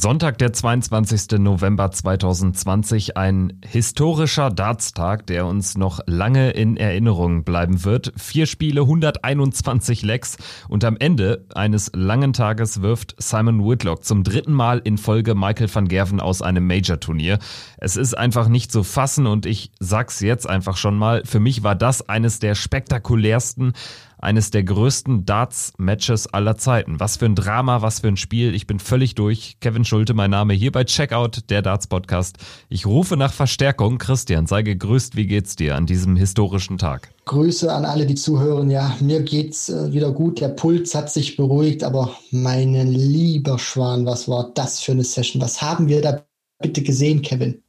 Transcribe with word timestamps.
Sonntag, 0.00 0.38
der 0.38 0.54
22. 0.54 1.38
November 1.40 1.90
2020, 1.90 3.18
ein 3.18 3.60
historischer 3.62 4.48
Dartstag, 4.48 5.26
der 5.26 5.44
uns 5.44 5.76
noch 5.76 6.00
lange 6.06 6.52
in 6.52 6.78
Erinnerung 6.78 7.44
bleiben 7.44 7.84
wird. 7.84 8.10
Vier 8.16 8.46
Spiele, 8.46 8.80
121 8.80 10.00
Lecks 10.00 10.38
und 10.70 10.84
am 10.84 10.96
Ende 10.96 11.44
eines 11.54 11.90
langen 11.94 12.32
Tages 12.32 12.80
wirft 12.80 13.14
Simon 13.18 13.62
Whitlock 13.62 14.02
zum 14.02 14.24
dritten 14.24 14.54
Mal 14.54 14.78
in 14.78 14.96
Folge 14.96 15.34
Michael 15.34 15.68
van 15.70 15.86
Gerven 15.86 16.18
aus 16.18 16.40
einem 16.40 16.66
Major-Turnier. 16.66 17.38
Es 17.76 17.96
ist 17.96 18.16
einfach 18.16 18.48
nicht 18.48 18.72
zu 18.72 18.84
fassen 18.84 19.26
und 19.26 19.44
ich 19.44 19.70
sag's 19.80 20.20
jetzt 20.20 20.48
einfach 20.48 20.78
schon 20.78 20.96
mal, 20.96 21.20
für 21.26 21.40
mich 21.40 21.62
war 21.62 21.74
das 21.74 22.08
eines 22.08 22.38
der 22.38 22.54
spektakulärsten 22.54 23.74
eines 24.20 24.50
der 24.50 24.62
größten 24.62 25.24
Darts-Matches 25.24 26.28
aller 26.28 26.56
Zeiten. 26.56 27.00
Was 27.00 27.16
für 27.16 27.26
ein 27.26 27.34
Drama, 27.34 27.82
was 27.82 28.00
für 28.00 28.08
ein 28.08 28.16
Spiel. 28.16 28.54
Ich 28.54 28.66
bin 28.66 28.78
völlig 28.78 29.14
durch. 29.14 29.56
Kevin 29.60 29.84
Schulte, 29.84 30.14
mein 30.14 30.30
Name 30.30 30.54
hier 30.54 30.72
bei 30.72 30.84
Checkout, 30.84 31.50
der 31.50 31.62
Darts-Podcast. 31.62 32.38
Ich 32.68 32.86
rufe 32.86 33.16
nach 33.16 33.32
Verstärkung. 33.32 33.98
Christian, 33.98 34.46
sei 34.46 34.62
gegrüßt. 34.62 35.16
Wie 35.16 35.26
geht's 35.26 35.56
dir 35.56 35.76
an 35.76 35.86
diesem 35.86 36.16
historischen 36.16 36.78
Tag? 36.78 37.10
Grüße 37.24 37.72
an 37.72 37.84
alle, 37.84 38.06
die 38.06 38.14
zuhören. 38.14 38.70
Ja, 38.70 38.96
mir 39.00 39.22
geht's 39.22 39.68
äh, 39.68 39.92
wieder 39.92 40.12
gut. 40.12 40.40
Der 40.40 40.48
Puls 40.48 40.94
hat 40.94 41.10
sich 41.10 41.36
beruhigt, 41.36 41.84
aber 41.84 42.16
mein 42.30 42.74
lieber 42.92 43.58
Schwan, 43.58 44.04
was 44.06 44.28
war 44.28 44.50
das 44.54 44.80
für 44.80 44.92
eine 44.92 45.04
Session? 45.04 45.40
Was 45.40 45.62
haben 45.62 45.88
wir 45.88 46.02
da 46.02 46.22
bitte 46.60 46.82
gesehen, 46.82 47.22
Kevin? 47.22 47.62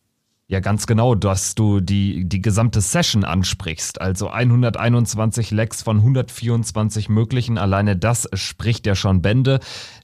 Ja, 0.51 0.59
ganz 0.59 0.85
genau, 0.85 1.15
dass 1.15 1.55
du 1.55 1.79
die, 1.79 2.27
die 2.27 2.41
gesamte 2.41 2.81
Session 2.81 3.23
ansprichst. 3.23 4.01
Also 4.01 4.29
121 4.29 5.49
Lecks 5.51 5.81
von 5.81 5.99
124 5.99 7.07
möglichen. 7.07 7.57
Alleine 7.57 7.95
das 7.95 8.27
spricht 8.33 8.85
ja 8.85 8.93
schon 8.93 9.21
Bände. 9.21 9.61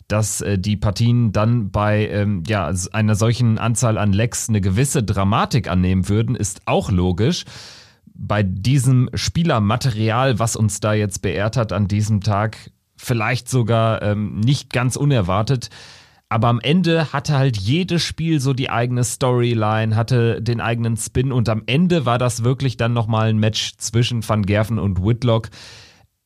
Dass 0.08 0.40
äh, 0.40 0.58
die 0.58 0.78
Partien 0.78 1.34
dann 1.34 1.70
bei 1.70 2.08
ähm, 2.08 2.44
ja, 2.48 2.72
einer 2.94 3.16
solchen 3.16 3.58
Anzahl 3.58 3.98
an 3.98 4.14
Lecks 4.14 4.48
eine 4.48 4.62
gewisse 4.62 5.04
Dramatik 5.04 5.70
annehmen 5.70 6.08
würden, 6.08 6.34
ist 6.34 6.62
auch 6.64 6.92
logisch. 6.92 7.44
Bei 8.06 8.42
diesem 8.42 9.10
Spielermaterial, 9.14 10.40
was 10.40 10.56
uns 10.56 10.80
da 10.80 10.94
jetzt 10.94 11.22
beehrt 11.22 11.58
hat 11.58 11.74
an 11.74 11.90
diesem 11.90 12.22
Tag, 12.22 12.72
vielleicht 12.96 13.50
sogar 13.50 14.02
ähm, 14.02 14.40
nicht 14.40 14.72
ganz 14.72 14.96
unerwartet 14.96 15.70
aber 16.30 16.50
am 16.50 16.60
Ende 16.60 17.14
hatte 17.14 17.38
halt 17.38 17.58
jedes 17.58 18.04
Spiel 18.04 18.40
so 18.40 18.54
die 18.54 18.70
eigene 18.70 19.04
Storyline, 19.04 19.96
hatte 19.96 20.42
den 20.42 20.60
eigenen 20.60 20.98
Spin 20.98 21.32
und 21.32 21.48
am 21.48 21.64
Ende 21.66 22.06
war 22.06 22.18
das 22.18 22.44
wirklich 22.44 22.76
dann 22.78 22.94
nochmal 22.94 23.30
ein 23.30 23.40
Match 23.40 23.78
zwischen 23.78 24.28
Van 24.28 24.46
Gerven 24.46 24.78
und 24.78 25.04
Whitlock, 25.04 25.50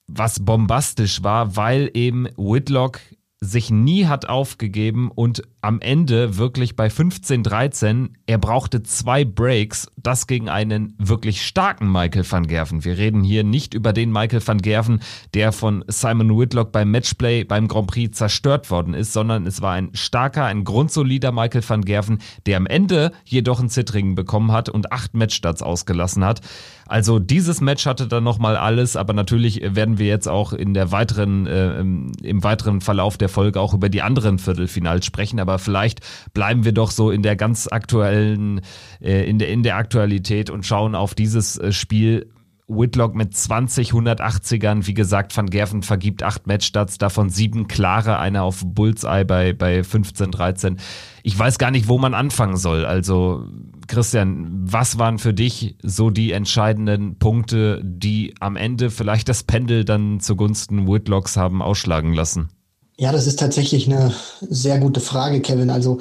was 0.08 0.44
bombastisch 0.44 1.24
war, 1.24 1.56
weil 1.56 1.92
eben 1.94 2.28
Whitlock 2.36 3.00
sich 3.44 3.72
nie 3.72 4.06
hat 4.06 4.30
aufgegeben 4.30 5.09
und 5.14 5.42
am 5.61 5.81
Ende 5.81 6.38
wirklich 6.38 6.75
bei 6.75 6.92
15, 6.92 7.42
13, 7.42 8.17
er 8.28 8.38
brauchte 8.38 8.83
zwei 8.83 9.25
Breaks, 9.25 9.88
das 9.98 10.27
gegen 10.27 10.48
einen 10.48 10.93
wirklich 10.99 11.45
starken 11.45 11.92
Michael 11.92 12.23
van 12.30 12.45
Gerven. 12.45 12.86
Wir 12.86 12.99
reden 12.99 13.23
hier 13.23 13.43
nicht 13.43 13.73
über 13.73 13.93
den 13.93 14.11
Michael 14.11 14.45
van 14.45 14.60
Gerven, 14.60 15.02
der 15.33 15.52
von 15.52 15.83
Simon 15.88 16.38
Whitlock 16.38 16.71
beim 16.71 16.92
Matchplay 16.92 17.43
beim 17.43 17.67
Grand 17.67 17.88
Prix 17.88 18.16
zerstört 18.16 18.70
worden 18.70 18.93
ist, 18.93 19.11
sondern 19.11 19.48
es 19.48 19.61
war 19.61 19.73
ein 19.73 19.89
starker, 19.93 20.45
ein 20.45 20.64
grundsolider 20.64 21.32
Michael 21.32 21.67
van 21.67 21.83
Gerven, 21.83 22.20
der 22.45 22.58
am 22.58 22.67
Ende 22.67 23.11
jedoch 23.26 23.60
ein 23.60 23.70
Zittringen 23.70 24.14
bekommen 24.14 24.52
hat 24.52 24.70
und 24.70 24.92
acht 24.92 25.16
Matchstarts 25.16 25.64
ausgelassen 25.64 26.23
hat. 26.23 26.42
Also 26.86 27.20
dieses 27.20 27.61
Match 27.61 27.86
hatte 27.86 28.08
dann 28.08 28.23
nochmal 28.23 28.58
alles, 28.58 28.98
aber 28.98 29.14
natürlich 29.14 29.61
werden 29.64 29.98
wir 29.98 30.08
jetzt 30.08 30.27
auch 30.27 30.52
in 30.54 30.73
der 30.73 30.92
weiteren, 30.92 31.48
äh, 31.48 31.80
im 31.80 32.43
weiteren 32.43 32.82
Verlauf 32.82 33.17
der 33.17 33.30
Folge 33.31 33.59
auch 33.59 33.73
über 33.73 33.89
die 33.89 34.03
anderen 34.03 34.37
Viertelfinals 34.37 35.05
sprechen, 35.05 35.39
aber 35.39 35.58
vielleicht 35.58 36.02
bleiben 36.33 36.64
wir 36.65 36.71
doch 36.71 36.92
so 36.92 37.09
in 37.09 37.23
der 37.23 37.36
ganz 37.36 37.67
aktuellen, 37.67 38.61
äh, 39.02 39.27
in 39.27 39.39
der, 39.39 39.49
in 39.49 39.64
der 39.64 39.77
Aktualität 39.77 40.49
und 40.49 40.65
schauen 40.65 40.93
auf 40.93 41.15
dieses 41.15 41.58
äh, 41.58 41.71
Spiel 41.71 42.27
Whitlock 42.71 43.15
mit 43.15 43.36
20 43.36 43.92
180ern. 43.92 44.87
Wie 44.87 44.93
gesagt, 44.93 45.36
Van 45.36 45.49
Gerven 45.49 45.83
vergibt 45.83 46.23
acht 46.23 46.47
Matchstarts, 46.47 46.97
davon 46.97 47.30
sieben 47.30 47.67
klare, 47.67 48.19
eine 48.19 48.43
auf 48.43 48.64
Bullseye 48.65 49.25
bei, 49.25 49.53
bei 49.53 49.83
15, 49.83 50.31
13. 50.31 50.77
Ich 51.23 51.37
weiß 51.37 51.58
gar 51.58 51.71
nicht, 51.71 51.87
wo 51.87 51.98
man 51.98 52.13
anfangen 52.13 52.58
soll. 52.58 52.86
Also, 52.86 53.45
Christian, 53.87 54.48
was 54.63 54.98
waren 54.98 55.19
für 55.19 55.33
dich 55.33 55.75
so 55.83 56.09
die 56.09 56.31
entscheidenden 56.31 57.17
Punkte, 57.19 57.81
die 57.83 58.33
am 58.39 58.55
Ende 58.55 58.89
vielleicht 58.89 59.30
das 59.30 59.43
Pendel 59.43 59.83
dann 59.86 60.19
zugunsten 60.19 60.87
Whitlocks 60.87 61.37
haben 61.37 61.61
ausschlagen 61.61 62.13
lassen? 62.13 62.49
Ja, 62.98 63.12
das 63.12 63.28
ist 63.28 63.40
tatsächlich 63.40 63.88
eine 63.88 64.14
sehr 64.42 64.80
gute 64.80 65.00
Frage, 65.00 65.42
Kevin. 65.42 65.70
Also, 65.70 66.00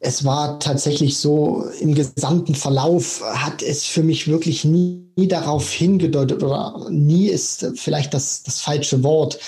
es 0.00 0.24
war 0.24 0.60
tatsächlich 0.60 1.18
so, 1.18 1.64
im 1.80 1.94
gesamten 1.94 2.54
Verlauf 2.54 3.22
hat 3.22 3.62
es 3.62 3.84
für 3.84 4.02
mich 4.02 4.28
wirklich 4.28 4.64
nie, 4.64 5.10
nie 5.16 5.28
darauf 5.28 5.70
hingedeutet 5.70 6.42
oder 6.42 6.86
nie 6.90 7.28
ist 7.28 7.72
vielleicht 7.76 8.12
das, 8.12 8.42
das 8.42 8.60
falsche 8.60 9.02
Wort. 9.02 9.38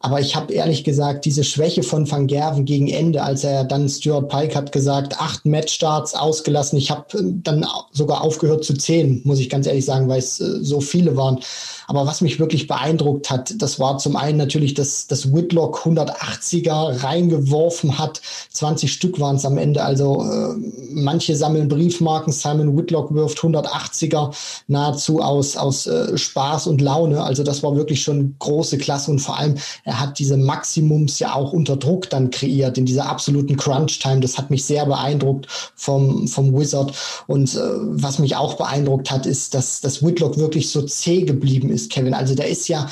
Aber 0.00 0.20
ich 0.20 0.36
habe 0.36 0.52
ehrlich 0.52 0.84
gesagt 0.84 1.24
diese 1.24 1.42
Schwäche 1.42 1.82
von 1.82 2.10
Van 2.10 2.26
Gerven 2.26 2.64
gegen 2.64 2.88
Ende, 2.88 3.22
als 3.22 3.44
er 3.44 3.64
dann 3.64 3.88
Stuart 3.88 4.28
Pike 4.28 4.54
hat 4.54 4.70
gesagt, 4.70 5.18
acht 5.18 5.46
Matchstarts 5.46 6.14
ausgelassen. 6.14 6.78
Ich 6.78 6.90
habe 6.90 7.06
dann 7.22 7.66
sogar 7.92 8.22
aufgehört 8.22 8.64
zu 8.64 8.74
zählen, 8.74 9.20
muss 9.24 9.40
ich 9.40 9.48
ganz 9.48 9.66
ehrlich 9.66 9.84
sagen, 9.84 10.08
weil 10.08 10.18
es 10.18 10.40
äh, 10.40 10.62
so 10.62 10.80
viele 10.80 11.16
waren. 11.16 11.40
Aber 11.88 12.06
was 12.06 12.20
mich 12.20 12.40
wirklich 12.40 12.66
beeindruckt 12.66 13.30
hat, 13.30 13.54
das 13.58 13.78
war 13.78 13.98
zum 13.98 14.16
einen 14.16 14.38
natürlich, 14.38 14.74
dass, 14.74 15.06
dass 15.06 15.32
Whitlock 15.32 15.86
180er 15.86 17.02
reingeworfen 17.02 17.98
hat. 17.98 18.20
20 18.50 18.92
Stück 18.92 19.20
waren 19.20 19.36
es 19.36 19.44
am 19.44 19.56
Ende. 19.56 19.84
Also 19.84 20.22
äh, 20.22 20.54
manche 20.90 21.36
sammeln 21.36 21.68
Briefmarken. 21.68 22.32
Simon 22.32 22.76
Whitlock 22.76 23.14
wirft 23.14 23.38
180er 23.38 24.34
nahezu 24.66 25.20
aus, 25.20 25.56
aus 25.56 25.86
äh, 25.86 26.18
Spaß 26.18 26.66
und 26.66 26.80
Laune. 26.80 27.22
Also 27.22 27.44
das 27.44 27.62
war 27.62 27.76
wirklich 27.76 28.02
schon 28.02 28.34
große 28.40 28.78
Klasse. 28.78 29.12
Und 29.12 29.20
vor 29.20 29.38
allem, 29.38 29.54
er 29.86 29.98
hat 29.98 30.18
diese 30.18 30.36
Maximums 30.36 31.18
ja 31.18 31.34
auch 31.34 31.54
unter 31.54 31.76
Druck 31.76 32.10
dann 32.10 32.30
kreiert, 32.30 32.76
in 32.76 32.84
dieser 32.84 33.08
absoluten 33.08 33.56
Crunch-Time. 33.56 34.20
Das 34.20 34.36
hat 34.36 34.50
mich 34.50 34.66
sehr 34.66 34.84
beeindruckt 34.84 35.46
vom, 35.74 36.28
vom 36.28 36.52
Wizard. 36.52 36.92
Und 37.26 37.54
äh, 37.54 37.60
was 37.60 38.18
mich 38.18 38.36
auch 38.36 38.54
beeindruckt 38.54 39.10
hat, 39.10 39.24
ist, 39.24 39.54
dass, 39.54 39.80
dass 39.80 40.04
Whitlock 40.04 40.36
wirklich 40.36 40.68
so 40.68 40.82
zäh 40.82 41.22
geblieben 41.22 41.70
ist 41.70 41.86
ist, 41.86 41.92
Kevin. 41.92 42.14
Also 42.14 42.34
der 42.34 42.48
ist 42.48 42.68
ja 42.68 42.88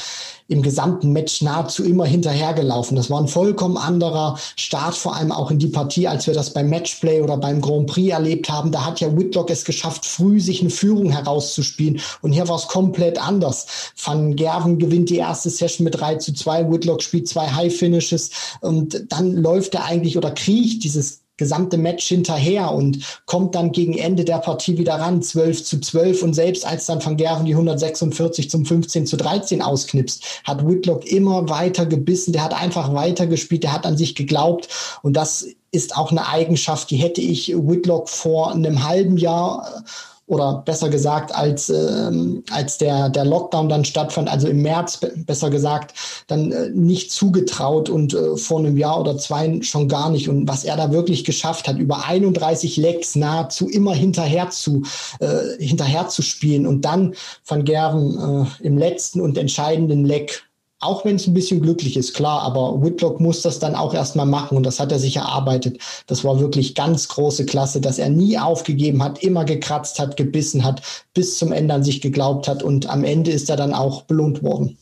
im 0.47 0.62
gesamten 0.62 1.12
Match 1.12 1.41
nahezu 1.41 1.84
immer 1.84 2.05
hinterhergelaufen. 2.05 2.97
Das 2.97 3.09
war 3.09 3.21
ein 3.21 3.28
vollkommen 3.28 3.78
anderer 3.78 4.38
Start, 4.56 4.94
vor 4.94 5.16
allem 5.16 5.32
auch 5.32 5.50
in 5.50 5.59
die 5.59 5.69
Partie, 5.69 6.06
als 6.06 6.27
wir 6.27 6.34
das 6.34 6.53
beim 6.53 6.69
Matchplay 6.69 7.22
oder 7.22 7.38
beim 7.38 7.62
Grand 7.62 7.87
Prix 7.87 8.12
erlebt 8.12 8.50
haben. 8.50 8.71
Da 8.71 8.84
hat 8.84 9.00
ja 9.00 9.16
Whitlock 9.16 9.50
es 9.50 9.65
geschafft, 9.65 10.04
früh 10.04 10.41
sich 10.41 10.60
eine 10.60 10.71
Führung 10.71 11.10
herauszuspielen. 11.10 12.00
Und 12.21 12.33
hier 12.33 12.47
war 12.49 12.56
es 12.56 12.69
komplett 12.69 13.19
anders. 13.19 13.93
Van 14.03 14.37
Gerven 14.37 14.78
gewinnt 14.78 15.09
die 15.09 15.16
erste 15.16 15.49
Session 15.49 15.84
mit 15.84 15.99
3 15.99 16.16
zu 16.16 16.34
2. 16.34 16.71
Whitlock 16.71 17.03
spielt 17.03 17.27
zwei 17.27 17.49
High 17.49 17.75
Finishes. 17.75 18.30
Und 18.60 19.10
dann 19.10 19.34
läuft 19.34 19.74
er 19.74 19.84
eigentlich 19.84 20.18
oder 20.18 20.30
kriecht 20.30 20.84
dieses 20.84 21.23
gesamte 21.36 21.77
Match 21.77 22.07
hinterher 22.07 22.72
und 22.72 23.21
kommt 23.27 23.54
dann 23.54 23.72
gegen 23.72 23.98
Ende 23.98 24.25
der 24.25 24.39
Partie 24.39 24.78
wieder 24.78 24.95
ran, 24.95 25.22
12 25.22 25.65
zu 25.65 25.81
12 25.81 26.22
und 26.22 26.34
selbst 26.34 26.66
als 26.66 26.86
dann 26.86 27.04
Van 27.04 27.16
Gerven 27.16 27.47
die 27.47 27.54
146 27.54 28.51
zum 28.51 28.65
15 28.65 29.07
zu 29.07 29.16
13 29.16 29.60
ausknipst, 29.63 30.42
hat 30.45 30.66
Whitlock 30.66 31.07
immer 31.07 31.48
weiter 31.48 31.86
gebissen, 31.86 32.33
der 32.33 32.45
hat 32.45 32.54
einfach 32.54 32.95
weiter 32.95 33.27
gespielt, 33.27 33.65
der 33.65 33.72
hat 33.72 33.86
an 33.86 33.97
sich 33.97 34.15
geglaubt. 34.15 34.69
Und 35.03 35.15
das 35.15 35.47
ist 35.72 35.97
auch 35.97 36.13
eine 36.13 36.28
Eigenschaft, 36.28 36.91
die 36.91 36.97
hätte 36.97 37.21
ich 37.21 37.48
Whitlock 37.48 38.09
vor 38.09 38.53
einem 38.53 38.84
halben 38.84 39.16
Jahr 39.16 39.84
oder 40.26 40.62
besser 40.65 40.88
gesagt, 40.88 41.34
als, 41.34 41.68
ähm, 41.68 42.42
als 42.50 42.78
der, 42.78 43.10
der 43.10 43.24
Lockdown 43.24 43.68
dann 43.68 43.84
stattfand, 43.84 44.28
also 44.28 44.48
im 44.48 44.62
März 44.62 45.00
besser 45.16 45.50
gesagt, 45.50 45.94
dann 46.28 46.50
äh, 46.50 46.71
nicht 46.71 47.12
zugetraut 47.12 47.91
und 47.91 48.15
äh, 48.15 48.36
vor 48.36 48.59
einem 48.59 48.78
Jahr 48.78 49.00
oder 49.00 49.18
zwei 49.18 49.60
schon 49.62 49.88
gar 49.88 50.09
nicht. 50.10 50.28
Und 50.28 50.48
was 50.48 50.65
er 50.65 50.76
da 50.76 50.92
wirklich 50.92 51.24
geschafft 51.24 51.68
hat, 51.68 51.76
über 51.76 52.06
31 52.06 52.76
Lecks 52.76 53.16
nahezu 53.16 53.68
immer 53.68 53.94
hinterher 53.94 54.48
zu, 54.50 54.82
äh, 55.21 55.62
hinterher 55.62 56.09
zu 56.09 56.22
spielen 56.22 56.66
und 56.66 56.84
dann 56.84 57.15
Van 57.47 57.65
Gerven 57.65 58.47
äh, 58.62 58.66
im 58.66 58.78
letzten 58.78 59.20
und 59.20 59.36
entscheidenden 59.36 60.04
Leck 60.04 60.44
auch 60.84 61.04
wenn 61.04 61.16
es 61.16 61.27
ein 61.27 61.34
bisschen 61.34 61.63
glücklich 61.63 61.97
ist, 61.97 62.15
klar, 62.15 62.42
aber 62.42 62.83
Whitlock 62.83 63.21
muss 63.21 63.42
das 63.42 63.59
dann 63.59 63.75
auch 63.75 63.95
erstmal 63.95 64.27
machen 64.27 64.57
und 64.57 64.65
das 64.65 64.81
hat 64.81 64.92
er 64.92 64.98
sich 64.98 65.16
erarbeitet. 65.16 65.78
Das 66.07 66.25
war 66.25 66.39
wirklich 66.41 66.75
ganz 66.75 67.09
große 67.09 67.47
Klasse, 67.47 67.81
dass 67.81 67.98
er 67.98 68.10
nie 68.10 68.39
aufgegeben 68.39 69.03
hat, 69.03 69.22
immer 69.22 69.45
gekratzt 69.45 69.98
hat, 69.98 70.16
gebissen 70.16 70.65
hat, 70.65 70.83
bis 71.15 71.39
zum 71.39 71.53
Ende 71.53 71.75
an 71.75 71.84
sich 71.84 72.01
geglaubt 72.01 72.48
hat 72.48 72.63
und 72.63 72.89
am 72.89 73.04
Ende 73.04 73.31
ist 73.31 73.51
er 73.51 73.57
dann 73.57 73.72
auch 73.72 74.03
belohnt 74.03 74.42
worden. 74.42 74.78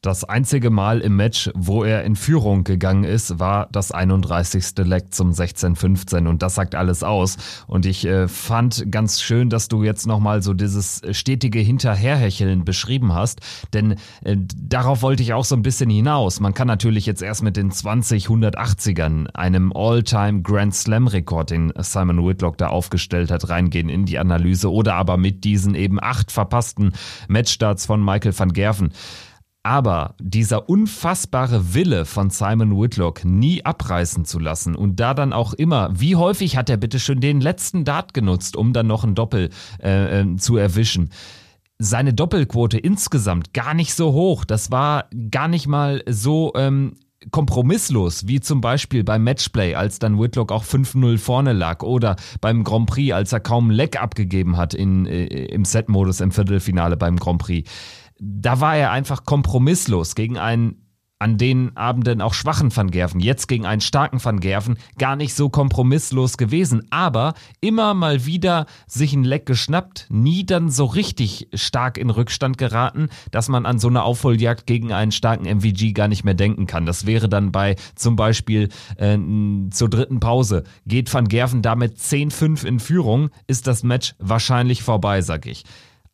Das 0.00 0.22
einzige 0.22 0.70
Mal 0.70 1.00
im 1.00 1.16
Match, 1.16 1.50
wo 1.56 1.82
er 1.82 2.04
in 2.04 2.14
Führung 2.14 2.62
gegangen 2.62 3.02
ist, 3.02 3.40
war 3.40 3.68
das 3.72 3.90
31. 3.90 4.64
Leck 4.84 5.12
zum 5.12 5.32
16-15 5.32 6.28
und 6.28 6.40
das 6.40 6.54
sagt 6.54 6.76
alles 6.76 7.02
aus. 7.02 7.36
Und 7.66 7.84
ich 7.84 8.06
äh, 8.06 8.28
fand 8.28 8.92
ganz 8.92 9.20
schön, 9.20 9.50
dass 9.50 9.66
du 9.66 9.82
jetzt 9.82 10.06
nochmal 10.06 10.40
so 10.40 10.54
dieses 10.54 11.02
stetige 11.10 11.58
Hinterherhecheln 11.58 12.64
beschrieben 12.64 13.12
hast, 13.12 13.40
denn 13.72 13.96
äh, 14.22 14.36
darauf 14.56 15.02
wollte 15.02 15.24
ich 15.24 15.32
auch 15.32 15.44
so 15.44 15.56
ein 15.56 15.62
bisschen 15.62 15.90
hinaus. 15.90 16.38
Man 16.38 16.54
kann 16.54 16.68
natürlich 16.68 17.04
jetzt 17.04 17.20
erst 17.20 17.42
mit 17.42 17.56
den 17.56 17.72
20 17.72 18.28
180ern, 18.28 19.26
einem 19.34 19.72
All-Time 19.72 20.42
Grand 20.42 20.76
Slam 20.76 21.08
Rekord, 21.08 21.50
den 21.50 21.72
Simon 21.76 22.24
Whitlock 22.24 22.56
da 22.56 22.68
aufgestellt 22.68 23.32
hat, 23.32 23.48
reingehen 23.48 23.88
in 23.88 24.04
die 24.04 24.20
Analyse 24.20 24.72
oder 24.72 24.94
aber 24.94 25.16
mit 25.16 25.42
diesen 25.42 25.74
eben 25.74 26.00
acht 26.00 26.30
verpassten 26.30 26.92
Matchstarts 27.26 27.86
von 27.86 28.04
Michael 28.04 28.38
van 28.38 28.52
Gerven. 28.52 28.92
Aber 29.62 30.14
dieser 30.20 30.68
unfassbare 30.68 31.74
Wille 31.74 32.04
von 32.04 32.30
Simon 32.30 32.80
Whitlock, 32.80 33.24
nie 33.24 33.64
abreißen 33.64 34.24
zu 34.24 34.38
lassen 34.38 34.74
und 34.74 35.00
da 35.00 35.14
dann 35.14 35.32
auch 35.32 35.52
immer, 35.52 35.90
wie 35.92 36.16
häufig 36.16 36.56
hat 36.56 36.70
er 36.70 36.76
bitte 36.76 37.00
schon 37.00 37.20
den 37.20 37.40
letzten 37.40 37.84
Dart 37.84 38.14
genutzt, 38.14 38.56
um 38.56 38.72
dann 38.72 38.86
noch 38.86 39.04
ein 39.04 39.14
Doppel 39.14 39.50
äh, 39.82 40.20
äh, 40.20 40.36
zu 40.36 40.56
erwischen? 40.56 41.10
Seine 41.78 42.14
Doppelquote 42.14 42.78
insgesamt 42.78 43.52
gar 43.52 43.74
nicht 43.74 43.94
so 43.94 44.12
hoch. 44.12 44.44
Das 44.44 44.70
war 44.70 45.04
gar 45.30 45.48
nicht 45.48 45.66
mal 45.66 46.02
so 46.08 46.52
ähm, 46.56 46.94
kompromisslos, 47.30 48.26
wie 48.26 48.40
zum 48.40 48.60
Beispiel 48.60 49.04
beim 49.04 49.24
Matchplay, 49.24 49.74
als 49.74 49.98
dann 49.98 50.20
Whitlock 50.20 50.52
auch 50.52 50.64
5-0 50.64 51.18
vorne 51.18 51.52
lag 51.52 51.82
oder 51.82 52.16
beim 52.40 52.64
Grand 52.64 52.88
Prix, 52.88 53.12
als 53.12 53.32
er 53.32 53.40
kaum 53.40 53.70
Leck 53.70 54.00
abgegeben 54.00 54.56
hat 54.56 54.74
in, 54.74 55.06
äh, 55.06 55.26
im 55.26 55.64
Set-Modus 55.64 56.20
im 56.20 56.30
Viertelfinale 56.30 56.96
beim 56.96 57.16
Grand 57.16 57.40
Prix 57.40 57.68
da 58.18 58.60
war 58.60 58.76
er 58.76 58.90
einfach 58.90 59.24
kompromisslos 59.24 60.14
gegen 60.14 60.38
einen 60.38 60.88
an 61.18 61.36
den 61.36 61.76
Abenden 61.76 62.20
auch 62.20 62.34
schwachen 62.34 62.74
Van 62.74 62.90
Gerven, 62.90 63.20
jetzt 63.20 63.48
gegen 63.48 63.66
einen 63.66 63.80
starken 63.80 64.24
Van 64.24 64.38
Gerven, 64.40 64.78
gar 64.98 65.16
nicht 65.16 65.34
so 65.34 65.48
kompromisslos 65.48 66.36
gewesen, 66.36 66.86
aber 66.90 67.34
immer 67.60 67.92
mal 67.94 68.24
wieder 68.24 68.66
sich 68.86 69.14
ein 69.14 69.24
Leck 69.24 69.46
geschnappt, 69.46 70.06
nie 70.10 70.46
dann 70.46 70.70
so 70.70 70.84
richtig 70.84 71.48
stark 71.54 71.98
in 71.98 72.10
Rückstand 72.10 72.56
geraten, 72.56 73.08
dass 73.32 73.48
man 73.48 73.66
an 73.66 73.78
so 73.78 73.88
eine 73.88 74.04
Aufholjagd 74.04 74.66
gegen 74.66 74.92
einen 74.92 75.10
starken 75.10 75.44
MVG 75.44 75.92
gar 75.92 76.08
nicht 76.08 76.24
mehr 76.24 76.34
denken 76.34 76.66
kann. 76.66 76.86
Das 76.86 77.04
wäre 77.04 77.28
dann 77.28 77.50
bei 77.50 77.74
zum 77.96 78.14
Beispiel 78.14 78.68
äh, 78.96 79.18
zur 79.70 79.90
dritten 79.90 80.20
Pause. 80.20 80.62
Geht 80.86 81.12
Van 81.12 81.26
Gerven 81.26 81.62
damit 81.62 81.98
10-5 81.98 82.64
in 82.64 82.78
Führung, 82.78 83.30
ist 83.48 83.66
das 83.66 83.82
Match 83.82 84.14
wahrscheinlich 84.18 84.84
vorbei, 84.84 85.20
sag 85.20 85.46
ich. 85.46 85.64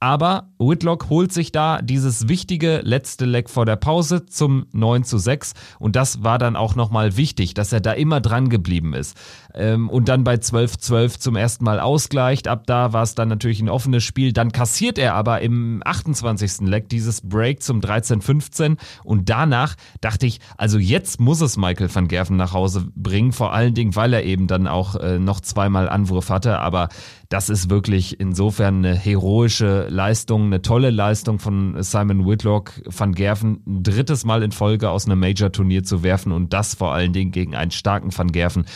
Aber 0.00 0.50
Whitlock 0.58 1.08
holt 1.08 1.32
sich 1.32 1.52
da 1.52 1.80
dieses 1.80 2.28
wichtige 2.28 2.80
letzte 2.82 3.24
Leck 3.24 3.48
vor 3.48 3.66
der 3.66 3.76
Pause 3.76 4.26
zum 4.26 4.66
9 4.72 5.04
zu 5.04 5.18
6 5.18 5.54
und 5.78 5.96
das 5.96 6.22
war 6.22 6.38
dann 6.38 6.56
auch 6.56 6.74
nochmal 6.74 7.16
wichtig, 7.16 7.54
dass 7.54 7.72
er 7.72 7.80
da 7.80 7.92
immer 7.92 8.20
dran 8.20 8.48
geblieben 8.48 8.94
ist 8.94 9.16
ähm, 9.54 9.88
und 9.88 10.08
dann 10.08 10.24
bei 10.24 10.34
12-12 10.34 11.18
zum 11.18 11.36
ersten 11.36 11.64
Mal 11.64 11.80
ausgleicht. 11.80 12.48
Ab 12.48 12.64
da 12.66 12.92
war 12.92 13.02
es 13.02 13.14
dann 13.14 13.28
natürlich 13.28 13.60
ein 13.60 13.68
offenes 13.68 14.04
Spiel. 14.04 14.32
Dann 14.32 14.52
kassiert 14.52 14.98
er 14.98 15.14
aber 15.14 15.40
im 15.40 15.82
28. 15.84 16.62
Leck 16.62 16.88
dieses 16.88 17.20
Break 17.20 17.62
zum 17.62 17.80
13-15 17.80 18.76
und 19.04 19.30
danach 19.30 19.76
dachte 20.00 20.26
ich, 20.26 20.40
also 20.56 20.78
jetzt 20.78 21.20
muss 21.20 21.40
es 21.40 21.56
Michael 21.56 21.94
van 21.94 22.08
Gerven 22.08 22.36
nach 22.36 22.52
Hause 22.52 22.88
bringen, 22.94 23.32
vor 23.32 23.52
allen 23.52 23.74
Dingen, 23.74 23.96
weil 23.96 24.12
er 24.12 24.24
eben 24.24 24.46
dann 24.46 24.66
auch 24.66 24.96
äh, 24.96 25.18
noch 25.18 25.40
zweimal 25.40 25.88
Anwurf 25.88 26.30
hatte, 26.30 26.58
aber 26.58 26.88
das 27.28 27.48
ist 27.48 27.70
wirklich 27.70 28.20
insofern 28.20 28.84
eine 28.84 28.94
heroische 28.94 29.88
Leistung, 29.88 30.46
eine 30.46 30.62
tolle 30.62 30.90
Leistung 30.90 31.38
von 31.38 31.82
Simon 31.82 32.26
Whitlock, 32.26 32.80
van 32.86 33.12
Gerven 33.12 33.62
ein 33.66 33.82
drittes 33.82 34.24
Mal 34.24 34.42
in 34.42 34.52
Folge 34.52 34.90
aus 34.90 35.06
einem 35.06 35.20
Major-Turnier 35.20 35.84
zu 35.84 36.02
werfen 36.02 36.32
und 36.32 36.52
das 36.52 36.74
vor 36.74 36.92
allen 36.92 37.12
Dingen 37.12 37.32
gegen 37.32 37.54
einen 37.54 37.70
starken 37.70 38.16
van 38.16 38.30
Gerven 38.30 38.66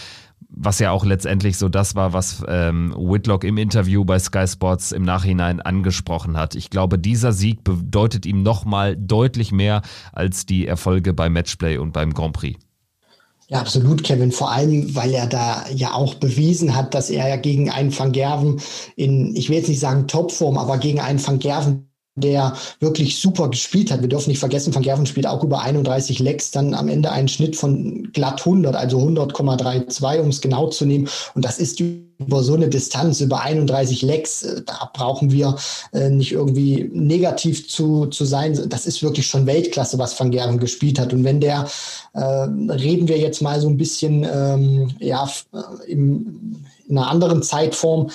was 0.48 0.78
ja 0.78 0.90
auch 0.90 1.04
letztendlich 1.04 1.56
so 1.56 1.68
das 1.68 1.94
war, 1.94 2.12
was 2.12 2.42
ähm, 2.48 2.94
Whitlock 2.96 3.44
im 3.44 3.58
Interview 3.58 4.04
bei 4.04 4.18
Sky 4.18 4.46
Sports 4.46 4.92
im 4.92 5.02
Nachhinein 5.02 5.60
angesprochen 5.60 6.36
hat. 6.36 6.54
Ich 6.54 6.70
glaube, 6.70 6.98
dieser 6.98 7.32
Sieg 7.32 7.64
bedeutet 7.64 8.26
ihm 8.26 8.42
nochmal 8.42 8.96
deutlich 8.96 9.52
mehr 9.52 9.82
als 10.12 10.46
die 10.46 10.66
Erfolge 10.66 11.12
beim 11.12 11.32
Matchplay 11.32 11.78
und 11.78 11.92
beim 11.92 12.12
Grand 12.12 12.32
Prix. 12.32 12.58
Ja, 13.50 13.60
absolut, 13.60 14.04
Kevin. 14.04 14.30
Vor 14.30 14.50
allem, 14.50 14.94
weil 14.94 15.14
er 15.14 15.26
da 15.26 15.64
ja 15.74 15.94
auch 15.94 16.14
bewiesen 16.14 16.74
hat, 16.74 16.94
dass 16.94 17.08
er 17.08 17.28
ja 17.28 17.36
gegen 17.36 17.70
einen 17.70 17.96
Van 17.96 18.12
Gerven 18.12 18.60
in, 18.94 19.34
ich 19.34 19.48
will 19.48 19.56
jetzt 19.56 19.68
nicht 19.68 19.80
sagen 19.80 20.06
Topform, 20.06 20.58
aber 20.58 20.76
gegen 20.76 21.00
einen 21.00 21.24
Van 21.24 21.38
Gerven, 21.38 21.88
der 22.20 22.54
wirklich 22.80 23.18
super 23.18 23.48
gespielt 23.48 23.90
hat. 23.90 24.02
Wir 24.02 24.08
dürfen 24.08 24.30
nicht 24.30 24.38
vergessen, 24.38 24.74
Van 24.74 24.82
Gerven 24.82 25.06
spielt 25.06 25.26
auch 25.26 25.42
über 25.42 25.62
31 25.62 26.18
Lecks, 26.18 26.50
dann 26.50 26.74
am 26.74 26.88
Ende 26.88 27.10
einen 27.10 27.28
Schnitt 27.28 27.56
von 27.56 28.10
glatt 28.12 28.40
100, 28.40 28.74
also 28.74 28.98
100,32, 29.00 30.20
um 30.20 30.28
es 30.28 30.40
genau 30.40 30.68
zu 30.68 30.86
nehmen. 30.86 31.08
Und 31.34 31.44
das 31.44 31.58
ist 31.58 31.80
über 32.18 32.42
so 32.42 32.54
eine 32.54 32.68
Distanz, 32.68 33.20
über 33.20 33.42
31 33.42 34.02
Lecks, 34.02 34.42
äh, 34.42 34.62
da 34.62 34.90
brauchen 34.92 35.30
wir 35.30 35.56
äh, 35.92 36.10
nicht 36.10 36.32
irgendwie 36.32 36.90
negativ 36.92 37.68
zu, 37.68 38.06
zu 38.06 38.24
sein. 38.24 38.58
Das 38.68 38.86
ist 38.86 39.02
wirklich 39.02 39.26
schon 39.26 39.46
Weltklasse, 39.46 39.98
was 39.98 40.18
Van 40.18 40.30
Gerven 40.30 40.58
gespielt 40.58 40.98
hat. 40.98 41.12
Und 41.12 41.24
wenn 41.24 41.40
der, 41.40 41.68
äh, 42.14 42.20
reden 42.20 43.08
wir 43.08 43.18
jetzt 43.18 43.40
mal 43.40 43.60
so 43.60 43.68
ein 43.68 43.76
bisschen, 43.76 44.26
ähm, 44.30 44.90
ja, 44.98 45.28
in 45.86 46.56
einer 46.90 47.08
anderen 47.08 47.42
Zeitform, 47.42 48.10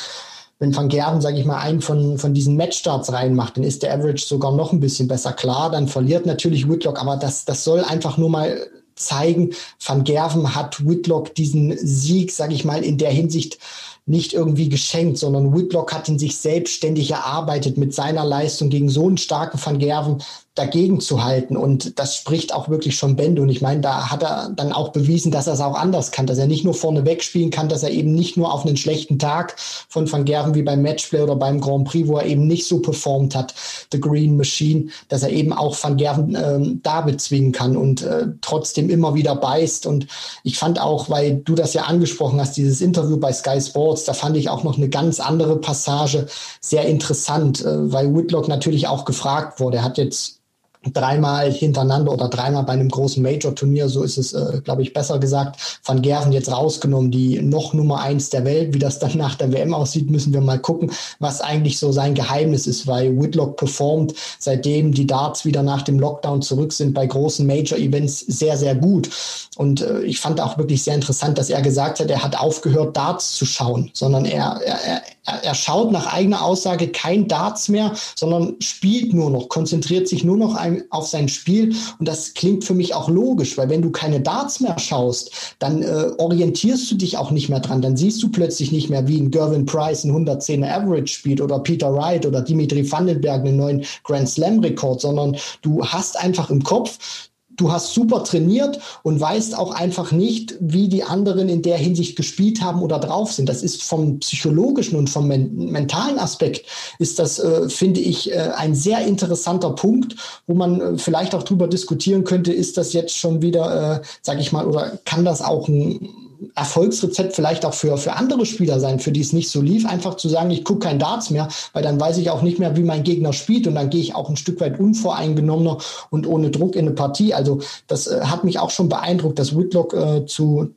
wenn 0.64 0.74
Van 0.74 0.88
Gerven, 0.88 1.20
sage 1.20 1.38
ich 1.38 1.44
mal, 1.44 1.60
einen 1.60 1.82
von, 1.82 2.18
von 2.18 2.34
diesen 2.34 2.56
Matchstarts 2.56 3.12
reinmacht, 3.12 3.58
dann 3.58 3.66
ist 3.66 3.84
der 3.84 3.94
Average 3.94 4.26
sogar 4.26 4.54
noch 4.54 4.72
ein 4.72 4.80
bisschen 4.80 5.10
besser. 5.10 5.34
Klar, 5.34 5.70
dann 5.70 5.90
verliert 5.90 6.26
natürlich 6.26 6.70
Whitlock, 6.70 7.02
aber 7.02 7.18
das, 7.18 7.44
das 7.44 7.66
soll 7.66 7.82
einfach 7.82 8.18
nur 8.18 8.30
mal 8.30 8.66
zeigen, 8.96 9.50
Van 9.86 10.06
Gerven 10.06 10.56
hat 10.56 10.88
Whitlock 10.88 11.36
diesen 11.36 11.78
Sieg, 11.78 12.32
sage 12.32 12.54
ich 12.54 12.64
mal, 12.64 12.82
in 12.82 12.98
der 12.98 13.10
Hinsicht 13.10 13.58
nicht 14.06 14.32
irgendwie 14.32 14.70
geschenkt, 14.70 15.18
sondern 15.18 15.54
Whitlock 15.54 15.92
hat 15.92 16.08
ihn 16.08 16.18
sich 16.18 16.38
selbstständig 16.38 17.12
erarbeitet 17.12 17.78
mit 17.78 17.94
seiner 17.94 18.24
Leistung 18.24 18.70
gegen 18.70 18.88
so 18.88 19.08
einen 19.08 19.18
starken 19.18 19.60
Van 19.62 19.80
Gerven 19.80 20.24
dagegen 20.56 21.00
zu 21.00 21.24
halten. 21.24 21.58
Und 21.58 21.98
das 21.98 22.16
spricht 22.16 22.54
auch 22.54 22.70
wirklich 22.70 22.96
schon 22.96 23.16
Bände. 23.16 23.42
Und 23.42 23.50
ich 23.50 23.62
meine, 23.62 23.82
da 23.82 24.12
hat 24.12 24.22
er 24.22 24.52
dann 24.56 24.72
auch 24.72 24.90
bewiesen, 24.90 25.32
dass 25.32 25.48
er 25.48 25.54
es 25.54 25.62
auch 25.62 25.76
anders 25.76 26.12
kann, 26.12 26.28
dass 26.28 26.38
er 26.38 26.46
nicht 26.46 26.64
nur 26.64 26.76
vorne 26.76 27.06
wegspielen 27.06 27.50
kann, 27.50 27.70
dass 27.70 27.82
er 27.82 27.90
eben 27.90 28.14
nicht 28.14 28.38
nur 28.38 28.54
auf 28.54 28.66
einen 28.66 28.78
schlechten 28.78 29.18
Tag 29.18 29.56
von 29.58 30.12
Van 30.12 30.26
Gerven 30.26 30.54
wie 30.54 30.62
beim 30.62 30.84
Matchplay 30.84 31.22
oder 31.22 31.36
beim 31.36 31.60
Grand 31.60 31.88
Prix, 31.88 32.08
wo 32.08 32.18
er 32.18 32.28
eben 32.28 32.46
nicht 32.46 32.68
so 32.68 32.80
performt 32.80 33.36
hat, 33.36 33.56
The 33.92 34.00
Green 34.00 34.38
Machine, 34.38 34.90
dass 35.08 35.24
er 35.24 35.32
eben 35.32 35.54
auch 35.54 35.76
Van 35.82 35.98
Gerven 35.98 36.38
ähm, 36.40 36.82
da 36.84 37.02
bezwingen 37.02 37.52
kann 37.52 37.76
und 37.76 38.04
äh, 38.04 38.28
trotzdem 38.42 38.92
immer 38.92 39.16
wieder 39.16 39.36
beißt. 39.36 39.88
Und 39.88 40.06
ich 40.44 40.60
fand 40.60 40.80
auch, 40.80 41.10
weil 41.10 41.38
du 41.38 41.56
das 41.56 41.74
ja 41.74 41.84
angesprochen 41.84 42.40
hast, 42.40 42.58
dieses 42.58 42.80
Interview 42.80 43.18
bei 43.18 43.34
Sky 43.34 43.60
Sports, 43.60 44.04
da 44.04 44.14
fand 44.14 44.38
ich 44.38 44.50
auch 44.50 44.64
noch 44.64 44.78
eine 44.78 44.90
ganz 44.90 45.20
andere 45.20 45.58
Passage 45.58 46.28
sehr 46.62 46.86
interessant, 46.86 47.66
äh, 47.66 47.92
weil 47.92 48.14
Whitlock 48.14 48.48
natürlich 48.48 48.88
auch 48.88 49.06
gefragt 49.06 49.60
wurde. 49.60 49.78
Er 49.78 49.84
hat 49.84 49.98
jetzt 49.98 50.43
dreimal 50.92 51.52
hintereinander 51.52 52.12
oder 52.12 52.28
dreimal 52.28 52.64
bei 52.64 52.74
einem 52.74 52.90
großen 52.90 53.24
Major-Turnier, 53.24 53.90
so 53.90 54.04
ist 54.04 54.18
es, 54.18 54.34
äh, 54.34 54.62
glaube 54.64 54.82
ich, 54.82 54.94
besser 54.94 55.20
gesagt, 55.20 55.80
Van 55.86 56.02
Gerven 56.02 56.32
jetzt 56.32 56.52
rausgenommen, 56.52 57.12
die 57.12 57.42
noch 57.42 57.74
Nummer 57.74 58.02
eins 58.02 58.30
der 58.30 58.46
Welt. 58.46 58.74
Wie 58.74 58.80
das 58.80 59.00
dann 59.00 59.18
nach 59.18 59.36
der 59.36 59.52
WM 59.52 59.74
aussieht, 59.74 60.10
müssen 60.10 60.34
wir 60.34 60.42
mal 60.42 60.60
gucken, 60.60 60.92
was 61.20 61.42
eigentlich 61.42 61.80
so 61.80 61.92
sein 61.92 62.14
Geheimnis 62.14 62.68
ist, 62.68 62.88
weil 62.88 63.20
Whitlock 63.20 63.58
performt, 63.58 64.14
seitdem 64.40 64.92
die 64.94 65.08
Darts 65.08 65.46
wieder 65.46 65.64
nach 65.64 65.84
dem 65.84 66.00
Lockdown 66.00 66.42
zurück 66.42 66.74
sind, 66.74 66.94
bei 66.94 67.06
großen 67.06 67.46
Major-Events 67.46 68.20
sehr, 68.20 68.58
sehr 68.58 68.76
gut. 68.76 69.10
Und 69.58 69.82
äh, 69.82 70.02
ich 70.02 70.20
fand 70.20 70.42
auch 70.42 70.58
wirklich 70.58 70.84
sehr 70.84 70.96
interessant, 70.96 71.38
dass 71.38 71.50
er 71.50 71.62
gesagt 71.62 72.00
hat, 72.00 72.10
er 72.10 72.24
hat 72.24 72.40
aufgehört, 72.40 72.98
Darts 72.98 73.36
zu 73.36 73.46
schauen, 73.46 73.92
sondern 73.94 74.26
er, 74.26 74.60
er, 74.64 75.02
er 75.44 75.56
schaut 75.56 75.92
nach 75.92 76.12
eigener 76.14 76.44
Aussage 76.44 76.88
kein 76.90 77.28
Darts 77.28 77.70
mehr, 77.70 77.94
sondern 78.16 78.56
spielt 78.60 79.14
nur 79.14 79.30
noch, 79.30 79.50
konzentriert 79.50 80.08
sich 80.08 80.24
nur 80.24 80.38
noch 80.38 80.56
auf 80.90 81.08
sein 81.08 81.28
Spiel. 81.28 81.76
Und 82.00 82.08
das 82.08 82.34
klingt 82.34 82.64
für 82.64 82.74
mich 82.74 82.94
auch 82.94 83.10
logisch, 83.10 83.58
weil 83.58 83.70
wenn 83.70 83.82
du 83.82 83.92
keine 83.92 84.22
Darts 84.22 84.60
mehr 84.60 84.78
schaust, 84.80 85.32
dann 85.60 85.82
äh, 85.82 86.12
orientierst 86.18 86.90
du 86.92 86.96
dich 86.96 87.18
auch 87.18 87.32
nicht 87.32 87.50
mehr 87.50 87.60
dran. 87.60 87.82
Dann 87.82 87.98
siehst 87.98 88.22
du 88.24 88.30
plötzlich 88.30 88.72
nicht 88.72 88.90
mehr, 88.90 89.08
wie 89.08 89.20
ein 89.20 89.32
Gervin 89.32 89.66
Price 89.66 90.04
ein 90.04 90.12
110er 90.12 90.70
Average 90.70 91.14
spielt 91.14 91.42
oder 91.42 91.60
Peter 91.60 91.94
Wright 91.94 92.26
oder 92.26 92.42
Dimitri 92.42 92.90
Vandenberg 92.90 93.42
einen 93.42 93.58
neuen 93.58 93.86
Grand 94.04 94.30
Slam 94.30 94.60
Rekord, 94.60 95.02
sondern 95.02 95.36
du 95.62 95.86
hast 95.86 96.20
einfach 96.20 96.50
im 96.50 96.64
Kopf, 96.64 97.30
du 97.58 97.72
hast 97.72 97.94
super 97.94 98.24
trainiert 98.24 98.80
und 99.04 99.20
weißt 99.20 99.58
auch 99.58 99.72
einfach 99.72 100.12
nicht, 100.12 100.56
wie 100.60 100.88
die 100.88 101.04
anderen 101.04 101.50
in 101.50 101.62
der 101.62 101.78
Hinsicht 101.78 102.16
gespielt 102.16 102.62
haben 102.62 102.82
oder 102.82 103.00
drauf 103.00 103.32
sind. 103.32 103.50
Das 103.50 103.64
ist 103.64 103.84
vom 103.84 104.20
psychologischen 104.20 104.98
und 104.98 105.10
vom 105.10 105.28
men 105.28 105.72
mentalen 105.72 106.20
Aspekt 106.20 106.66
ist 107.00 107.20
das, 107.20 107.40
äh, 107.40 107.70
finde 107.70 108.00
ich, 108.00 108.32
äh, 108.32 108.52
ein 108.56 108.76
sehr 108.76 109.06
interessanter 109.06 109.72
Punkt, 109.72 110.16
wo 110.48 110.54
man 110.54 110.82
äh, 110.82 110.98
vielleicht 110.98 111.36
auch 111.36 111.44
drüber 111.44 111.68
diskutieren 111.68 112.24
könnte, 112.24 112.54
ist 112.54 112.78
das 112.78 112.94
jetzt 112.94 113.18
schon 113.18 113.42
wieder, 113.42 114.02
äh, 114.02 114.02
sage 114.22 114.42
ich 114.42 114.52
mal, 114.52 114.66
oder 114.66 115.00
kann 115.06 115.26
das 115.26 115.42
auch 115.42 115.68
ein 115.68 116.23
Erfolgsrezept 116.56 117.36
vielleicht 117.36 117.66
auch 117.66 117.74
für, 117.74 117.98
für 117.98 118.14
andere 118.14 118.46
Spieler 118.46 118.80
sein, 118.80 119.00
für 119.00 119.12
die 119.12 119.22
es 119.22 119.34
nicht 119.34 119.50
so 119.50 119.62
lief, 119.62 119.86
einfach 119.86 120.16
zu 120.16 120.30
sagen, 120.30 120.52
ich 120.52 120.64
gucke 120.64 120.88
kein 120.88 121.00
Darts 121.00 121.30
mehr, 121.30 121.48
weil 121.74 121.84
dann 121.84 122.00
weiß 122.00 122.18
ich 122.18 122.30
auch 122.30 122.42
nicht 122.42 122.60
mehr, 122.60 122.76
wie 122.76 122.84
mein 122.84 123.04
Gegner 123.04 123.34
spielt 123.34 123.68
und 123.68 123.76
dann 123.76 123.90
gehe 123.90 124.02
ich 124.02 124.16
auch 124.16 124.30
ein 124.30 124.38
Stück 124.38 124.60
weit 124.62 124.80
unvoreingenommener 124.80 125.78
und 126.10 126.28
ohne 126.28 126.52
Druck 126.52 126.76
in 126.76 126.88
eine 126.88 126.96
Partie. 126.96 127.34
Also 127.34 127.60
das 127.88 128.08
äh, 128.08 128.22
hat 128.22 128.44
mich 128.44 128.60
auch 128.60 128.70
schon 128.70 128.90
beeindruckt, 128.90 129.40
dass 129.40 129.58
Whitlock 129.58 129.94
äh, 129.94 130.26
zu 130.26 130.74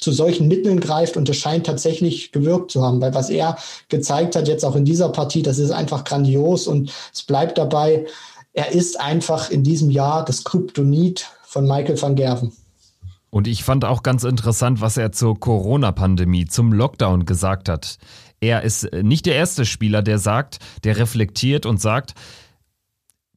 zu 0.00 0.12
solchen 0.12 0.48
Mitteln 0.48 0.80
greift 0.80 1.16
und 1.16 1.28
es 1.28 1.36
scheint 1.36 1.66
tatsächlich 1.66 2.32
gewirkt 2.32 2.70
zu 2.70 2.82
haben, 2.82 3.00
weil 3.00 3.14
was 3.14 3.30
er 3.30 3.56
gezeigt 3.88 4.34
hat 4.34 4.48
jetzt 4.48 4.64
auch 4.64 4.76
in 4.76 4.84
dieser 4.84 5.08
Partie, 5.10 5.42
das 5.42 5.58
ist 5.58 5.70
einfach 5.70 6.04
grandios 6.04 6.66
und 6.66 6.92
es 7.12 7.22
bleibt 7.22 7.58
dabei, 7.58 8.06
er 8.52 8.72
ist 8.72 9.00
einfach 9.00 9.50
in 9.50 9.62
diesem 9.62 9.90
Jahr 9.90 10.24
das 10.24 10.44
Kryptonit 10.44 11.26
von 11.44 11.66
Michael 11.66 12.00
van 12.00 12.16
Gerven. 12.16 12.52
Und 13.34 13.48
ich 13.48 13.64
fand 13.64 13.84
auch 13.84 14.04
ganz 14.04 14.22
interessant, 14.22 14.80
was 14.80 14.96
er 14.96 15.10
zur 15.10 15.40
Corona-Pandemie, 15.40 16.44
zum 16.44 16.72
Lockdown 16.72 17.24
gesagt 17.24 17.68
hat. 17.68 17.98
Er 18.38 18.62
ist 18.62 18.88
nicht 18.92 19.26
der 19.26 19.34
erste 19.34 19.66
Spieler, 19.66 20.02
der 20.02 20.20
sagt, 20.20 20.60
der 20.84 20.98
reflektiert 20.98 21.66
und 21.66 21.80
sagt, 21.80 22.14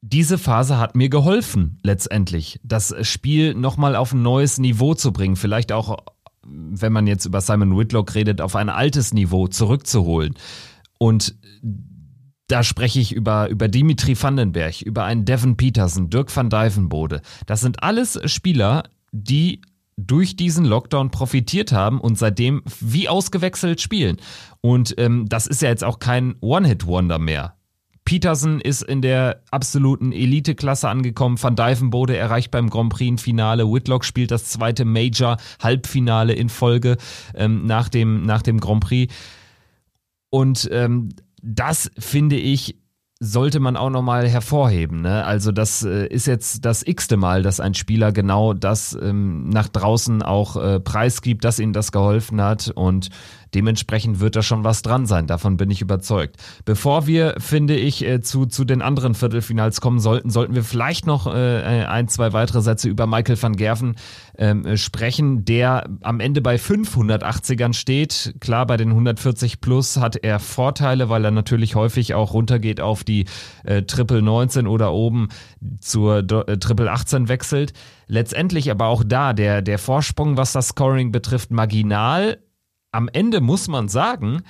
diese 0.00 0.38
Phase 0.38 0.78
hat 0.78 0.94
mir 0.94 1.08
geholfen, 1.08 1.80
letztendlich, 1.82 2.60
das 2.62 2.94
Spiel 3.08 3.54
nochmal 3.54 3.96
auf 3.96 4.12
ein 4.12 4.22
neues 4.22 4.58
Niveau 4.58 4.94
zu 4.94 5.12
bringen, 5.12 5.34
vielleicht 5.34 5.72
auch, 5.72 5.96
wenn 6.46 6.92
man 6.92 7.08
jetzt 7.08 7.24
über 7.26 7.40
Simon 7.40 7.76
Whitlock 7.76 8.14
redet, 8.14 8.40
auf 8.40 8.54
ein 8.54 8.68
altes 8.68 9.12
Niveau 9.12 9.48
zurückzuholen. 9.48 10.36
Und 11.00 11.34
da 12.46 12.62
spreche 12.62 13.00
ich 13.00 13.10
über, 13.12 13.48
über 13.48 13.66
Dimitri 13.66 14.14
Vandenberg, 14.16 14.80
über 14.80 15.02
einen 15.02 15.24
Devin 15.24 15.56
Peterson, 15.56 16.08
Dirk 16.08 16.34
van 16.36 16.50
Dijvenbode. 16.50 17.20
Das 17.46 17.62
sind 17.62 17.82
alles 17.82 18.20
Spieler, 18.30 18.84
die 19.10 19.60
durch 19.98 20.36
diesen 20.36 20.64
Lockdown 20.64 21.10
profitiert 21.10 21.72
haben 21.72 22.00
und 22.00 22.16
seitdem 22.16 22.62
wie 22.80 23.08
ausgewechselt 23.08 23.80
spielen. 23.80 24.18
Und 24.60 24.94
ähm, 24.96 25.26
das 25.28 25.46
ist 25.46 25.60
ja 25.60 25.68
jetzt 25.68 25.84
auch 25.84 25.98
kein 25.98 26.36
One-Hit-Wonder 26.40 27.18
mehr. 27.18 27.56
Peterson 28.04 28.60
ist 28.60 28.82
in 28.82 29.02
der 29.02 29.42
absoluten 29.50 30.12
Elite-Klasse 30.12 30.88
angekommen. 30.88 31.36
Van 31.42 31.56
Dijvenbode 31.56 32.16
erreicht 32.16 32.50
beim 32.50 32.70
Grand 32.70 32.90
Prix 32.90 33.20
Finale. 33.20 33.70
Whitlock 33.70 34.04
spielt 34.04 34.30
das 34.30 34.46
zweite 34.46 34.86
Major-Halbfinale 34.86 36.32
in 36.32 36.48
Folge 36.48 36.96
ähm, 37.34 37.66
nach, 37.66 37.90
dem, 37.90 38.22
nach 38.22 38.40
dem 38.40 38.60
Grand 38.60 38.84
Prix. 38.84 39.12
Und 40.30 40.68
ähm, 40.72 41.10
das 41.42 41.90
finde 41.98 42.36
ich 42.36 42.76
sollte 43.20 43.58
man 43.58 43.76
auch 43.76 43.90
nochmal 43.90 44.28
hervorheben. 44.28 45.00
Ne? 45.02 45.24
Also 45.24 45.50
das 45.50 45.82
äh, 45.82 46.06
ist 46.06 46.26
jetzt 46.26 46.64
das 46.64 46.86
x-te 46.86 47.16
Mal, 47.16 47.42
dass 47.42 47.58
ein 47.58 47.74
Spieler 47.74 48.12
genau 48.12 48.54
das 48.54 48.96
ähm, 49.00 49.48
nach 49.48 49.68
draußen 49.68 50.22
auch 50.22 50.56
äh, 50.56 50.78
preisgibt, 50.78 51.44
dass 51.44 51.58
ihm 51.58 51.72
das 51.72 51.90
geholfen 51.90 52.40
hat 52.40 52.70
und 52.74 53.08
Dementsprechend 53.54 54.20
wird 54.20 54.36
da 54.36 54.42
schon 54.42 54.64
was 54.64 54.82
dran 54.82 55.06
sein, 55.06 55.26
davon 55.26 55.56
bin 55.56 55.70
ich 55.70 55.80
überzeugt. 55.80 56.36
Bevor 56.64 57.06
wir, 57.06 57.34
finde 57.38 57.76
ich, 57.76 58.04
äh, 58.04 58.20
zu, 58.20 58.46
zu 58.46 58.64
den 58.64 58.82
anderen 58.82 59.14
Viertelfinals 59.14 59.80
kommen 59.80 60.00
sollten, 60.00 60.30
sollten 60.30 60.54
wir 60.54 60.64
vielleicht 60.64 61.06
noch 61.06 61.26
äh, 61.26 61.84
ein, 61.84 62.08
zwei 62.08 62.32
weitere 62.32 62.60
Sätze 62.60 62.88
über 62.88 63.06
Michael 63.06 63.40
van 63.40 63.56
Gerven 63.56 63.96
ähm, 64.36 64.76
sprechen, 64.76 65.44
der 65.44 65.88
am 66.02 66.20
Ende 66.20 66.40
bei 66.40 66.56
580ern 66.56 67.72
steht. 67.72 68.34
Klar, 68.40 68.66
bei 68.66 68.76
den 68.76 68.90
140 68.90 69.60
plus 69.60 69.96
hat 69.96 70.16
er 70.16 70.38
Vorteile, 70.38 71.08
weil 71.08 71.24
er 71.24 71.30
natürlich 71.30 71.74
häufig 71.74 72.14
auch 72.14 72.34
runtergeht 72.34 72.80
auf 72.80 73.04
die 73.04 73.26
äh, 73.64 73.82
Triple 73.82 74.22
19 74.22 74.66
oder 74.66 74.92
oben 74.92 75.28
zur 75.80 76.18
äh, 76.18 76.58
Triple 76.58 76.90
18 76.90 77.28
wechselt. 77.28 77.72
Letztendlich 78.06 78.70
aber 78.70 78.86
auch 78.86 79.04
da 79.04 79.32
der, 79.32 79.62
der 79.62 79.78
Vorsprung, 79.78 80.36
was 80.36 80.52
das 80.52 80.68
Scoring 80.68 81.12
betrifft, 81.12 81.50
marginal 81.50 82.38
am 82.92 83.08
Ende 83.12 83.40
muss 83.40 83.68
man 83.68 83.88
sagen, 83.88 84.42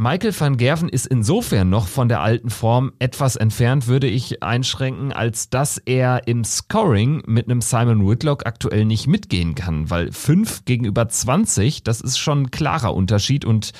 Michael 0.00 0.32
van 0.38 0.56
Gerven 0.56 0.88
ist 0.88 1.06
insofern 1.06 1.70
noch 1.70 1.88
von 1.88 2.08
der 2.08 2.20
alten 2.20 2.50
Form 2.50 2.92
etwas 3.00 3.34
entfernt, 3.34 3.88
würde 3.88 4.06
ich 4.06 4.44
einschränken, 4.44 5.12
als 5.12 5.50
dass 5.50 5.78
er 5.78 6.28
im 6.28 6.44
Scoring 6.44 7.24
mit 7.26 7.46
einem 7.46 7.60
Simon 7.60 8.08
Whitlock 8.08 8.46
aktuell 8.46 8.84
nicht 8.84 9.08
mitgehen 9.08 9.56
kann, 9.56 9.90
weil 9.90 10.12
5 10.12 10.66
gegenüber 10.66 11.08
20, 11.08 11.82
das 11.82 12.00
ist 12.00 12.16
schon 12.16 12.42
ein 12.42 12.50
klarer 12.52 12.94
Unterschied 12.94 13.44
und 13.44 13.72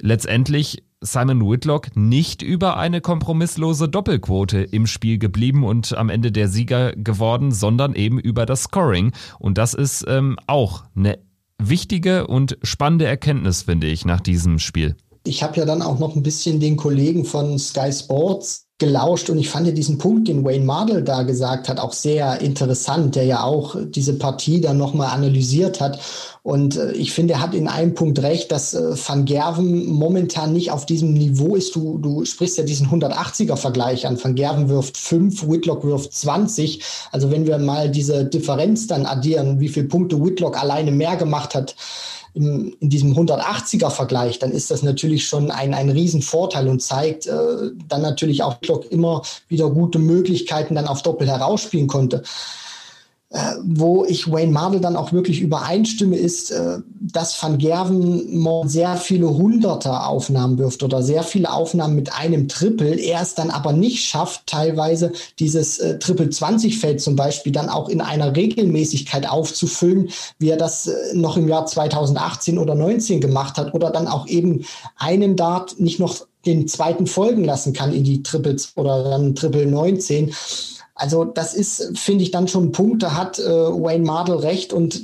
letztendlich 0.00 0.84
Simon 1.00 1.40
Whitlock 1.40 1.96
nicht 1.96 2.42
über 2.42 2.76
eine 2.76 3.00
kompromisslose 3.00 3.88
Doppelquote 3.88 4.60
im 4.60 4.86
Spiel 4.86 5.18
geblieben 5.18 5.64
und 5.64 5.96
am 5.96 6.08
Ende 6.08 6.30
der 6.30 6.48
Sieger 6.48 6.92
geworden, 6.92 7.50
sondern 7.50 7.94
eben 7.94 8.20
über 8.20 8.46
das 8.46 8.62
Scoring. 8.62 9.12
Und 9.40 9.58
das 9.58 9.74
ist 9.74 10.04
ähm, 10.06 10.38
auch 10.46 10.84
eine 10.96 11.18
wichtige 11.68 12.26
und 12.26 12.58
spannende 12.62 13.06
Erkenntnis, 13.06 13.62
finde 13.62 13.86
ich, 13.86 14.04
nach 14.04 14.20
diesem 14.20 14.58
Spiel. 14.58 14.96
Ich 15.26 15.42
habe 15.42 15.56
ja 15.58 15.64
dann 15.64 15.82
auch 15.82 15.98
noch 15.98 16.14
ein 16.16 16.22
bisschen 16.22 16.60
den 16.60 16.76
Kollegen 16.76 17.24
von 17.24 17.58
Sky 17.58 17.90
Sports 17.92 18.64
gelauscht 18.78 19.30
und 19.30 19.38
ich 19.38 19.48
fand 19.48 19.66
diesen 19.78 19.98
Punkt, 19.98 20.26
den 20.26 20.44
Wayne 20.44 20.64
Mardell 20.64 21.02
da 21.02 21.22
gesagt 21.22 21.68
hat, 21.68 21.78
auch 21.78 21.92
sehr 21.92 22.40
interessant, 22.40 23.14
der 23.14 23.24
ja 23.24 23.44
auch 23.44 23.76
diese 23.86 24.18
Partie 24.18 24.60
dann 24.60 24.78
nochmal 24.78 25.14
analysiert 25.14 25.80
hat. 25.80 26.00
Und 26.42 26.76
äh, 26.76 26.92
ich 26.92 27.12
finde, 27.12 27.34
er 27.34 27.40
hat 27.40 27.54
in 27.54 27.68
einem 27.68 27.94
Punkt 27.94 28.20
recht, 28.20 28.50
dass 28.50 28.74
äh, 28.74 28.96
Van 28.96 29.24
Gerven 29.24 29.86
momentan 29.86 30.52
nicht 30.52 30.72
auf 30.72 30.86
diesem 30.86 31.14
Niveau 31.14 31.54
ist. 31.54 31.74
Du, 31.76 31.98
du 31.98 32.24
sprichst 32.24 32.58
ja 32.58 32.64
diesen 32.64 32.88
180er-Vergleich 32.88 34.06
an. 34.06 34.22
Van 34.22 34.34
Gerven 34.34 34.68
wirft 34.68 34.98
5, 34.98 35.48
Whitlock 35.48 35.84
wirft 35.84 36.12
20. 36.12 36.82
Also 37.12 37.30
wenn 37.30 37.46
wir 37.46 37.58
mal 37.58 37.88
diese 37.88 38.24
Differenz 38.24 38.88
dann 38.88 39.06
addieren, 39.06 39.60
wie 39.60 39.68
viele 39.68 39.86
Punkte 39.86 40.22
Whitlock 40.22 40.60
alleine 40.60 40.90
mehr 40.90 41.16
gemacht 41.16 41.54
hat, 41.54 41.76
in, 42.34 42.74
in 42.80 42.90
diesem 42.90 43.16
180er-Vergleich, 43.16 44.40
dann 44.40 44.50
ist 44.50 44.70
das 44.70 44.82
natürlich 44.82 45.26
schon 45.26 45.50
ein, 45.50 45.72
ein 45.72 45.88
Riesenvorteil 45.88 46.68
und 46.68 46.82
zeigt 46.82 47.26
äh, 47.26 47.70
dann 47.88 48.02
natürlich 48.02 48.42
auch 48.42 48.60
Glock 48.60 48.90
immer 48.90 49.22
wieder 49.48 49.70
gute 49.70 49.98
Möglichkeiten 49.98 50.74
dann 50.74 50.88
auf 50.88 51.02
Doppel 51.02 51.28
herausspielen 51.28 51.86
konnte. 51.86 52.22
Äh, 53.34 53.56
wo 53.64 54.04
ich 54.04 54.30
Wayne 54.30 54.52
Marvel 54.52 54.78
dann 54.78 54.94
auch 54.94 55.10
wirklich 55.10 55.40
übereinstimme, 55.40 56.14
ist, 56.14 56.52
äh, 56.52 56.78
dass 57.00 57.42
Van 57.42 57.58
Gerven 57.58 58.46
sehr 58.68 58.96
viele 58.96 59.28
Hunderter 59.28 60.06
Aufnahmen 60.06 60.56
wirft 60.56 60.84
oder 60.84 61.02
sehr 61.02 61.24
viele 61.24 61.52
Aufnahmen 61.52 61.96
mit 61.96 62.12
einem 62.12 62.46
Triple. 62.46 62.94
Er 62.94 63.22
es 63.22 63.34
dann 63.34 63.50
aber 63.50 63.72
nicht 63.72 64.04
schafft, 64.04 64.46
teilweise 64.46 65.10
dieses 65.40 65.80
äh, 65.80 65.98
Triple 65.98 66.30
20 66.30 66.78
Feld 66.78 67.00
zum 67.00 67.16
Beispiel 67.16 67.50
dann 67.50 67.68
auch 67.68 67.88
in 67.88 68.00
einer 68.00 68.36
Regelmäßigkeit 68.36 69.28
aufzufüllen, 69.28 70.10
wie 70.38 70.50
er 70.50 70.56
das 70.56 70.86
äh, 70.86 70.92
noch 71.14 71.36
im 71.36 71.48
Jahr 71.48 71.66
2018 71.66 72.56
oder 72.56 72.76
19 72.76 73.20
gemacht 73.20 73.56
hat 73.56 73.74
oder 73.74 73.90
dann 73.90 74.06
auch 74.06 74.28
eben 74.28 74.64
einen 74.96 75.34
Dart 75.34 75.80
nicht 75.80 75.98
noch 75.98 76.24
den 76.46 76.68
zweiten 76.68 77.08
folgen 77.08 77.42
lassen 77.42 77.72
kann 77.72 77.92
in 77.92 78.04
die 78.04 78.22
Triples 78.22 78.74
oder 78.76 79.02
dann 79.02 79.34
Triple 79.34 79.66
19 79.66 80.32
also 80.94 81.24
das 81.24 81.54
ist, 81.54 81.98
finde 81.98 82.22
ich, 82.22 82.30
dann 82.30 82.48
schon 82.48 82.66
ein 82.66 82.72
Punkt, 82.72 83.02
da 83.02 83.14
hat 83.14 83.38
äh, 83.38 83.44
Wayne 83.44 84.04
Mardell 84.04 84.36
recht 84.36 84.72
und 84.72 85.02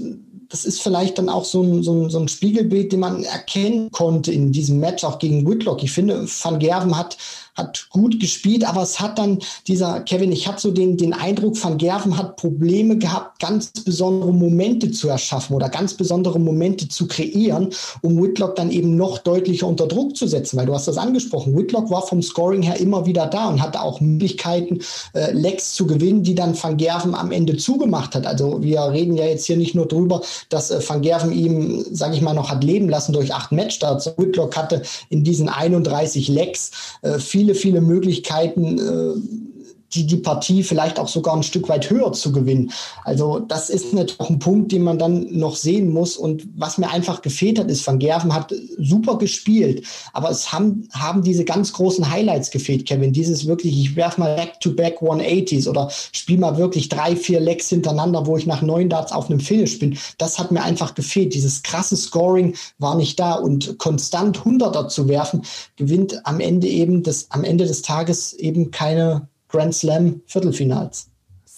das 0.50 0.64
ist 0.64 0.82
vielleicht 0.82 1.18
dann 1.18 1.28
auch 1.28 1.44
so 1.44 1.62
ein, 1.62 1.82
so, 1.82 1.92
ein, 1.92 2.10
so 2.10 2.18
ein 2.18 2.28
Spiegelbild, 2.28 2.92
den 2.92 3.00
man 3.00 3.22
erkennen 3.22 3.90
konnte 3.92 4.32
in 4.32 4.50
diesem 4.50 4.80
Match 4.80 5.04
auch 5.04 5.20
gegen 5.20 5.48
Whitlock. 5.48 5.82
Ich 5.84 5.92
finde, 5.92 6.26
Van 6.26 6.58
Gerven 6.58 6.96
hat 6.96 7.16
hat 7.54 7.88
gut 7.90 8.20
gespielt, 8.20 8.64
aber 8.64 8.82
es 8.82 9.00
hat 9.00 9.18
dann 9.18 9.38
dieser 9.66 10.00
Kevin, 10.00 10.32
ich 10.32 10.46
hatte 10.46 10.60
so 10.60 10.70
den, 10.70 10.96
den 10.96 11.12
Eindruck, 11.12 11.62
Van 11.62 11.78
Gerven 11.78 12.16
hat 12.16 12.36
Probleme 12.36 12.98
gehabt, 12.98 13.40
ganz 13.40 13.70
besondere 13.70 14.32
Momente 14.32 14.90
zu 14.90 15.08
erschaffen 15.08 15.56
oder 15.56 15.68
ganz 15.68 15.94
besondere 15.94 16.38
Momente 16.38 16.88
zu 16.88 17.06
kreieren, 17.06 17.70
um 18.02 18.22
Whitlock 18.22 18.56
dann 18.56 18.70
eben 18.70 18.96
noch 18.96 19.18
deutlicher 19.18 19.66
unter 19.66 19.86
Druck 19.86 20.16
zu 20.16 20.26
setzen, 20.26 20.56
weil 20.56 20.66
du 20.66 20.74
hast 20.74 20.88
das 20.88 20.98
angesprochen. 20.98 21.56
Whitlock 21.56 21.90
war 21.90 22.02
vom 22.06 22.22
Scoring 22.22 22.62
her 22.62 22.78
immer 22.78 23.06
wieder 23.06 23.26
da 23.26 23.48
und 23.48 23.62
hatte 23.62 23.80
auch 23.82 24.00
Möglichkeiten, 24.00 24.80
äh, 25.14 25.32
Lecks 25.32 25.72
zu 25.72 25.86
gewinnen, 25.86 26.22
die 26.22 26.34
dann 26.34 26.60
Van 26.60 26.76
Gerven 26.76 27.14
am 27.14 27.32
Ende 27.32 27.56
zugemacht 27.56 28.14
hat. 28.14 28.26
Also 28.26 28.62
wir 28.62 28.80
reden 28.90 29.16
ja 29.16 29.26
jetzt 29.26 29.46
hier 29.46 29.56
nicht 29.56 29.74
nur 29.74 29.86
drüber, 29.86 30.22
dass 30.48 30.70
äh, 30.70 30.80
Van 30.86 31.02
Gerven 31.02 31.32
ihm, 31.32 31.84
sage 31.90 32.14
ich 32.14 32.22
mal, 32.22 32.34
noch 32.34 32.50
hat 32.50 32.64
leben 32.64 32.88
lassen 32.88 33.12
durch 33.12 33.34
acht 33.34 33.52
Matchstarts. 33.52 34.12
Whitlock 34.16 34.56
hatte 34.56 34.82
in 35.08 35.24
diesen 35.24 35.48
31 35.48 36.28
Lecks 36.28 36.70
äh, 37.02 37.18
viel 37.18 37.39
viele, 37.40 37.54
viele 37.54 37.80
Möglichkeiten, 37.80 38.78
äh, 38.78 39.49
die, 39.92 40.06
die 40.06 40.16
Partie 40.16 40.62
vielleicht 40.62 40.98
auch 40.98 41.08
sogar 41.08 41.34
ein 41.34 41.42
Stück 41.42 41.68
weit 41.68 41.90
höher 41.90 42.12
zu 42.12 42.32
gewinnen. 42.32 42.70
Also 43.04 43.40
das 43.40 43.70
ist 43.70 43.92
natürlich 43.92 44.30
ein 44.30 44.38
Punkt, 44.38 44.72
den 44.72 44.82
man 44.82 44.98
dann 44.98 45.26
noch 45.30 45.56
sehen 45.56 45.92
muss. 45.92 46.16
Und 46.16 46.46
was 46.56 46.78
mir 46.78 46.90
einfach 46.90 47.22
gefehlt 47.22 47.58
hat, 47.58 47.70
ist, 47.70 47.86
Van 47.86 47.98
Gerven 47.98 48.32
hat 48.34 48.54
super 48.78 49.18
gespielt, 49.18 49.84
aber 50.12 50.30
es 50.30 50.52
haben, 50.52 50.88
haben 50.92 51.22
diese 51.22 51.44
ganz 51.44 51.72
großen 51.72 52.10
Highlights 52.10 52.50
gefehlt, 52.50 52.86
Kevin. 52.86 53.12
Dieses 53.12 53.46
wirklich, 53.46 53.78
ich 53.78 53.96
werf 53.96 54.18
mal 54.18 54.36
Back-to-Back 54.36 55.00
180s 55.00 55.68
oder 55.68 55.90
spiel 56.12 56.38
mal 56.38 56.56
wirklich 56.56 56.88
drei, 56.88 57.16
vier 57.16 57.40
Lecks 57.40 57.68
hintereinander, 57.68 58.26
wo 58.26 58.36
ich 58.36 58.46
nach 58.46 58.62
neun 58.62 58.88
Darts 58.88 59.12
auf 59.12 59.28
einem 59.28 59.40
Finish 59.40 59.78
bin. 59.78 59.98
Das 60.18 60.38
hat 60.38 60.52
mir 60.52 60.62
einfach 60.62 60.94
gefehlt. 60.94 61.34
Dieses 61.34 61.62
krasse 61.62 61.96
Scoring 61.96 62.54
war 62.78 62.94
nicht 62.94 63.18
da 63.18 63.34
und 63.34 63.78
konstant 63.78 64.44
Hunderter 64.44 64.88
zu 64.88 65.08
werfen, 65.08 65.42
gewinnt 65.76 66.20
am 66.24 66.40
Ende 66.40 66.68
eben 66.68 67.02
des, 67.02 67.30
am 67.30 67.44
Ende 67.44 67.66
des 67.66 67.82
Tages 67.82 68.32
eben 68.34 68.70
keine 68.70 69.28
Grand 69.50 69.74
Slam 69.74 70.22
Viertelfinals. 70.26 71.10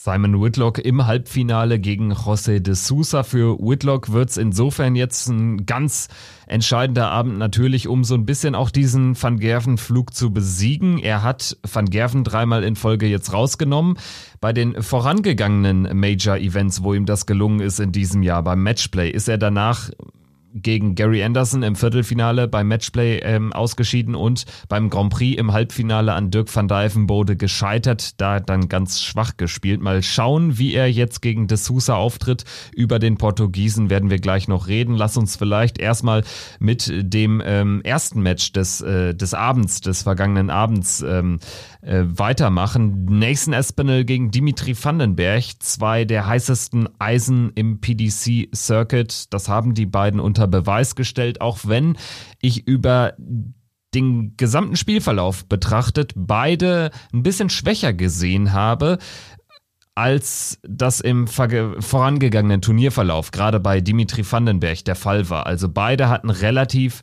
Simon 0.05 0.43
Whitlock 0.43 0.81
im 0.81 1.07
Halbfinale 1.07 1.79
gegen 1.79 2.13
José 2.13 2.59
de 2.59 2.75
Sousa. 2.75 3.23
Für 3.23 3.57
Whitlock 3.61 4.11
wird 4.11 4.31
es 4.31 4.37
insofern 4.37 4.97
jetzt 4.97 5.29
ein 5.29 5.65
ganz 5.65 6.09
entscheidender 6.49 7.09
Abend 7.09 7.39
natürlich, 7.39 7.87
um 7.87 8.03
so 8.03 8.17
ein 8.17 8.27
bisschen 8.27 8.57
auch 8.57 8.71
diesen 8.71 9.15
Van 9.23 9.39
Gerven-Flug 9.39 10.13
zu 10.13 10.33
besiegen. 10.33 10.99
Er 10.99 11.23
hat 11.23 11.57
Van 11.73 11.87
Gerven 11.87 12.25
dreimal 12.25 12.65
in 12.65 12.75
Folge 12.75 13.07
jetzt 13.07 13.33
rausgenommen. 13.33 13.97
Bei 14.41 14.53
den 14.53 14.83
vorangegangenen 14.83 15.97
Major-Events, 15.97 16.83
wo 16.83 16.95
ihm 16.95 17.07
das 17.07 17.27
gelungen 17.27 17.61
ist 17.61 17.79
in 17.79 17.93
diesem 17.93 18.25
Jahr 18.25 18.43
beim 18.43 18.61
Matchplay, 18.61 19.09
ist 19.09 19.29
er 19.29 19.39
danach 19.39 19.89
gegen 20.55 20.95
Gary 20.95 21.23
Anderson 21.23 21.63
im 21.63 21.77
Viertelfinale 21.77 22.49
beim 22.49 22.69
Matchplay 22.69 23.19
ähm, 23.19 23.53
ausgeschieden 23.53 24.15
und 24.15 24.45
beim 24.69 24.91
Grand 24.91 25.13
Prix 25.13 25.39
im 25.39 25.53
Halbfinale 25.53 26.13
an 26.13 26.31
Dirk 26.31 26.55
van 26.55 26.69
Dijvenbode 26.69 27.37
gescheitert, 27.37 28.21
da 28.21 28.41
dann 28.41 28.69
ganz 28.69 29.03
schwach 29.03 29.37
gespielt. 29.37 29.81
Mal 29.81 30.03
schauen, 30.03 30.59
wie 30.59 30.75
er 30.75 30.91
jetzt 30.91 31.23
gegen 31.23 31.47
De 31.47 31.57
Sousa 31.57 31.95
auftritt. 31.95 32.45
Über 32.75 32.99
den 32.99 33.17
Portugiesen 33.17 33.91
werden 33.91 34.11
wir 34.11 34.19
gleich 34.19 34.49
noch 34.49 34.69
reden. 34.69 34.97
Lass 34.97 35.17
uns 35.17 35.37
vielleicht 35.37 35.79
erstmal 35.79 36.25
mit 36.59 36.91
dem 36.95 37.43
ähm, 37.45 37.81
ersten 37.85 38.23
Match 38.23 38.53
des, 38.53 38.81
äh, 38.81 39.15
des 39.15 39.35
Abends, 39.35 39.81
des 39.81 40.03
vergangenen 40.03 40.51
Abends 40.51 41.03
ähm, 41.03 41.39
äh, 41.83 42.05
weitermachen. 42.07 43.05
Nathan 43.07 43.53
Espinel 43.53 44.05
gegen 44.05 44.31
Dimitri 44.31 44.75
Vandenberg, 44.81 45.45
zwei 45.59 46.05
der 46.05 46.27
heißesten 46.27 46.89
Eisen 46.99 47.53
im 47.55 47.81
PDC 47.81 48.49
Circuit. 48.55 49.33
Das 49.33 49.49
haben 49.49 49.75
die 49.75 49.87
beiden 49.87 50.21
unter 50.21 50.47
Beweis 50.47 50.95
gestellt, 50.95 51.41
auch 51.41 51.59
wenn 51.65 51.97
ich 52.41 52.67
über 52.67 53.15
den 53.95 54.37
gesamten 54.37 54.77
Spielverlauf 54.77 55.47
betrachtet 55.47 56.13
beide 56.17 56.91
ein 57.13 57.23
bisschen 57.23 57.51
schwächer 57.51 57.93
gesehen 57.93 58.53
habe 58.53 58.99
als 59.95 60.59
das 60.63 61.01
im 61.01 61.27
vorangegangenen 61.27 62.63
Turnierverlauf, 62.63 63.31
gerade 63.31 63.61
bei 63.61 63.83
Dimitri 63.83 64.25
Vandenberg 64.25 64.85
der 64.87 64.95
Fall 64.95 65.29
war. 65.29 65.47
Also 65.47 65.69
beide 65.69 66.09
hatten 66.09 66.31
relativ 66.31 67.03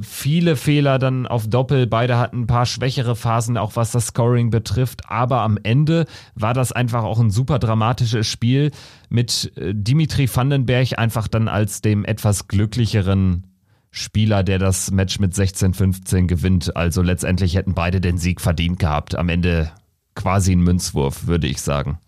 viele 0.00 0.56
Fehler 0.56 0.98
dann 0.98 1.26
auf 1.26 1.48
Doppel. 1.48 1.86
Beide 1.86 2.18
hatten 2.18 2.42
ein 2.42 2.46
paar 2.46 2.66
schwächere 2.66 3.16
Phasen, 3.16 3.56
auch 3.56 3.74
was 3.74 3.90
das 3.90 4.08
Scoring 4.08 4.50
betrifft. 4.50 5.10
Aber 5.10 5.40
am 5.40 5.58
Ende 5.62 6.06
war 6.34 6.54
das 6.54 6.72
einfach 6.72 7.02
auch 7.02 7.18
ein 7.18 7.30
super 7.30 7.58
dramatisches 7.58 8.26
Spiel 8.26 8.70
mit 9.08 9.52
äh, 9.56 9.74
Dimitri 9.74 10.28
Vandenberg 10.32 10.98
einfach 10.98 11.26
dann 11.28 11.48
als 11.48 11.80
dem 11.80 12.04
etwas 12.04 12.48
glücklicheren 12.48 13.44
Spieler, 13.90 14.42
der 14.42 14.58
das 14.58 14.90
Match 14.90 15.18
mit 15.18 15.34
16-15 15.34 16.26
gewinnt. 16.26 16.76
Also 16.76 17.02
letztendlich 17.02 17.56
hätten 17.56 17.74
beide 17.74 18.00
den 18.00 18.18
Sieg 18.18 18.40
verdient 18.40 18.78
gehabt. 18.78 19.16
Am 19.16 19.28
Ende 19.28 19.72
quasi 20.14 20.52
ein 20.52 20.60
Münzwurf, 20.60 21.26
würde 21.26 21.46
ich 21.46 21.60
sagen. 21.60 21.98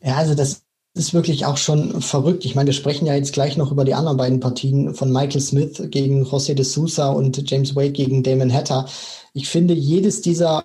Ja, 0.00 0.16
also 0.16 0.34
das 0.34 0.64
ist 0.94 1.14
wirklich 1.14 1.46
auch 1.46 1.56
schon 1.56 2.02
verrückt. 2.02 2.44
Ich 2.44 2.54
meine, 2.54 2.68
wir 2.68 2.74
sprechen 2.74 3.06
ja 3.06 3.14
jetzt 3.14 3.32
gleich 3.32 3.56
noch 3.56 3.70
über 3.70 3.84
die 3.84 3.94
anderen 3.94 4.16
beiden 4.16 4.40
Partien 4.40 4.94
von 4.94 5.12
Michael 5.12 5.40
Smith 5.40 5.82
gegen 5.90 6.24
José 6.24 6.54
de 6.54 6.64
Sousa 6.64 7.10
und 7.10 7.48
James 7.48 7.76
Wade 7.76 7.92
gegen 7.92 8.22
Damon 8.22 8.52
Hatter. 8.52 8.88
Ich 9.32 9.48
finde, 9.48 9.74
jedes 9.74 10.20
dieser 10.20 10.64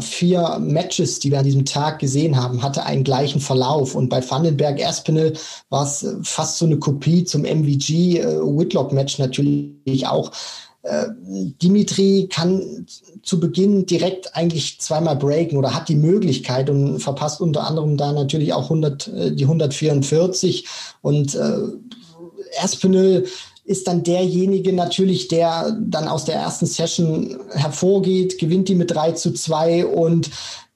vier 0.00 0.58
Matches, 0.60 1.18
die 1.18 1.32
wir 1.32 1.40
an 1.40 1.44
diesem 1.44 1.64
Tag 1.64 1.98
gesehen 1.98 2.36
haben, 2.36 2.62
hatte 2.62 2.84
einen 2.84 3.02
gleichen 3.02 3.40
Verlauf. 3.40 3.96
Und 3.96 4.08
bei 4.08 4.28
Vandenberg 4.28 4.78
Espinel 4.78 5.32
war 5.70 5.84
es 5.84 6.06
fast 6.22 6.58
so 6.58 6.66
eine 6.66 6.78
Kopie 6.78 7.24
zum 7.24 7.42
MVG 7.42 8.18
äh, 8.18 8.40
Whitlock 8.40 8.92
Match 8.92 9.18
natürlich 9.18 10.06
auch. 10.06 10.30
Äh, 10.82 11.06
Dimitri 11.62 12.28
kann 12.28 12.86
zu 13.22 13.38
Beginn 13.38 13.86
direkt 13.86 14.34
eigentlich 14.34 14.80
zweimal 14.80 15.14
breaken 15.14 15.56
oder 15.56 15.74
hat 15.74 15.88
die 15.88 15.94
Möglichkeit 15.94 16.68
und 16.68 16.98
verpasst 16.98 17.40
unter 17.40 17.66
anderem 17.66 17.96
da 17.96 18.12
natürlich 18.12 18.52
auch 18.52 18.64
100, 18.64 19.08
äh, 19.08 19.32
die 19.32 19.44
144 19.44 20.66
und 21.00 21.36
äh, 21.36 21.58
Espinel 22.62 23.26
ist 23.64 23.86
dann 23.86 24.02
derjenige 24.02 24.72
natürlich, 24.72 25.28
der 25.28 25.76
dann 25.80 26.08
aus 26.08 26.24
der 26.24 26.34
ersten 26.34 26.66
Session 26.66 27.38
hervorgeht, 27.50 28.38
gewinnt 28.38 28.68
die 28.68 28.74
mit 28.74 28.90
3 28.90 29.12
zu 29.12 29.32
2 29.32 29.86
und 29.86 30.30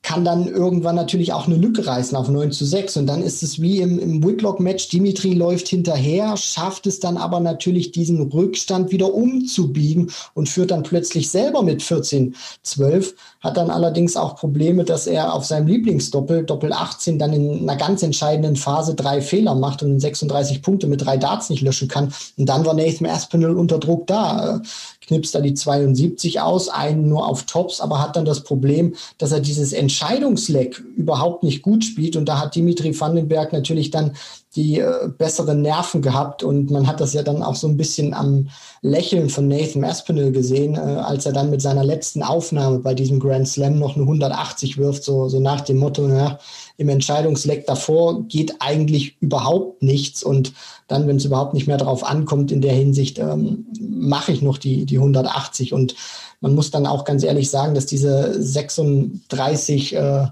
kann 0.07 0.25
dann 0.25 0.47
irgendwann 0.47 0.95
natürlich 0.95 1.33
auch 1.33 1.49
eine 1.49 1.57
Lücke 1.57 1.85
reißen 1.85 2.17
auf 2.17 2.29
9 2.29 2.53
zu 2.53 2.65
6. 2.65 2.99
Und 2.99 3.09
dann 3.09 3.25
ist 3.25 3.43
es 3.43 3.61
wie 3.61 3.81
im, 3.81 3.99
im 3.99 4.23
Whitlock-Match, 4.23 4.89
Dimitri 4.89 5.35
läuft 5.35 5.67
hinterher, 5.67 6.37
schafft 6.37 6.87
es 6.87 7.01
dann 7.01 7.17
aber 7.17 7.41
natürlich, 7.41 7.91
diesen 7.91 8.23
Rückstand 8.23 8.93
wieder 8.93 9.13
umzubiegen 9.13 10.13
und 10.33 10.49
führt 10.49 10.71
dann 10.71 10.85
plötzlich 10.85 11.29
selber 11.29 11.65
mit 11.65 11.83
14, 11.83 12.37
12 12.63 13.17
hat 13.47 13.57
dann 13.57 13.71
allerdings 13.71 14.17
auch 14.17 14.37
Probleme, 14.37 14.85
dass 14.85 15.07
er 15.07 15.33
auf 15.33 15.45
seinem 15.45 15.67
Lieblingsdoppel, 15.67 16.45
Doppel 16.45 16.73
18, 16.73 17.19
dann 17.19 17.33
in 17.33 17.69
einer 17.69 17.79
ganz 17.79 18.03
entscheidenden 18.03 18.57
Phase 18.57 18.95
drei 18.95 19.23
Fehler 19.23 19.55
macht 19.55 19.83
und 19.83 19.99
36 20.01 20.63
Punkte 20.63 20.87
mit 20.87 21.05
drei 21.05 21.17
Darts 21.17 21.49
nicht 21.49 21.63
löschen 21.63 21.89
kann. 21.89 22.13
Und 22.37 22.49
dann 22.49 22.67
war 22.67 22.75
Nathan 22.75 23.07
Aspinall 23.07 23.57
unter 23.57 23.79
Druck 23.79 24.07
da, 24.07 24.61
knipst 25.07 25.35
da 25.35 25.41
die 25.41 25.55
72 25.55 26.41
aus, 26.41 26.69
einen 26.69 27.09
nur 27.09 27.27
auf 27.27 27.45
Tops, 27.45 27.81
aber 27.81 28.01
hat 28.03 28.17
dann 28.17 28.25
das 28.25 28.43
Problem, 28.43 28.95
dass 29.19 29.33
er 29.33 29.41
dieses 29.41 29.73
Entscheidungsleck 29.73 30.83
überhaupt 30.97 31.43
nicht 31.43 31.63
gut 31.63 31.85
spielt. 31.85 32.17
Und 32.17 32.27
da 32.27 32.41
hat 32.41 32.55
Dimitri 32.55 32.99
Vandenberg 32.99 33.53
natürlich 33.53 33.91
dann 33.91 34.17
die 34.57 34.81
äh, 34.81 35.09
besseren 35.17 35.61
Nerven 35.61 36.01
gehabt 36.01 36.43
und 36.43 36.71
man 36.71 36.87
hat 36.87 37.01
das 37.01 37.13
ja 37.13 37.23
dann 37.23 37.43
auch 37.43 37.55
so 37.55 37.69
ein 37.69 37.77
bisschen 37.77 38.15
am 38.15 38.49
Lächeln 38.81 39.29
von 39.29 39.47
Nathan 39.47 39.85
Aspinall 39.85 40.33
gesehen, 40.33 40.75
äh, 40.75 40.79
als 40.79 41.27
er 41.27 41.33
dann 41.33 41.51
mit 41.51 41.61
seiner 41.61 41.85
letzten 41.85 42.23
Aufnahme 42.23 42.79
bei 42.79 42.95
diesem 42.95 43.21
Grand 43.21 43.47
Slam 43.47 43.79
noch 43.79 43.95
eine 43.95 44.05
180 44.05 44.79
wirft, 44.79 45.05
so, 45.05 45.29
so 45.29 45.39
nach 45.39 45.61
dem 45.61 45.77
Motto, 45.77 46.09
ja, 46.09 46.39
im 46.79 46.89
Entscheidungsleck 46.89 47.67
davor 47.67 48.25
geht 48.25 48.55
eigentlich 48.61 49.17
überhaupt 49.21 49.83
nichts 49.83 50.23
und 50.23 50.53
dann, 50.89 51.07
wenn 51.07 51.17
es 51.17 51.25
überhaupt 51.25 51.53
nicht 51.53 51.67
mehr 51.67 51.79
darauf 51.79 52.05
ankommt, 52.05 52.51
in 52.51 52.63
der 52.63 52.75
Hinsicht 52.75 53.19
ähm, 53.19 53.67
mache 53.79 54.33
ich 54.33 54.41
noch 54.41 54.57
die, 54.57 54.87
die 54.87 54.99
180 54.99 55.73
und 55.75 55.95
man 56.41 56.55
muss 56.55 56.71
dann 56.71 56.87
auch 56.87 57.05
ganz 57.05 57.25
ehrlich 57.25 57.51
sagen, 57.51 57.75
dass 57.75 57.87
diese 57.87 58.43
36 58.43 59.97
äh, 59.97 60.27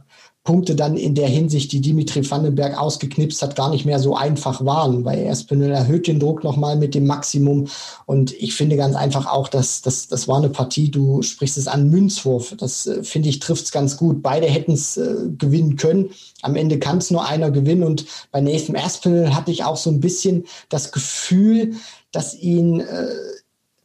Punkte 0.44 0.76
dann 0.76 0.98
in 0.98 1.14
der 1.14 1.26
Hinsicht, 1.26 1.72
die 1.72 1.80
Dimitri 1.80 2.30
Vandenberg 2.30 2.78
ausgeknipst 2.78 3.40
hat, 3.40 3.56
gar 3.56 3.70
nicht 3.70 3.86
mehr 3.86 3.98
so 3.98 4.14
einfach 4.14 4.62
waren, 4.62 5.02
weil 5.06 5.24
Espinel 5.24 5.70
erhöht 5.70 6.06
den 6.06 6.20
Druck 6.20 6.44
nochmal 6.44 6.76
mit 6.76 6.94
dem 6.94 7.06
Maximum. 7.06 7.68
Und 8.04 8.32
ich 8.32 8.54
finde 8.54 8.76
ganz 8.76 8.94
einfach 8.94 9.26
auch, 9.26 9.48
dass 9.48 9.80
das, 9.80 10.06
das 10.06 10.28
war 10.28 10.36
eine 10.36 10.50
Partie, 10.50 10.90
du 10.90 11.22
sprichst 11.22 11.56
es 11.56 11.66
an, 11.66 11.88
Münzwurf. 11.88 12.54
Das 12.58 12.86
äh, 12.86 13.02
finde 13.02 13.30
ich 13.30 13.38
trifft 13.38 13.64
es 13.64 13.72
ganz 13.72 13.96
gut. 13.96 14.22
Beide 14.22 14.46
hätten 14.46 14.72
es 14.72 14.98
äh, 14.98 15.14
gewinnen 15.38 15.76
können. 15.76 16.10
Am 16.42 16.56
Ende 16.56 16.78
kann 16.78 16.98
es 16.98 17.10
nur 17.10 17.26
einer 17.26 17.50
gewinnen. 17.50 17.82
Und 17.82 18.04
bei 18.30 18.42
Nathan 18.42 18.76
Espinel 18.76 19.34
hatte 19.34 19.50
ich 19.50 19.64
auch 19.64 19.78
so 19.78 19.88
ein 19.88 20.00
bisschen 20.00 20.44
das 20.68 20.92
Gefühl, 20.92 21.76
dass 22.12 22.34
ihn 22.34 22.80
äh, 22.80 23.06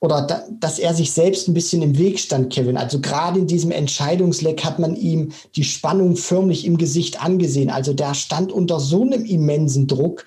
oder 0.02 0.22
da, 0.22 0.46
dass 0.60 0.80
er 0.80 0.94
sich 0.94 1.12
selbst 1.12 1.48
ein 1.48 1.54
bisschen 1.54 1.82
im 1.82 1.98
Weg 1.98 2.20
stand, 2.20 2.54
Kevin. 2.54 2.78
Also 2.78 3.02
gerade 3.02 3.40
in 3.40 3.48
diesem 3.48 3.72
Entscheidungsleck 3.72 4.64
hat 4.64 4.80
man 4.80 4.96
ihm 4.96 5.34
die 5.56 5.66
Spannung 5.66 6.16
förmlich 6.16 6.66
im 6.66 6.78
Gesicht 6.78 7.22
angesehen. 7.22 7.70
Also 7.70 7.94
der 7.94 8.14
stand 8.14 8.52
unter 8.52 8.80
so 8.80 9.02
einem 9.02 9.26
immensen 9.26 9.88
Druck 9.88 10.24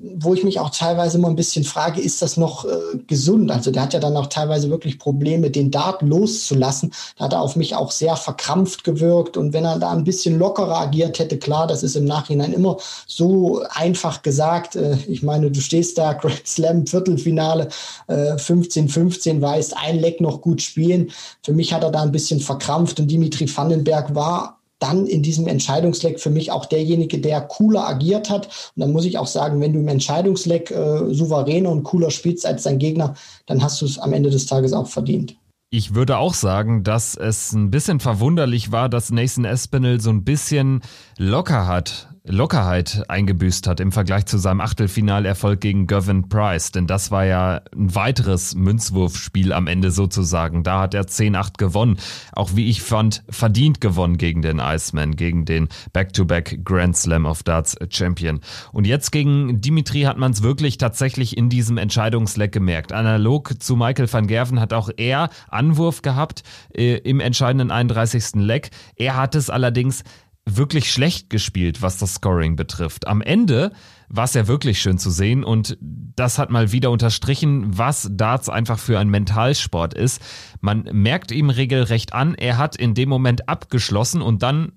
wo 0.00 0.34
ich 0.34 0.42
mich 0.42 0.58
auch 0.58 0.70
teilweise 0.70 1.18
immer 1.18 1.28
ein 1.28 1.36
bisschen 1.36 1.64
frage, 1.64 2.00
ist 2.00 2.20
das 2.20 2.36
noch 2.36 2.64
äh, 2.64 2.98
gesund? 3.06 3.50
Also 3.52 3.70
der 3.70 3.82
hat 3.82 3.94
ja 3.94 4.00
dann 4.00 4.16
auch 4.16 4.26
teilweise 4.26 4.68
wirklich 4.68 4.98
Probleme, 4.98 5.50
den 5.50 5.70
Dart 5.70 6.02
loszulassen. 6.02 6.92
Da 7.16 7.26
hat 7.26 7.32
er 7.32 7.40
auf 7.40 7.54
mich 7.54 7.76
auch 7.76 7.92
sehr 7.92 8.16
verkrampft 8.16 8.82
gewirkt. 8.82 9.36
Und 9.36 9.52
wenn 9.52 9.64
er 9.64 9.78
da 9.78 9.92
ein 9.92 10.02
bisschen 10.02 10.38
lockerer 10.38 10.80
agiert 10.80 11.20
hätte, 11.20 11.38
klar, 11.38 11.68
das 11.68 11.84
ist 11.84 11.94
im 11.94 12.06
Nachhinein 12.06 12.52
immer 12.52 12.78
so 13.06 13.62
einfach 13.70 14.22
gesagt. 14.22 14.74
Äh, 14.74 14.96
ich 15.06 15.22
meine, 15.22 15.50
du 15.50 15.60
stehst 15.60 15.96
da, 15.96 16.12
Grand 16.24 16.46
Slam, 16.46 16.86
Viertelfinale, 16.86 17.68
äh, 18.08 18.34
15-15, 18.34 19.40
weißt, 19.40 19.76
ein 19.76 20.00
Leck 20.00 20.20
noch 20.20 20.40
gut 20.40 20.60
spielen. 20.60 21.12
Für 21.42 21.52
mich 21.52 21.72
hat 21.72 21.84
er 21.84 21.92
da 21.92 22.02
ein 22.02 22.12
bisschen 22.12 22.40
verkrampft 22.40 22.98
und 22.98 23.08
Dimitri 23.08 23.48
Vandenberg 23.54 24.14
war 24.14 24.58
dann 24.84 25.06
in 25.06 25.22
diesem 25.22 25.46
Entscheidungsleck 25.46 26.20
für 26.20 26.28
mich 26.28 26.52
auch 26.52 26.66
derjenige, 26.66 27.18
der 27.18 27.40
cooler 27.40 27.88
agiert 27.88 28.28
hat. 28.28 28.46
Und 28.76 28.80
dann 28.80 28.92
muss 28.92 29.06
ich 29.06 29.16
auch 29.16 29.26
sagen, 29.26 29.60
wenn 29.60 29.72
du 29.72 29.80
im 29.80 29.88
Entscheidungsleck 29.88 30.70
äh, 30.70 31.14
souveräner 31.14 31.70
und 31.70 31.84
cooler 31.84 32.10
spielst 32.10 32.44
als 32.44 32.64
dein 32.64 32.78
Gegner, 32.78 33.14
dann 33.46 33.62
hast 33.62 33.80
du 33.80 33.86
es 33.86 33.98
am 33.98 34.12
Ende 34.12 34.28
des 34.28 34.44
Tages 34.44 34.74
auch 34.74 34.86
verdient. 34.86 35.36
Ich 35.70 35.94
würde 35.94 36.18
auch 36.18 36.34
sagen, 36.34 36.84
dass 36.84 37.16
es 37.16 37.52
ein 37.52 37.70
bisschen 37.70 37.98
verwunderlich 37.98 38.72
war, 38.72 38.90
dass 38.90 39.10
Nathan 39.10 39.46
Espinel 39.46 40.00
so 40.00 40.10
ein 40.10 40.22
bisschen 40.22 40.82
locker 41.18 41.66
hat 41.66 42.13
Lockerheit 42.26 43.04
eingebüßt 43.08 43.66
hat 43.66 43.80
im 43.80 43.92
Vergleich 43.92 44.24
zu 44.24 44.38
seinem 44.38 44.62
Achtelfinalerfolg 44.62 45.60
gegen 45.60 45.86
Gavin 45.86 46.30
Price. 46.30 46.72
Denn 46.72 46.86
das 46.86 47.10
war 47.10 47.26
ja 47.26 47.60
ein 47.76 47.94
weiteres 47.94 48.54
Münzwurfspiel 48.54 49.52
am 49.52 49.66
Ende 49.66 49.90
sozusagen. 49.90 50.62
Da 50.62 50.80
hat 50.80 50.94
er 50.94 51.02
10-8 51.02 51.58
gewonnen. 51.58 51.98
Auch 52.32 52.56
wie 52.56 52.70
ich 52.70 52.80
fand, 52.80 53.22
verdient 53.28 53.82
gewonnen 53.82 54.16
gegen 54.16 54.40
den 54.40 54.58
Iceman, 54.58 55.16
gegen 55.16 55.44
den 55.44 55.68
Back-to-Back 55.92 56.52
-Back 56.52 56.64
Grand 56.64 56.96
Slam 56.96 57.26
of 57.26 57.42
Darts 57.42 57.76
Champion. 57.90 58.40
Und 58.72 58.86
jetzt 58.86 59.12
gegen 59.12 59.60
Dimitri 59.60 60.02
hat 60.02 60.16
man 60.16 60.32
es 60.32 60.42
wirklich 60.42 60.78
tatsächlich 60.78 61.36
in 61.36 61.50
diesem 61.50 61.76
Entscheidungsleck 61.76 62.52
gemerkt. 62.52 62.94
Analog 62.94 63.62
zu 63.62 63.76
Michael 63.76 64.10
van 64.10 64.28
Gerven 64.28 64.60
hat 64.60 64.72
auch 64.72 64.88
er 64.96 65.28
Anwurf 65.48 66.00
gehabt 66.00 66.42
äh, 66.74 66.96
im 66.96 67.20
entscheidenden 67.20 67.70
31. 67.70 68.36
Leck. 68.36 68.70
Er 68.96 69.16
hat 69.16 69.34
es 69.34 69.50
allerdings 69.50 70.04
wirklich 70.46 70.92
schlecht 70.92 71.30
gespielt, 71.30 71.80
was 71.80 71.98
das 71.98 72.14
Scoring 72.14 72.56
betrifft. 72.56 73.06
Am 73.06 73.22
Ende 73.22 73.72
war 74.08 74.24
es 74.24 74.34
ja 74.34 74.46
wirklich 74.46 74.80
schön 74.80 74.98
zu 74.98 75.10
sehen 75.10 75.42
und 75.42 75.78
das 75.80 76.38
hat 76.38 76.50
mal 76.50 76.70
wieder 76.70 76.90
unterstrichen, 76.90 77.78
was 77.78 78.08
Darts 78.12 78.48
einfach 78.48 78.78
für 78.78 78.98
ein 78.98 79.08
Mentalsport 79.08 79.94
ist. 79.94 80.20
Man 80.60 80.82
merkt 80.92 81.32
ihm 81.32 81.48
regelrecht 81.50 82.12
an, 82.12 82.34
er 82.34 82.58
hat 82.58 82.76
in 82.76 82.94
dem 82.94 83.08
Moment 83.08 83.48
abgeschlossen 83.48 84.20
und 84.20 84.42
dann 84.42 84.72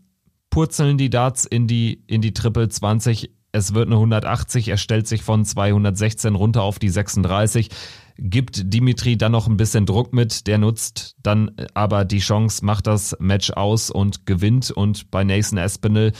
purzeln 0.49 0.97
die 0.97 1.09
Darts 1.09 1.45
in 1.45 1.67
die, 1.67 2.03
in 2.07 2.21
die 2.21 2.33
Triple 2.33 2.69
20. 2.69 3.31
Es 3.51 3.73
wird 3.73 3.87
eine 3.87 3.95
180, 3.95 4.69
er 4.69 4.77
stellt 4.77 5.07
sich 5.07 5.23
von 5.23 5.43
216 5.43 6.35
runter 6.35 6.63
auf 6.63 6.79
die 6.79 6.89
36 6.89 7.69
gibt 8.17 8.73
Dimitri 8.73 9.17
dann 9.17 9.31
noch 9.31 9.47
ein 9.47 9.57
bisschen 9.57 9.85
Druck 9.85 10.13
mit, 10.13 10.47
der 10.47 10.57
nutzt 10.57 11.15
dann 11.21 11.51
aber 11.73 12.05
die 12.05 12.19
Chance, 12.19 12.65
macht 12.65 12.87
das 12.87 13.15
Match 13.19 13.51
aus 13.51 13.89
und 13.89 14.25
gewinnt 14.25 14.71
und 14.71 15.11
bei 15.11 15.23
Nathan 15.23 15.57
Espinel 15.57 16.13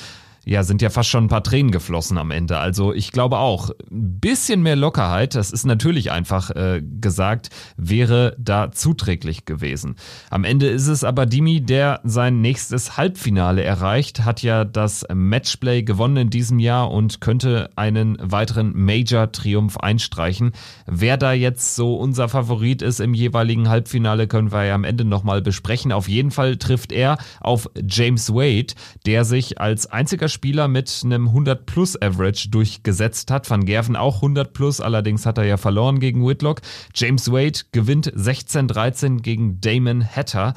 ja, 0.48 0.64
sind 0.64 0.82
ja 0.82 0.90
fast 0.90 1.10
schon 1.10 1.26
ein 1.26 1.28
paar 1.28 1.44
Tränen 1.44 1.72
geflossen 1.72 2.18
am 2.18 2.32
Ende. 2.32 2.58
Also 2.58 2.94
ich 2.94 3.12
glaube 3.12 3.38
auch, 3.38 3.70
ein 3.92 4.20
bisschen 4.22 4.64
mehr 4.64 4.78
Lockerheit, 4.78 5.36
das 5.36 5.52
ist 5.52 5.66
natürlich 5.66 6.10
einfach 6.12 6.52
äh, 6.52 6.82
gesagt, 6.82 7.50
wäre 7.76 8.34
da 8.40 8.72
zuträglich 8.72 9.44
gewesen. 9.44 9.98
Am 10.30 10.46
Ende 10.46 10.68
ist 10.68 10.88
es 10.88 11.04
aber 11.04 11.26
Dimi, 11.26 11.60
der 11.60 12.00
sein 12.06 12.40
nächstes 12.40 12.96
Halbfinale 12.96 13.62
erreicht, 13.62 14.24
hat 14.24 14.42
ja 14.42 14.64
das 14.64 15.06
Matchplay 15.14 15.84
gewonnen 15.84 16.16
in 16.16 16.30
diesem 16.30 16.60
Jahr 16.60 16.92
und 16.92 17.20
könnte 17.20 17.70
einen 17.76 18.18
weiteren 18.22 18.72
Major-Triumph 18.74 19.76
einstreichen. 19.76 20.54
Wer 20.86 21.18
da 21.18 21.34
jetzt 21.34 21.76
so 21.76 21.96
unser 21.96 22.30
Favorit 22.30 22.82
ist 22.82 23.02
im 23.02 23.14
jeweiligen 23.14 23.68
Halbfinale, 23.68 24.28
können 24.28 24.54
wir 24.54 24.64
ja 24.64 24.76
am 24.76 24.86
Ende 24.86 25.04
nochmal 25.04 25.42
besprechen. 25.42 25.92
Auf 25.92 26.08
jeden 26.08 26.32
Fall 26.32 26.56
trifft 26.56 26.94
er 26.94 27.18
auf 27.42 27.70
James 27.86 28.30
Wade, 28.34 28.76
der 29.06 29.26
sich 29.26 29.60
als 29.60 29.88
einziger 29.88 30.30
Spieler 30.38 30.68
mit 30.68 31.02
einem 31.04 31.30
100 31.30 31.66
plus 31.66 32.00
Average 32.00 32.50
durchgesetzt 32.50 33.32
hat. 33.32 33.50
Van 33.50 33.66
Gerven 33.66 33.96
auch 33.96 34.18
100 34.18 34.54
plus, 34.54 34.80
allerdings 34.80 35.26
hat 35.26 35.40
er 35.40 35.46
ja 35.46 35.58
verloren 35.58 36.00
gegen 36.00 36.28
Whitlock. 36.28 36.62
James 36.94 37.32
Wade 37.32 37.62
gewinnt 37.72 38.14
16-13 38.14 39.22
gegen 39.22 39.60
Damon 39.62 40.06
Hatter. 40.06 40.54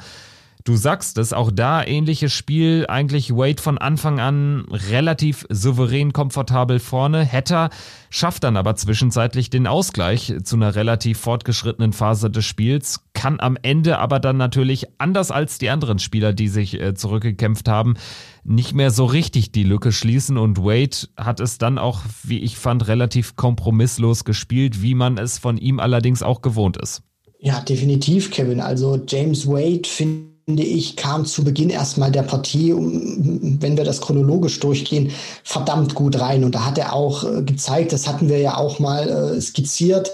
Du 0.63 0.75
sagst 0.75 1.17
es, 1.17 1.33
auch 1.33 1.49
da 1.51 1.83
ähnliches 1.83 2.31
Spiel, 2.31 2.85
eigentlich 2.87 3.31
Wade 3.31 3.59
von 3.59 3.79
Anfang 3.79 4.19
an 4.19 4.65
relativ 4.69 5.47
souverän 5.49 6.13
komfortabel 6.13 6.79
vorne. 6.79 7.25
Hatter 7.25 7.71
schafft 8.11 8.43
dann 8.43 8.57
aber 8.57 8.75
zwischenzeitlich 8.75 9.49
den 9.49 9.65
Ausgleich 9.65 10.35
zu 10.43 10.57
einer 10.57 10.75
relativ 10.75 11.19
fortgeschrittenen 11.19 11.93
Phase 11.93 12.29
des 12.29 12.45
Spiels, 12.45 13.03
kann 13.13 13.39
am 13.39 13.57
Ende 13.63 13.97
aber 13.97 14.19
dann 14.19 14.37
natürlich, 14.37 14.85
anders 14.99 15.31
als 15.31 15.57
die 15.57 15.71
anderen 15.71 15.97
Spieler, 15.97 16.33
die 16.33 16.47
sich 16.47 16.79
äh, 16.79 16.93
zurückgekämpft 16.93 17.67
haben, 17.67 17.95
nicht 18.43 18.73
mehr 18.73 18.91
so 18.91 19.05
richtig 19.05 19.51
die 19.51 19.63
Lücke 19.63 19.91
schließen 19.91 20.37
und 20.37 20.57
Wade 20.59 21.07
hat 21.17 21.39
es 21.39 21.57
dann 21.57 21.77
auch, 21.77 22.01
wie 22.23 22.39
ich 22.39 22.57
fand, 22.57 22.87
relativ 22.87 23.35
kompromisslos 23.35 24.25
gespielt, 24.25 24.81
wie 24.81 24.95
man 24.95 25.17
es 25.17 25.37
von 25.37 25.57
ihm 25.57 25.79
allerdings 25.79 26.23
auch 26.23 26.41
gewohnt 26.41 26.77
ist. 26.77 27.03
Ja, 27.39 27.59
definitiv, 27.59 28.31
Kevin. 28.31 28.59
Also 28.59 28.99
James 29.07 29.47
Wade 29.47 29.87
finde 29.87 30.31
finde 30.45 30.63
ich, 30.63 30.95
kam 30.95 31.25
zu 31.25 31.43
Beginn 31.43 31.69
erstmal 31.69 32.11
der 32.11 32.23
Partie, 32.23 32.73
wenn 32.73 33.77
wir 33.77 33.83
das 33.83 34.01
chronologisch 34.01 34.59
durchgehen, 34.59 35.11
verdammt 35.43 35.95
gut 35.95 36.19
rein. 36.19 36.43
Und 36.43 36.55
da 36.55 36.65
hat 36.65 36.77
er 36.77 36.93
auch 36.93 37.23
äh, 37.23 37.43
gezeigt, 37.43 37.93
das 37.93 38.07
hatten 38.07 38.27
wir 38.27 38.39
ja 38.39 38.57
auch 38.57 38.79
mal 38.79 39.07
äh, 39.07 39.41
skizziert, 39.41 40.11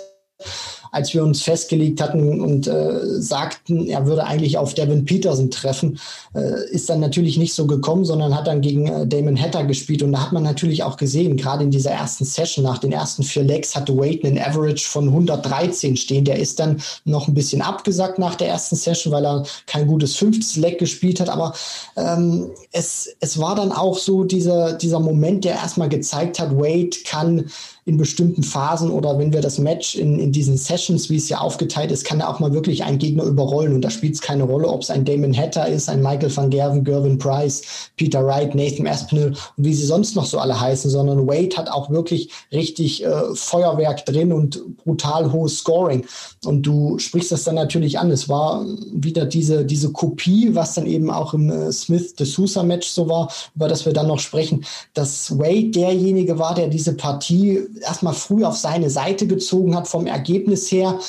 als 0.98 1.14
wir 1.14 1.24
uns 1.24 1.44
festgelegt 1.44 2.02
hatten 2.02 2.42
und 2.42 2.66
äh, 2.66 3.22
sagten, 3.22 3.86
er 3.88 4.08
würde 4.08 4.26
eigentlich 4.26 4.58
auf 4.58 4.74
Devin 4.74 5.06
Peterson 5.06 5.52
treffen, 5.52 6.00
äh, 6.34 6.70
ist 6.72 6.90
dann 6.90 7.00
natürlich 7.00 7.38
nicht 7.38 7.54
so 7.54 7.68
gekommen, 7.68 8.04
sondern 8.04 8.36
hat 8.36 8.48
dann 8.48 8.62
gegen 8.62 8.88
äh, 8.88 9.06
Damon 9.06 9.40
Hatter 9.40 9.64
gespielt. 9.64 10.02
Und 10.02 10.14
da 10.14 10.24
hat 10.24 10.34
man 10.34 10.42
natürlich 10.42 10.82
auch 10.82 10.98
gesehen, 10.98 11.38
gerade 11.38 11.64
in 11.64 11.70
dieser 11.70 11.92
ersten 11.92 12.26
Session, 12.26 12.64
nach 12.64 12.80
den 12.80 12.92
ersten 12.92 13.22
vier 13.22 13.44
Legs 13.44 13.76
hatte 13.76 13.96
Wade 13.96 14.28
einen 14.28 14.40
Average 14.40 14.88
von 14.88 15.08
113 15.08 15.96
stehen. 15.98 16.26
Der 16.26 16.40
ist 16.40 16.60
dann 16.60 16.82
noch 17.06 17.28
ein 17.28 17.36
bisschen 17.36 17.62
abgesackt 17.62 18.18
nach 18.18 18.34
der 18.34 18.48
ersten 18.48 18.76
Session, 18.76 19.14
weil 19.14 19.26
er 19.26 19.44
kein 19.68 19.86
gutes 19.86 20.16
fünftes 20.16 20.56
Leg 20.56 20.80
gespielt 20.80 21.20
hat. 21.20 21.30
Aber 21.30 21.54
ähm, 21.96 22.50
es, 22.72 23.16
es 23.20 23.38
war 23.40 23.54
dann 23.54 23.72
auch 23.72 24.00
so 24.00 24.24
dieser, 24.24 24.74
dieser 24.74 25.00
Moment, 25.00 25.46
der 25.46 25.54
erstmal 25.54 25.90
gezeigt 25.90 26.40
hat, 26.40 26.58
Wade 26.58 26.98
kann 27.06 27.46
in 27.88 27.96
bestimmten 27.96 28.44
Phasen 28.44 28.92
oder 28.92 29.18
wenn 29.18 29.32
wir 29.32 29.40
das 29.40 29.60
Match 29.60 29.96
in, 29.96 30.20
in 30.20 30.34
diesen 30.34 30.58
Sessions, 30.58 31.10
wie 31.10 31.16
es 31.16 31.30
ja 31.30 31.38
aufgeteilt 31.38 31.90
ist, 31.90 32.04
kann 32.04 32.20
er 32.20 32.30
auch 32.30 32.42
mal 32.42 32.52
wirklich 32.52 32.84
einen 32.84 32.98
Gegner 32.98 33.24
überrollen. 33.24 33.74
Und 33.74 33.82
da 33.82 33.90
spielt 33.90 34.16
es 34.16 34.20
keine 34.20 34.44
Rolle, 34.44 34.68
ob 34.68 34.82
es 34.82 34.90
ein 34.90 35.06
Damon 35.06 35.36
Hatter 35.36 35.66
ist, 35.70 35.88
ein 35.88 36.02
Michael 36.02 36.36
van 36.36 36.50
Gerven, 36.50 36.84
Gervin 36.84 37.18
Price, 37.18 37.62
Peter 37.96 38.26
Wright, 38.26 38.54
Nathan 38.54 38.88
Aspinall 38.88 39.28
und 39.28 39.64
wie 39.64 39.74
sie 39.74 39.86
sonst 39.86 40.18
noch 40.18 40.26
so 40.26 40.38
alle 40.38 40.60
heißen, 40.60 40.92
sondern 40.92 41.28
Wade 41.28 41.56
hat 41.56 41.72
auch 41.72 41.90
wirklich 41.90 42.30
richtig 42.52 43.06
äh, 43.06 43.34
Feuerwerk 43.34 44.06
drin 44.06 44.34
und 44.34 44.62
brutal 44.84 45.32
hohes 45.32 45.60
Scoring. 45.60 46.06
Und 46.44 46.64
du 46.64 47.00
sprichst 47.00 47.32
das 47.32 47.46
dann 47.46 47.56
natürlich 47.56 48.00
an. 48.00 48.12
Es 48.12 48.28
war 48.28 48.66
wieder 48.92 49.26
diese, 49.26 49.64
diese 49.64 49.94
Kopie, 49.94 50.54
was 50.54 50.74
dann 50.74 50.88
eben 50.88 51.10
auch 51.10 51.34
im 51.34 51.50
äh, 51.50 51.72
Smith 51.72 52.16
de 52.16 52.28
Sousa 52.28 52.64
Match 52.64 52.90
so 52.90 53.08
war, 53.08 53.32
über 53.56 53.70
das 53.70 53.86
wir 53.86 53.94
dann 53.94 54.08
noch 54.08 54.20
sprechen, 54.20 54.66
dass 54.94 55.40
Wade 55.40 55.70
derjenige 55.70 56.38
war, 56.38 56.54
der 56.54 56.68
diese 56.68 56.94
Partie 56.94 57.62
erstmal 57.82 58.14
früh 58.14 58.44
auf 58.44 58.58
seine 58.58 58.90
Seite 58.90 59.28
gezogen 59.28 59.76
hat 59.76 59.88
vom 59.88 60.08
Ergebnis 60.08 60.72
her 60.72 61.00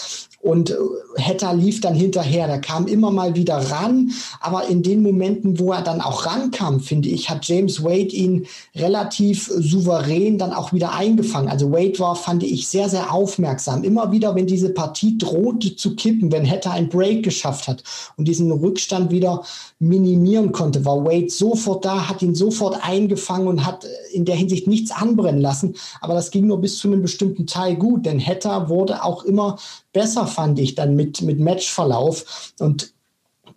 und 0.49 0.75
Hatter 1.19 1.53
lief 1.53 1.83
dann 1.83 1.95
hinterher, 1.95 2.47
der 2.47 2.59
kam 2.59 2.87
immer 2.87 3.11
mal 3.11 3.35
wieder 3.35 3.57
ran, 3.71 4.13
aber 4.41 4.67
in 4.67 4.83
den 4.83 5.03
Momenten, 5.03 5.59
wo 5.59 5.73
er 5.73 5.83
dann 5.83 6.01
auch 6.01 6.25
rankam, 6.25 6.81
finde 6.81 7.11
ich, 7.11 7.29
hat 7.29 7.47
James 7.47 7.85
Wade 7.85 8.15
ihn 8.15 8.47
relativ 8.75 9.51
souverän 9.55 10.39
dann 10.39 10.55
auch 10.55 10.73
wieder 10.73 10.95
eingefangen. 10.95 11.51
Also 11.51 11.71
Wade 11.71 11.99
war, 11.99 12.17
fand 12.17 12.45
ich, 12.45 12.67
sehr, 12.67 12.89
sehr 12.89 13.13
aufmerksam. 13.13 13.85
Immer 13.85 14.11
wieder, 14.11 14.35
wenn 14.37 14.47
diese 14.47 14.71
Partie 14.71 15.19
drohte 15.19 15.77
zu 15.77 15.95
kippen, 15.97 16.33
wenn 16.33 16.49
Hatter 16.49 16.71
ein 16.71 16.89
Break 16.89 17.25
geschafft 17.25 17.69
hat 17.69 17.83
und 18.17 18.27
diesen 18.27 18.51
Rückstand 18.51 19.11
wieder 19.11 19.43
minimieren 19.79 20.53
konnte, 20.53 20.87
war 20.87 21.05
Wade 21.05 21.29
sofort 21.29 21.85
da, 21.85 22.09
hat 22.09 22.23
ihn 22.23 22.35
sofort 22.35 22.79
eingefangen 22.83 23.49
und 23.49 23.67
hat 23.67 23.87
in 24.15 24.25
der 24.25 24.37
Hinsicht 24.37 24.67
nichts 24.67 24.93
anbrennen 24.93 25.43
lassen. 25.43 25.75
Aber 26.01 26.15
das 26.15 26.31
ging 26.31 26.47
nur 26.47 26.63
bis 26.63 26.79
zu 26.79 26.89
einem 26.89 27.03
bestimmten 27.03 27.47
Teil 27.47 27.77
gut, 27.77 28.07
denn 28.07 28.19
Hatter 28.19 28.71
wurde 28.71 29.05
auch 29.05 29.25
immer 29.25 29.59
besser, 29.93 30.27
fand 30.39 30.61
ich, 30.61 30.77
dann 30.77 30.95
mit, 30.95 31.21
mit 31.23 31.41
Matchverlauf. 31.41 32.53
Und 32.61 32.95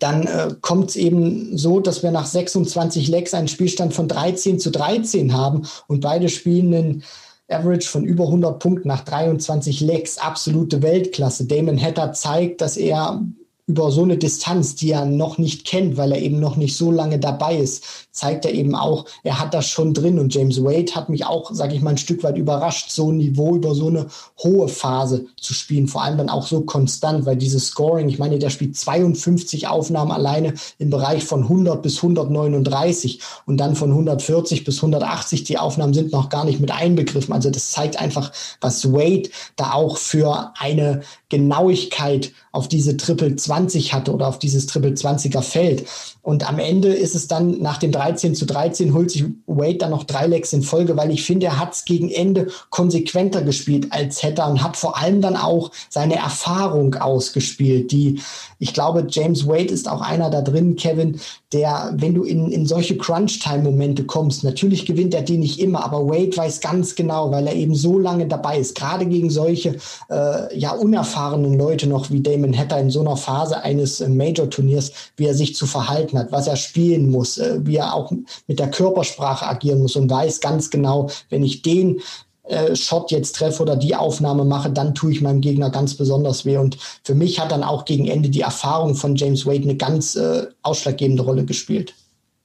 dann 0.00 0.26
äh, 0.26 0.52
kommt 0.60 0.90
es 0.90 0.96
eben 0.96 1.56
so, 1.56 1.78
dass 1.78 2.02
wir 2.02 2.10
nach 2.10 2.26
26 2.26 3.06
Legs 3.06 3.34
einen 3.34 3.46
Spielstand 3.46 3.94
von 3.94 4.08
13 4.08 4.58
zu 4.58 4.72
13 4.72 5.32
haben 5.32 5.62
und 5.86 6.00
beide 6.00 6.28
spielen 6.28 6.74
einen 6.74 7.04
Average 7.48 7.88
von 7.88 8.04
über 8.04 8.24
100 8.24 8.58
Punkten 8.58 8.88
nach 8.88 9.04
23 9.04 9.80
Legs. 9.80 10.18
Absolute 10.18 10.82
Weltklasse. 10.82 11.44
Damon 11.44 11.80
Hatter 11.80 12.12
zeigt, 12.14 12.60
dass 12.60 12.76
er 12.76 13.22
über 13.68 13.92
so 13.92 14.02
eine 14.02 14.18
Distanz, 14.18 14.74
die 14.74 14.90
er 14.90 15.04
noch 15.04 15.38
nicht 15.38 15.64
kennt, 15.64 15.96
weil 15.96 16.10
er 16.10 16.20
eben 16.20 16.40
noch 16.40 16.56
nicht 16.56 16.76
so 16.76 16.90
lange 16.90 17.20
dabei 17.20 17.58
ist, 17.58 18.08
zeigt 18.12 18.44
er 18.44 18.52
eben 18.52 18.74
auch, 18.74 19.06
er 19.24 19.40
hat 19.40 19.54
das 19.54 19.66
schon 19.68 19.94
drin. 19.94 20.18
Und 20.18 20.34
James 20.34 20.62
Wade 20.62 20.94
hat 20.94 21.08
mich 21.08 21.26
auch, 21.26 21.50
sage 21.52 21.74
ich 21.74 21.82
mal, 21.82 21.90
ein 21.90 21.98
Stück 21.98 22.22
weit 22.22 22.36
überrascht, 22.36 22.90
so 22.90 23.10
ein 23.10 23.16
Niveau 23.16 23.56
über 23.56 23.74
so 23.74 23.88
eine 23.88 24.06
hohe 24.42 24.68
Phase 24.68 25.26
zu 25.40 25.54
spielen. 25.54 25.88
Vor 25.88 26.02
allem 26.02 26.18
dann 26.18 26.28
auch 26.28 26.46
so 26.46 26.60
konstant, 26.62 27.26
weil 27.26 27.36
dieses 27.36 27.66
Scoring, 27.66 28.08
ich 28.08 28.18
meine, 28.18 28.38
der 28.38 28.50
spielt 28.50 28.76
52 28.76 29.66
Aufnahmen 29.68 30.12
alleine 30.12 30.54
im 30.78 30.90
Bereich 30.90 31.24
von 31.24 31.42
100 31.42 31.82
bis 31.82 31.96
139 31.96 33.20
und 33.46 33.56
dann 33.56 33.74
von 33.74 33.90
140 33.90 34.64
bis 34.64 34.76
180. 34.76 35.44
Die 35.44 35.58
Aufnahmen 35.58 35.94
sind 35.94 36.12
noch 36.12 36.28
gar 36.28 36.44
nicht 36.44 36.60
mit 36.60 36.70
einbegriffen. 36.70 37.32
Also 37.34 37.50
das 37.50 37.70
zeigt 37.70 38.00
einfach, 38.00 38.32
was 38.60 38.92
Wade 38.92 39.30
da 39.56 39.72
auch 39.72 39.96
für 39.96 40.52
eine 40.58 41.02
Genauigkeit 41.28 42.32
auf 42.52 42.68
diese 42.68 42.98
Triple 42.98 43.34
20 43.36 43.72
20 43.72 43.92
hatte 43.92 44.12
oder 44.12 44.28
auf 44.28 44.38
dieses 44.38 44.66
Triple 44.66 44.90
20er 44.90 45.42
Feld. 45.42 45.84
Und 46.22 46.48
am 46.48 46.58
Ende 46.58 46.88
ist 46.88 47.14
es 47.14 47.26
dann 47.26 47.60
nach 47.60 47.78
dem 47.78 47.92
13 48.02 48.34
zu 48.34 48.46
13 48.46 48.94
holt 48.94 49.10
sich 49.10 49.24
Wade 49.46 49.78
dann 49.78 49.90
noch 49.90 50.04
drei 50.04 50.26
Lecks 50.26 50.52
in 50.52 50.62
Folge, 50.62 50.96
weil 50.96 51.10
ich 51.10 51.22
finde, 51.22 51.46
er 51.46 51.58
hat 51.58 51.74
es 51.74 51.84
gegen 51.84 52.10
Ende 52.10 52.48
konsequenter 52.70 53.42
gespielt 53.42 53.92
als 53.92 54.22
Hatter 54.22 54.48
und 54.48 54.62
hat 54.62 54.76
vor 54.76 54.98
allem 54.98 55.20
dann 55.20 55.36
auch 55.36 55.70
seine 55.88 56.16
Erfahrung 56.16 56.94
ausgespielt, 56.96 57.92
die 57.92 58.20
ich 58.58 58.72
glaube, 58.74 59.06
James 59.08 59.46
Wade 59.46 59.72
ist 59.72 59.88
auch 59.88 60.00
einer 60.00 60.30
da 60.30 60.40
drin, 60.40 60.76
Kevin, 60.76 61.20
der, 61.52 61.92
wenn 61.96 62.14
du 62.14 62.24
in, 62.24 62.50
in 62.50 62.66
solche 62.66 62.96
Crunch-Time-Momente 62.96 64.04
kommst, 64.04 64.44
natürlich 64.44 64.86
gewinnt 64.86 65.14
er 65.14 65.22
die 65.22 65.38
nicht 65.38 65.60
immer, 65.60 65.84
aber 65.84 66.06
Wade 66.06 66.36
weiß 66.36 66.60
ganz 66.60 66.94
genau, 66.94 67.30
weil 67.30 67.46
er 67.46 67.54
eben 67.54 67.74
so 67.74 67.98
lange 67.98 68.26
dabei 68.26 68.58
ist, 68.58 68.74
gerade 68.74 69.06
gegen 69.06 69.30
solche 69.30 69.76
äh, 70.10 70.58
ja 70.58 70.72
unerfahrenen 70.72 71.58
Leute 71.58 71.88
noch 71.88 72.10
wie 72.10 72.22
Damon 72.22 72.56
Hatter 72.56 72.78
in 72.80 72.90
so 72.90 73.00
einer 73.00 73.16
Phase 73.16 73.62
eines 73.62 74.00
äh, 74.00 74.08
Major-Turniers, 74.08 74.92
wie 75.16 75.26
er 75.26 75.34
sich 75.34 75.54
zu 75.54 75.66
verhalten 75.66 76.18
hat, 76.18 76.32
was 76.32 76.46
er 76.46 76.56
spielen 76.56 77.10
muss, 77.10 77.38
äh, 77.38 77.58
wie 77.62 77.76
er 77.76 77.94
auch 77.94 78.12
mit 78.46 78.58
der 78.58 78.70
Körpersprache 78.70 79.46
agieren 79.46 79.82
muss 79.82 79.96
und 79.96 80.10
weiß 80.10 80.40
ganz 80.40 80.70
genau, 80.70 81.08
wenn 81.28 81.44
ich 81.44 81.62
den 81.62 82.00
äh, 82.44 82.74
Shot 82.74 83.10
jetzt 83.10 83.36
treffe 83.36 83.62
oder 83.62 83.76
die 83.76 83.94
Aufnahme 83.94 84.44
mache, 84.44 84.70
dann 84.70 84.94
tue 84.94 85.12
ich 85.12 85.20
meinem 85.20 85.40
Gegner 85.40 85.70
ganz 85.70 85.94
besonders 85.94 86.44
weh. 86.44 86.56
Und 86.56 86.76
für 87.04 87.14
mich 87.14 87.38
hat 87.38 87.52
dann 87.52 87.62
auch 87.62 87.84
gegen 87.84 88.06
Ende 88.06 88.30
die 88.30 88.40
Erfahrung 88.40 88.94
von 88.94 89.16
James 89.16 89.46
Wade 89.46 89.62
eine 89.62 89.76
ganz 89.76 90.16
äh, 90.16 90.46
ausschlaggebende 90.62 91.22
Rolle 91.22 91.44
gespielt. 91.44 91.94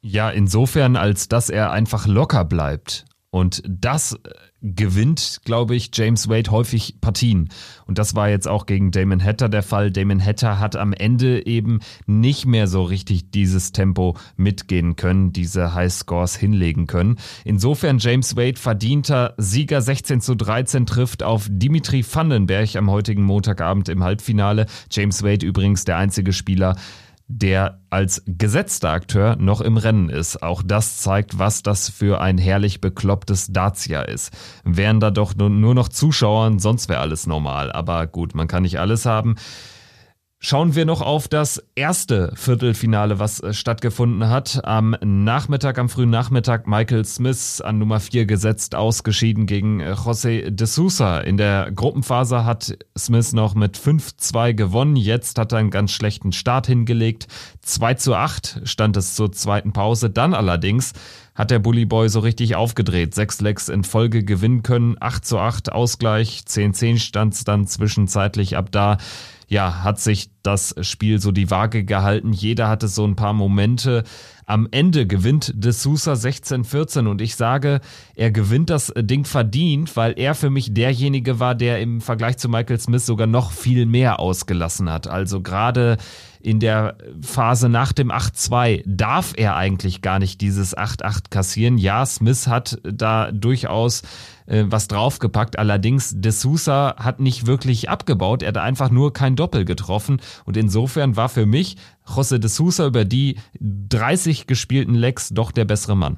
Ja, 0.01 0.29
insofern, 0.29 0.95
als 0.95 1.27
dass 1.27 1.49
er 1.49 1.71
einfach 1.71 2.05
locker 2.07 2.45
bleibt. 2.45 3.05
Und 3.29 3.63
das 3.67 4.13
äh, 4.13 4.17
gewinnt, 4.61 5.41
glaube 5.45 5.75
ich, 5.75 5.91
James 5.93 6.29
Wade 6.29 6.49
häufig 6.49 6.99
Partien. 6.99 7.49
Und 7.85 7.99
das 7.99 8.15
war 8.15 8.29
jetzt 8.29 8.47
auch 8.47 8.65
gegen 8.65 8.91
Damon 8.91 9.23
Hatter 9.23 9.49
der 9.49 9.63
Fall. 9.63 9.91
Damon 9.91 10.23
Hatter 10.23 10.59
hat 10.59 10.75
am 10.75 10.93
Ende 10.93 11.45
eben 11.45 11.79
nicht 12.07 12.45
mehr 12.45 12.67
so 12.67 12.83
richtig 12.83 13.29
dieses 13.31 13.71
Tempo 13.71 14.15
mitgehen 14.35 14.95
können, 14.95 15.31
diese 15.31 15.73
High 15.73 15.93
Scores 15.93 16.35
hinlegen 16.35 16.87
können. 16.87 17.17
Insofern 17.45 17.99
James 17.99 18.35
Wade 18.35 18.57
verdienter 18.59 19.35
Sieger 19.37 19.81
16 19.81 20.21
zu 20.21 20.35
13 20.35 20.85
trifft 20.85 21.21
auf 21.21 21.47
Dimitri 21.49 22.03
Vandenberg 22.03 22.75
am 22.75 22.89
heutigen 22.89 23.23
Montagabend 23.23 23.89
im 23.89 24.03
Halbfinale. 24.03 24.65
James 24.89 25.23
Wade 25.23 25.45
übrigens 25.45 25.85
der 25.85 25.97
einzige 25.97 26.33
Spieler, 26.33 26.75
der 27.27 27.81
als 27.89 28.23
gesetzter 28.25 28.91
Akteur 28.91 29.35
noch 29.35 29.59
im 29.59 29.77
Rennen 29.77 30.09
ist. 30.09 30.41
Auch 30.41 30.63
das 30.63 30.97
zeigt, 30.97 31.37
was 31.37 31.61
das 31.61 31.89
für 31.89 32.21
ein 32.21 32.37
herrlich 32.37 32.79
beklopptes 32.79 33.51
Dacia 33.51 34.01
ist. 34.01 34.31
Wären 34.63 34.99
da 34.99 35.11
doch 35.11 35.35
nur 35.35 35.75
noch 35.75 35.89
Zuschauern, 35.89 36.59
sonst 36.59 36.87
wäre 36.87 37.01
alles 37.01 37.27
normal. 37.27 37.71
Aber 37.71 38.07
gut, 38.07 38.33
man 38.33 38.47
kann 38.47 38.63
nicht 38.63 38.79
alles 38.79 39.05
haben. 39.05 39.35
Schauen 40.39 40.75
wir 40.75 40.85
noch 40.85 41.01
auf 41.01 41.27
das 41.27 41.63
erste 41.73 42.31
Viertelfinale, 42.35 43.17
was 43.17 43.39
äh, 43.39 43.53
stattgefunden 43.53 44.29
hat. 44.29 44.63
Am 44.63 44.95
Nachmittag, 45.01 45.79
am 45.79 45.89
frühen 45.89 46.11
Nachmittag, 46.11 46.67
Michael 46.67 47.05
Smith 47.05 47.59
an 47.59 47.79
Nummer 47.79 47.99
4 47.99 48.27
gesetzt, 48.27 48.75
ausgeschieden 48.75 49.47
gegen 49.47 49.79
äh, 49.79 49.93
José 49.93 50.51
de 50.51 50.67
Sousa. 50.67 51.21
In 51.21 51.37
der 51.37 51.71
Gruppenphase 51.71 52.45
hat 52.45 52.77
Smith 52.95 53.33
noch 53.33 53.55
mit 53.55 53.79
5-2 53.79 54.53
gewonnen. 54.53 54.95
Jetzt 54.95 55.39
hat 55.39 55.53
er 55.53 55.57
einen 55.57 55.71
ganz 55.71 55.91
schlechten 55.91 56.31
Start 56.31 56.67
hingelegt. 56.67 57.25
2 57.63 57.95
zu 57.95 58.13
8 58.13 58.61
stand 58.65 58.95
es 58.95 59.15
zur 59.15 59.31
zweiten 59.31 59.73
Pause. 59.73 60.11
Dann 60.11 60.35
allerdings 60.35 60.93
hat 61.33 61.49
der 61.49 61.57
Bully 61.57 61.85
Boy 61.85 62.09
so 62.09 62.19
richtig 62.19 62.55
aufgedreht. 62.55 63.15
Sechs 63.15 63.41
Lecks 63.41 63.69
in 63.69 63.83
Folge 63.83 64.23
gewinnen 64.23 64.61
können. 64.61 64.97
8 64.99 65.25
zu 65.25 65.39
8 65.39 65.71
Ausgleich. 65.71 66.43
10-10 66.47 66.99
stand 66.99 67.33
es 67.33 67.43
dann 67.43 67.65
zwischenzeitlich 67.65 68.55
ab 68.55 68.71
da 68.71 68.97
ja, 69.47 69.83
hat 69.83 69.99
sich 69.99 70.29
das 70.43 70.75
Spiel 70.81 71.19
so 71.19 71.31
die 71.31 71.49
Waage 71.49 71.85
gehalten. 71.85 72.33
Jeder 72.33 72.67
hatte 72.67 72.87
so 72.87 73.05
ein 73.05 73.15
paar 73.15 73.33
Momente. 73.33 74.03
Am 74.45 74.67
Ende 74.71 75.07
gewinnt 75.07 75.53
De 75.55 75.71
Sousa 75.71 76.13
16-14 76.13 77.07
und 77.07 77.21
ich 77.21 77.35
sage, 77.35 77.81
er 78.15 78.31
gewinnt 78.31 78.69
das 78.69 78.93
Ding 78.97 79.25
verdient, 79.25 79.95
weil 79.95 80.13
er 80.17 80.35
für 80.35 80.49
mich 80.49 80.73
derjenige 80.73 81.39
war, 81.39 81.55
der 81.55 81.81
im 81.81 82.01
Vergleich 82.01 82.37
zu 82.37 82.49
Michael 82.49 82.79
Smith 82.79 83.05
sogar 83.05 83.27
noch 83.27 83.51
viel 83.51 83.85
mehr 83.85 84.19
ausgelassen 84.19 84.89
hat. 84.89 85.07
Also 85.07 85.41
gerade 85.41 85.97
in 86.41 86.59
der 86.59 86.97
Phase 87.21 87.67
nach 87.67 87.91
dem 87.93 88.11
8-2 88.11 88.83
darf 88.85 89.33
er 89.35 89.55
eigentlich 89.55 90.01
gar 90.01 90.19
nicht 90.19 90.39
dieses 90.39 90.77
8-8 90.77 91.29
kassieren. 91.29 91.77
Ja, 91.77 92.05
Smith 92.05 92.47
hat 92.47 92.79
da 92.83 93.31
durchaus 93.31 94.03
äh, 94.47 94.63
was 94.67 94.87
draufgepackt. 94.87 95.59
Allerdings, 95.59 96.13
De 96.15 96.31
Sousa 96.31 96.95
hat 96.97 97.19
nicht 97.19 97.45
wirklich 97.45 97.89
abgebaut. 97.89 98.41
Er 98.41 98.49
hat 98.49 98.57
einfach 98.57 98.89
nur 98.89 99.13
kein 99.13 99.35
Doppel 99.35 99.65
getroffen. 99.65 100.21
Und 100.45 100.57
insofern 100.57 101.15
war 101.15 101.29
für 101.29 101.45
mich 101.45 101.77
José 102.07 102.39
De 102.39 102.49
Sousa 102.49 102.87
über 102.87 103.05
die 103.05 103.37
30 103.59 104.47
gespielten 104.47 104.95
Lecks 104.95 105.29
doch 105.29 105.51
der 105.51 105.65
bessere 105.65 105.95
Mann. 105.95 106.17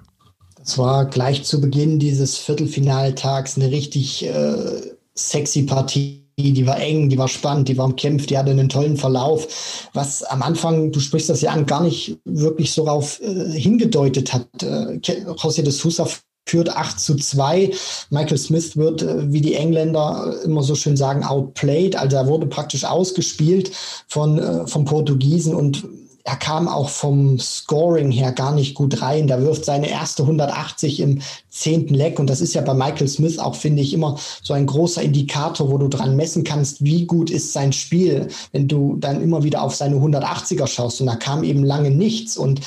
Das 0.60 0.78
war 0.78 1.06
gleich 1.06 1.44
zu 1.44 1.62
Beginn 1.62 2.00
dieses 2.00 2.38
Viertelfinaltags 2.38 3.58
eine 3.58 3.72
richtig 3.72 4.26
äh, 4.26 4.82
sexy 5.16 5.64
Partie. 5.64 6.26
Die 6.38 6.66
war 6.66 6.80
eng, 6.80 7.10
die 7.10 7.18
war 7.18 7.28
spannend, 7.28 7.68
die 7.68 7.78
war 7.78 7.86
umkämpft, 7.86 8.30
die 8.30 8.38
hatte 8.38 8.52
einen 8.52 8.70
tollen 8.70 8.96
Verlauf, 8.96 9.90
was 9.94 10.24
am 10.24 10.42
Anfang, 10.42 10.90
du 10.94 11.02
sprichst 11.02 11.30
das 11.30 11.42
ja 11.42 11.52
an, 11.52 11.66
gar 11.66 11.84
nicht 11.84 12.18
wirklich 12.24 12.72
so 12.72 12.86
darauf 12.86 13.20
äh, 13.22 13.52
hingedeutet 13.60 14.32
hat. 14.32 14.48
Äh, 14.64 15.00
José 15.02 15.64
de 15.64 15.72
Sousa 15.72 16.08
führt 16.50 16.70
8 16.76 17.00
zu 17.00 17.16
2. 17.16 17.72
Michael 18.10 18.38
Smith 18.38 18.76
wird, 18.76 19.04
äh, 19.04 19.32
wie 19.32 19.42
die 19.42 19.56
Engländer 19.56 20.36
immer 20.44 20.64
so 20.64 20.76
schön 20.76 20.98
sagen, 20.98 21.24
outplayed. 21.24 21.96
Also 21.96 22.18
er 22.18 22.28
wurde 22.28 22.48
praktisch 22.48 22.86
ausgespielt 22.86 23.72
von, 24.08 24.40
äh, 24.40 24.68
vom 24.68 24.86
Portugiesen 24.86 25.56
und 25.56 25.84
er 26.24 26.36
kam 26.36 26.68
auch 26.68 26.90
vom 26.90 27.40
Scoring 27.40 28.12
her 28.12 28.32
gar 28.32 28.54
nicht 28.54 28.76
gut 28.76 29.02
rein. 29.02 29.28
Der 29.28 29.42
wirft 29.42 29.66
seine 29.66 29.90
erste 29.90 30.24
180 30.24 31.00
im 31.00 31.22
zehnten 31.50 31.96
Leck. 31.96 32.20
Und 32.20 32.30
das 32.30 32.42
ist 32.42 32.54
ja 32.54 32.62
bei 32.62 32.74
Michael 32.74 33.08
Smith 33.08 33.40
auch, 33.40 33.56
finde 33.56 33.82
ich, 33.82 33.94
immer 33.94 34.20
so 34.44 34.54
ein 34.54 34.68
großer 34.68 35.02
Indikator, 35.02 35.72
wo 35.72 35.78
du 35.78 35.88
dran 35.88 36.16
messen 36.16 36.44
kannst, 36.44 36.84
wie 36.84 37.06
gut 37.06 37.32
ist 37.32 37.54
sein 37.54 37.74
Spiel, 37.74 38.28
wenn 38.52 38.68
du 38.68 38.98
dann 38.98 39.24
immer 39.24 39.44
wieder 39.44 39.64
auf 39.64 39.74
seine 39.74 39.96
180er 39.96 40.68
schaust. 40.68 41.02
Und 41.02 41.08
da 41.08 41.16
kam 41.16 41.44
eben 41.44 41.64
lange 41.64 41.90
nichts. 41.90 42.38
Und 42.38 42.62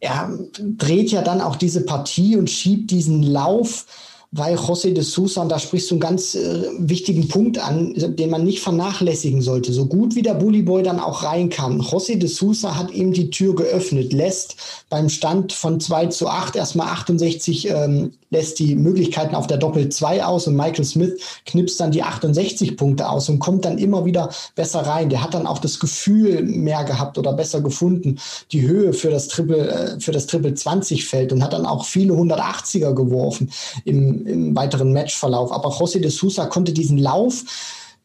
er 0.00 0.36
dreht 0.58 1.10
ja 1.10 1.22
dann 1.22 1.40
auch 1.40 1.56
diese 1.56 1.84
Partie 1.84 2.36
und 2.36 2.50
schiebt 2.50 2.90
diesen 2.90 3.22
Lauf 3.22 3.86
weil 4.32 4.54
José 4.54 4.92
de 4.92 5.02
Sousa, 5.02 5.42
und 5.42 5.48
da 5.48 5.58
sprichst 5.58 5.90
du 5.90 5.94
einen 5.94 6.00
ganz 6.00 6.36
äh, 6.36 6.62
wichtigen 6.78 7.26
Punkt 7.26 7.58
an, 7.58 7.94
den 7.96 8.30
man 8.30 8.44
nicht 8.44 8.60
vernachlässigen 8.60 9.42
sollte. 9.42 9.72
So 9.72 9.86
gut 9.86 10.14
wie 10.14 10.22
der 10.22 10.34
Bully 10.34 10.62
Boy 10.62 10.84
dann 10.84 11.00
auch 11.00 11.24
reinkam, 11.24 11.80
José 11.80 12.16
de 12.16 12.28
Sousa 12.28 12.76
hat 12.76 12.92
ihm 12.92 13.12
die 13.12 13.30
Tür 13.30 13.56
geöffnet, 13.56 14.12
lässt 14.12 14.56
beim 14.88 15.08
Stand 15.08 15.52
von 15.52 15.80
2 15.80 16.06
zu 16.06 16.28
8 16.28 16.54
erstmal 16.54 16.88
68, 16.88 17.68
ähm, 17.70 18.12
lässt 18.30 18.60
die 18.60 18.76
Möglichkeiten 18.76 19.34
auf 19.34 19.48
der 19.48 19.56
Doppel 19.56 19.88
2 19.88 20.24
aus 20.24 20.46
und 20.46 20.54
Michael 20.54 20.84
Smith 20.84 21.20
knipst 21.46 21.80
dann 21.80 21.90
die 21.90 22.04
68 22.04 22.76
Punkte 22.76 23.08
aus 23.08 23.28
und 23.28 23.40
kommt 23.40 23.64
dann 23.64 23.78
immer 23.78 24.04
wieder 24.04 24.30
besser 24.54 24.80
rein. 24.82 25.08
Der 25.08 25.24
hat 25.24 25.34
dann 25.34 25.48
auch 25.48 25.58
das 25.58 25.80
Gefühl 25.80 26.42
mehr 26.42 26.84
gehabt 26.84 27.18
oder 27.18 27.32
besser 27.32 27.60
gefunden, 27.60 28.20
die 28.52 28.62
Höhe 28.62 28.92
für 28.92 29.10
das 29.10 29.26
Triple, 29.26 29.68
äh, 29.68 30.00
für 30.00 30.12
das 30.12 30.26
Triple 30.26 30.54
20 30.54 31.04
Feld 31.04 31.32
und 31.32 31.42
hat 31.42 31.52
dann 31.52 31.66
auch 31.66 31.84
viele 31.84 32.14
180er 32.14 32.94
geworfen 32.94 33.50
im 33.84 34.19
im, 34.26 34.56
weiteren 34.56 34.92
Matchverlauf. 34.92 35.52
Aber 35.52 35.70
José 35.70 36.00
de 36.00 36.10
Sousa 36.10 36.46
konnte 36.46 36.72
diesen 36.72 36.98
Lauf 36.98 37.44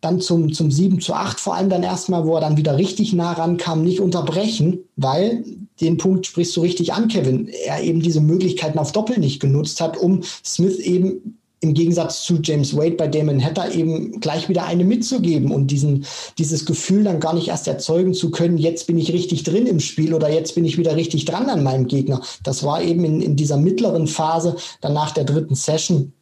dann 0.01 0.21
zum, 0.21 0.53
zum 0.53 0.69
7 0.69 0.99
zu 0.99 1.13
8 1.13 1.39
vor 1.39 1.55
allem 1.55 1.69
dann 1.69 1.81
erstmal, 1.81 2.25
wo 2.25 2.35
er 2.35 2.41
dann 2.41 2.57
wieder 2.57 2.77
richtig 2.77 3.13
nah 3.13 3.31
rankam, 3.33 3.83
nicht 3.83 3.99
unterbrechen, 3.99 4.79
weil 4.95 5.43
den 5.81 5.97
Punkt 5.97 6.27
sprichst 6.27 6.55
du 6.55 6.61
richtig 6.61 6.93
an, 6.93 7.07
Kevin, 7.07 7.47
er 7.47 7.81
eben 7.81 8.01
diese 8.01 8.21
Möglichkeiten 8.21 8.77
auf 8.77 8.91
Doppel 8.91 9.19
nicht 9.19 9.39
genutzt 9.39 9.81
hat, 9.81 9.97
um 9.97 10.21
Smith 10.43 10.77
eben 10.77 11.39
im 11.61 11.73
Gegensatz 11.73 12.23
zu 12.23 12.39
James 12.43 12.75
Wade 12.75 12.95
bei 12.95 13.07
Damon 13.07 13.43
Hatter 13.43 13.73
eben 13.73 14.19
gleich 14.19 14.49
wieder 14.49 14.65
eine 14.65 14.83
mitzugeben 14.83 15.51
und 15.51 15.67
diesen, 15.67 16.05
dieses 16.37 16.65
Gefühl 16.65 17.03
dann 17.03 17.19
gar 17.19 17.33
nicht 17.33 17.47
erst 17.47 17.67
erzeugen 17.67 18.13
zu 18.13 18.29
können, 18.29 18.57
jetzt 18.57 18.87
bin 18.87 18.97
ich 18.97 19.13
richtig 19.13 19.43
drin 19.43 19.65
im 19.65 19.79
Spiel 19.79 20.13
oder 20.13 20.29
jetzt 20.29 20.55
bin 20.55 20.65
ich 20.65 20.77
wieder 20.77 20.95
richtig 20.95 21.25
dran 21.25 21.49
an 21.49 21.63
meinem 21.63 21.87
Gegner. 21.87 22.21
Das 22.43 22.63
war 22.63 22.81
eben 22.81 23.03
in, 23.05 23.21
in 23.21 23.35
dieser 23.35 23.57
mittleren 23.57 24.07
Phase, 24.07 24.55
dann 24.81 24.93
nach 24.93 25.11
der 25.11 25.23
dritten 25.23 25.55
Session, 25.55 26.13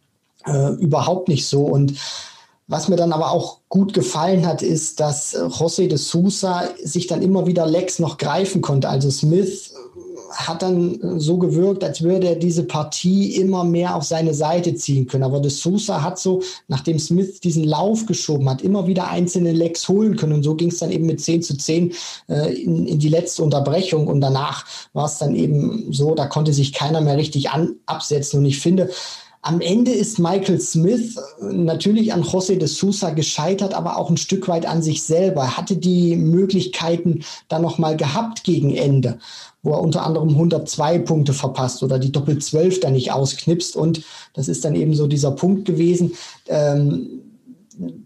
äh, 0.45 0.73
überhaupt 0.73 1.27
nicht 1.27 1.45
so. 1.45 1.61
Und 1.63 1.93
was 2.67 2.87
mir 2.87 2.95
dann 2.95 3.11
aber 3.11 3.31
auch 3.31 3.59
gut 3.69 3.93
gefallen 3.93 4.45
hat, 4.45 4.61
ist, 4.61 4.99
dass 4.99 5.35
José 5.35 5.87
de 5.87 5.97
Sousa 5.97 6.69
sich 6.81 7.07
dann 7.07 7.21
immer 7.21 7.45
wieder 7.45 7.67
Lex 7.67 7.99
noch 7.99 8.17
greifen 8.17 8.61
konnte. 8.61 8.87
Also 8.89 9.11
Smith 9.11 9.72
hat 10.33 10.61
dann 10.61 11.19
so 11.19 11.37
gewirkt, 11.37 11.83
als 11.83 12.01
würde 12.01 12.27
er 12.27 12.35
diese 12.35 12.63
Partie 12.63 13.35
immer 13.35 13.63
mehr 13.63 13.95
auf 13.95 14.03
seine 14.03 14.33
Seite 14.33 14.75
ziehen 14.75 15.07
können. 15.07 15.23
Aber 15.23 15.39
de 15.39 15.51
Sousa 15.51 16.01
hat 16.01 16.19
so, 16.19 16.41
nachdem 16.67 16.99
Smith 16.99 17.39
diesen 17.39 17.63
Lauf 17.63 18.05
geschoben 18.05 18.49
hat, 18.49 18.61
immer 18.61 18.87
wieder 18.87 19.07
einzelne 19.07 19.51
Lecks 19.51 19.87
holen 19.87 20.15
können. 20.15 20.33
Und 20.33 20.43
so 20.43 20.55
ging 20.55 20.69
es 20.69 20.79
dann 20.79 20.91
eben 20.91 21.05
mit 21.05 21.21
10 21.21 21.41
zu 21.41 21.57
10 21.57 21.93
äh, 22.29 22.53
in, 22.53 22.87
in 22.87 22.99
die 22.99 23.09
letzte 23.09 23.43
Unterbrechung. 23.43 24.07
Und 24.07 24.21
danach 24.21 24.65
war 24.93 25.05
es 25.05 25.17
dann 25.17 25.35
eben 25.35 25.91
so, 25.91 26.15
da 26.15 26.25
konnte 26.25 26.53
sich 26.53 26.73
keiner 26.73 27.01
mehr 27.01 27.17
richtig 27.17 27.51
an, 27.51 27.75
absetzen. 27.85 28.39
Und 28.39 28.45
ich 28.45 28.59
finde, 28.59 28.89
Am 29.45 29.59
Ende 29.59 29.91
ist 29.91 30.19
Michael 30.19 30.61
Smith 30.61 31.19
natürlich 31.41 32.13
an 32.13 32.23
José 32.23 32.55
de 32.55 32.67
Sousa 32.69 33.09
gescheitert, 33.09 33.73
aber 33.73 33.97
auch 33.97 34.09
ein 34.09 34.15
Stück 34.15 34.47
weit 34.47 34.65
an 34.65 34.81
sich 34.81 35.03
selber. 35.03 35.41
Er 35.41 35.57
hatte 35.57 35.75
die 35.75 36.15
Möglichkeiten 36.15 37.25
da 37.49 37.59
nochmal 37.59 37.97
gehabt 37.97 38.45
gegen 38.45 38.73
Ende, 38.73 39.19
wo 39.61 39.71
er 39.71 39.81
unter 39.81 40.05
anderem 40.05 40.29
102 40.29 40.99
Punkte 40.99 41.33
verpasst 41.33 41.83
oder 41.83 41.99
die 41.99 42.13
Doppel-12 42.13 42.79
da 42.79 42.89
nicht 42.89 43.11
ausknipst. 43.11 43.75
Und 43.75 44.03
das 44.33 44.47
ist 44.47 44.63
dann 44.63 44.75
eben 44.75 44.95
so 44.95 45.07
dieser 45.07 45.31
Punkt 45.31 45.65
gewesen. 45.65 46.13
Ähm, 46.47 47.32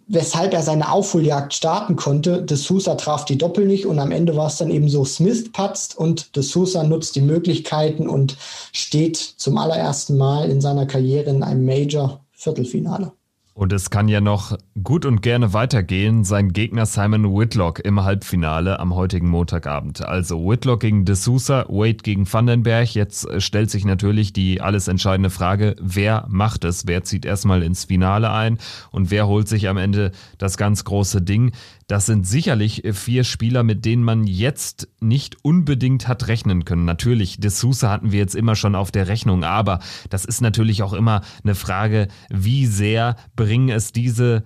weshalb 0.07 0.53
er 0.53 0.61
seine 0.61 0.91
Aufholjagd 0.91 1.53
starten 1.53 1.95
konnte. 1.95 2.41
De 2.41 2.57
Sousa 2.57 2.95
traf 2.95 3.25
die 3.25 3.37
Doppel 3.37 3.65
nicht 3.65 3.85
und 3.85 3.99
am 3.99 4.11
Ende 4.11 4.35
war 4.35 4.47
es 4.47 4.57
dann 4.57 4.69
eben 4.69 4.89
so, 4.89 5.05
Smith 5.05 5.51
patzt 5.51 5.97
und 5.97 6.35
De 6.35 6.43
Sousa 6.43 6.83
nutzt 6.83 7.15
die 7.15 7.21
Möglichkeiten 7.21 8.07
und 8.07 8.37
steht 8.71 9.17
zum 9.17 9.57
allerersten 9.57 10.17
Mal 10.17 10.49
in 10.49 10.61
seiner 10.61 10.85
Karriere 10.85 11.29
in 11.29 11.43
einem 11.43 11.65
Major 11.65 12.21
Viertelfinale. 12.31 13.11
Und 13.57 13.73
es 13.73 13.89
kann 13.89 14.07
ja 14.07 14.21
noch 14.21 14.55
gut 14.83 15.03
und 15.03 15.23
gerne 15.23 15.51
weitergehen. 15.51 16.23
Sein 16.23 16.53
Gegner 16.53 16.85
Simon 16.85 17.35
Whitlock 17.35 17.79
im 17.79 18.03
Halbfinale 18.03 18.79
am 18.79 18.93
heutigen 18.93 19.29
Montagabend. 19.29 20.05
Also 20.05 20.47
Whitlock 20.47 20.81
gegen 20.81 21.05
De 21.05 21.15
Sousa, 21.15 21.65
Wade 21.67 22.03
gegen 22.03 22.31
Vandenberg. 22.31 22.93
Jetzt 22.93 23.27
stellt 23.41 23.71
sich 23.71 23.83
natürlich 23.83 24.31
die 24.31 24.61
alles 24.61 24.87
entscheidende 24.87 25.31
Frage, 25.31 25.75
wer 25.81 26.27
macht 26.29 26.65
es? 26.65 26.85
Wer 26.85 27.03
zieht 27.03 27.25
erstmal 27.25 27.63
ins 27.63 27.85
Finale 27.85 28.31
ein 28.31 28.59
und 28.91 29.09
wer 29.09 29.25
holt 29.25 29.47
sich 29.47 29.67
am 29.67 29.77
Ende 29.77 30.11
das 30.37 30.57
ganz 30.57 30.83
große 30.83 31.23
Ding? 31.23 31.51
Das 31.87 32.05
sind 32.05 32.27
sicherlich 32.27 32.83
vier 32.91 33.23
Spieler, 33.23 33.63
mit 33.63 33.85
denen 33.85 34.03
man 34.03 34.27
jetzt 34.27 34.89
nicht 34.99 35.37
unbedingt 35.43 36.09
hat 36.09 36.27
rechnen 36.27 36.65
können. 36.65 36.83
Natürlich, 36.83 37.39
De 37.39 37.49
Sousa 37.49 37.89
hatten 37.89 38.11
wir 38.11 38.19
jetzt 38.19 38.35
immer 38.35 38.57
schon 38.57 38.75
auf 38.75 38.91
der 38.91 39.07
Rechnung, 39.07 39.45
aber 39.45 39.79
das 40.09 40.25
ist 40.25 40.41
natürlich 40.41 40.83
auch 40.83 40.91
immer 40.91 41.21
eine 41.45 41.55
Frage, 41.55 42.09
wie 42.29 42.65
sehr 42.65 43.15
bringen 43.37 43.69
es 43.69 43.93
diese 43.93 44.43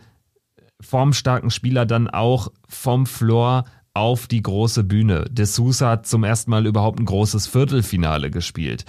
formstarken 0.80 1.50
Spieler 1.50 1.88
dann 1.88 2.08
auch 2.08 2.52
vom 2.70 3.08
Floor 3.08 3.66
auf 3.96 4.28
die 4.28 4.44
große 4.44 4.84
Bühne. 4.84 5.26
De 5.32 5.46
Sousa 5.46 5.90
hat 5.90 6.08
zum 6.08 6.24
ersten 6.24 6.52
Mal 6.52 6.68
überhaupt 6.68 7.00
ein 7.00 7.06
großes 7.06 7.48
Viertelfinale 7.48 8.30
gespielt. 8.30 8.86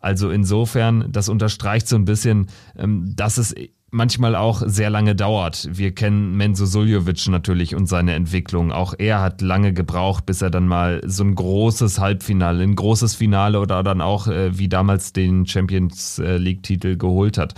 Also 0.00 0.30
insofern, 0.30 1.12
das 1.12 1.28
unterstreicht 1.28 1.86
so 1.86 1.96
ein 1.96 2.06
bisschen, 2.06 2.46
ähm, 2.76 3.12
dass 3.14 3.36
es 3.36 3.54
manchmal 3.90 4.36
auch 4.36 4.62
sehr 4.64 4.90
lange 4.90 5.14
dauert. 5.14 5.68
Wir 5.70 5.94
kennen 5.94 6.36
Menzo 6.36 6.66
Suljovic 6.66 7.28
natürlich 7.28 7.74
und 7.74 7.86
seine 7.86 8.14
Entwicklung. 8.14 8.72
Auch 8.72 8.94
er 8.98 9.20
hat 9.20 9.40
lange 9.40 9.72
gebraucht, 9.72 10.26
bis 10.26 10.42
er 10.42 10.50
dann 10.50 10.66
mal 10.66 11.00
so 11.06 11.24
ein 11.24 11.34
großes 11.34 11.98
Halbfinale, 11.98 12.62
ein 12.62 12.76
großes 12.76 13.14
Finale 13.14 13.60
oder 13.60 13.82
dann 13.82 14.00
auch 14.00 14.28
äh, 14.28 14.56
wie 14.56 14.68
damals 14.68 15.12
den 15.12 15.46
Champions 15.46 16.18
äh, 16.18 16.36
League-Titel 16.36 16.96
geholt 16.96 17.38
hat. 17.38 17.54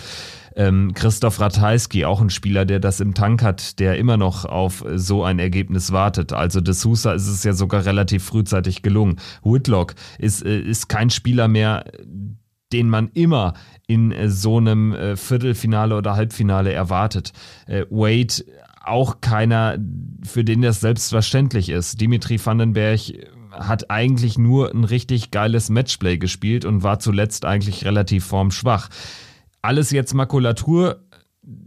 Ähm, 0.54 0.92
Christoph 0.94 1.40
Ratajski, 1.40 2.04
auch 2.04 2.20
ein 2.20 2.30
Spieler, 2.30 2.64
der 2.64 2.78
das 2.78 3.00
im 3.00 3.14
Tank 3.14 3.42
hat, 3.42 3.78
der 3.78 3.96
immer 3.98 4.16
noch 4.16 4.44
auf 4.44 4.84
so 4.96 5.24
ein 5.24 5.38
Ergebnis 5.38 5.92
wartet. 5.92 6.32
Also 6.32 6.60
De 6.60 6.74
Sousa 6.74 7.12
ist 7.12 7.28
es 7.28 7.42
ja 7.44 7.54
sogar 7.54 7.84
relativ 7.86 8.24
frühzeitig 8.24 8.82
gelungen. 8.82 9.16
Whitlock 9.42 9.94
ist, 10.18 10.44
äh, 10.44 10.60
ist 10.60 10.88
kein 10.88 11.10
Spieler 11.10 11.48
mehr, 11.48 11.84
den 12.72 12.88
man 12.88 13.10
immer 13.14 13.54
in 13.86 14.12
äh, 14.12 14.28
so 14.28 14.58
einem 14.58 14.92
äh, 14.94 15.16
Viertelfinale 15.16 15.96
oder 15.96 16.16
Halbfinale 16.16 16.72
erwartet. 16.72 17.32
Äh, 17.66 17.84
Wade 17.90 18.44
auch 18.84 19.20
keiner, 19.20 19.78
für 20.24 20.44
den 20.44 20.62
das 20.62 20.80
selbstverständlich 20.80 21.68
ist. 21.68 22.00
Dimitri 22.00 22.44
Vandenberg 22.44 23.00
hat 23.52 23.90
eigentlich 23.90 24.38
nur 24.38 24.72
ein 24.74 24.84
richtig 24.84 25.30
geiles 25.30 25.70
Matchplay 25.70 26.18
gespielt 26.18 26.64
und 26.64 26.82
war 26.82 26.98
zuletzt 26.98 27.44
eigentlich 27.44 27.84
relativ 27.84 28.24
formschwach. 28.24 28.88
Alles 29.60 29.90
jetzt 29.90 30.14
Makulatur 30.14 31.04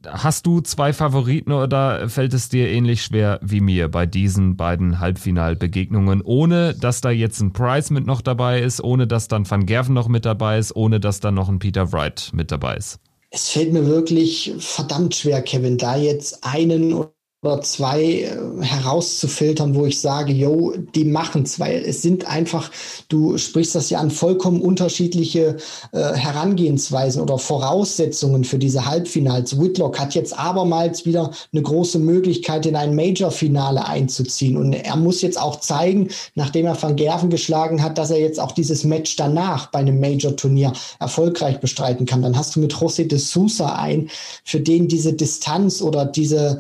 Hast 0.08 0.46
du 0.46 0.62
zwei 0.62 0.94
Favoriten 0.94 1.52
oder 1.52 2.08
fällt 2.08 2.34
es 2.34 2.48
dir 2.48 2.70
ähnlich 2.70 3.02
schwer 3.02 3.40
wie 3.44 3.60
mir 3.60 3.90
bei 3.90 4.06
diesen 4.06 4.56
beiden 4.56 5.00
Halbfinalbegegnungen, 5.00 6.22
ohne 6.22 6.74
dass 6.74 7.02
da 7.02 7.12
jetzt 7.12 7.42
ein 7.42 7.52
Price 7.52 7.90
mit 7.90 8.06
noch 8.06 8.22
dabei 8.22 8.62
ist, 8.62 8.82
ohne 8.82 9.06
dass 9.06 9.28
dann 9.28 9.50
Van 9.50 9.66
Gerven 9.66 9.94
noch 9.94 10.08
mit 10.08 10.24
dabei 10.24 10.60
ist, 10.60 10.74
ohne 10.76 11.02
dass 11.02 11.20
dann 11.20 11.34
noch 11.34 11.50
ein 11.50 11.60
Peter 11.60 11.92
Wright 11.92 12.32
mit 12.34 12.52
dabei 12.52 12.78
ist? 12.78 13.00
Es 13.32 13.50
fällt 13.50 13.74
mir 13.74 13.86
wirklich 13.86 14.54
verdammt 14.60 15.14
schwer, 15.14 15.42
Kevin, 15.42 15.78
da 15.78 15.98
jetzt 15.98 16.46
einen 16.46 17.06
oder 17.46 17.62
zwei 17.62 18.02
äh, 18.02 18.38
herauszufiltern, 18.62 19.76
wo 19.76 19.86
ich 19.86 20.00
sage, 20.00 20.34
yo, 20.34 20.74
die 20.96 21.06
machen 21.06 21.44
es, 21.44 21.60
weil 21.60 21.84
es 21.86 22.02
sind 22.02 22.28
einfach, 22.28 22.72
du 23.08 23.38
sprichst 23.38 23.76
das 23.76 23.90
ja 23.90 24.00
an, 24.00 24.10
vollkommen 24.10 24.62
unterschiedliche 24.62 25.58
äh, 25.92 26.14
Herangehensweisen 26.14 27.22
oder 27.22 27.38
Voraussetzungen 27.38 28.44
für 28.44 28.58
diese 28.58 28.86
Halbfinals. 28.86 29.60
Whitlock 29.60 30.00
hat 30.00 30.16
jetzt 30.16 30.38
abermals 30.38 31.06
wieder 31.06 31.32
eine 31.54 31.62
große 31.62 32.00
Möglichkeit, 32.00 32.66
in 32.66 32.76
ein 32.76 32.96
Major-Finale 32.96 33.88
einzuziehen 33.88 34.58
und 34.58 34.74
er 34.74 34.96
muss 34.96 35.22
jetzt 35.22 35.40
auch 35.40 35.60
zeigen, 35.60 36.10
nachdem 36.34 36.66
er 36.66 36.82
Van 36.82 36.96
Gerven 36.96 37.30
geschlagen 37.30 37.84
hat, 37.84 37.98
dass 37.98 38.10
er 38.10 38.20
jetzt 38.20 38.40
auch 38.40 38.54
dieses 38.54 38.84
Match 38.84 39.16
danach 39.18 39.68
bei 39.68 39.80
einem 39.80 40.00
Major-Turnier 40.00 40.74
erfolgreich 41.00 41.60
bestreiten 41.60 42.06
kann. 42.06 42.24
Dann 42.24 42.38
hast 42.38 42.56
du 42.56 42.60
mit 42.60 42.74
José 42.74 43.08
de 43.08 43.20
Sousa 43.20 43.76
ein, 43.76 44.10
für 44.44 44.60
den 44.60 44.88
diese 44.88 45.14
Distanz 45.14 45.82
oder 45.82 46.06
diese 46.06 46.60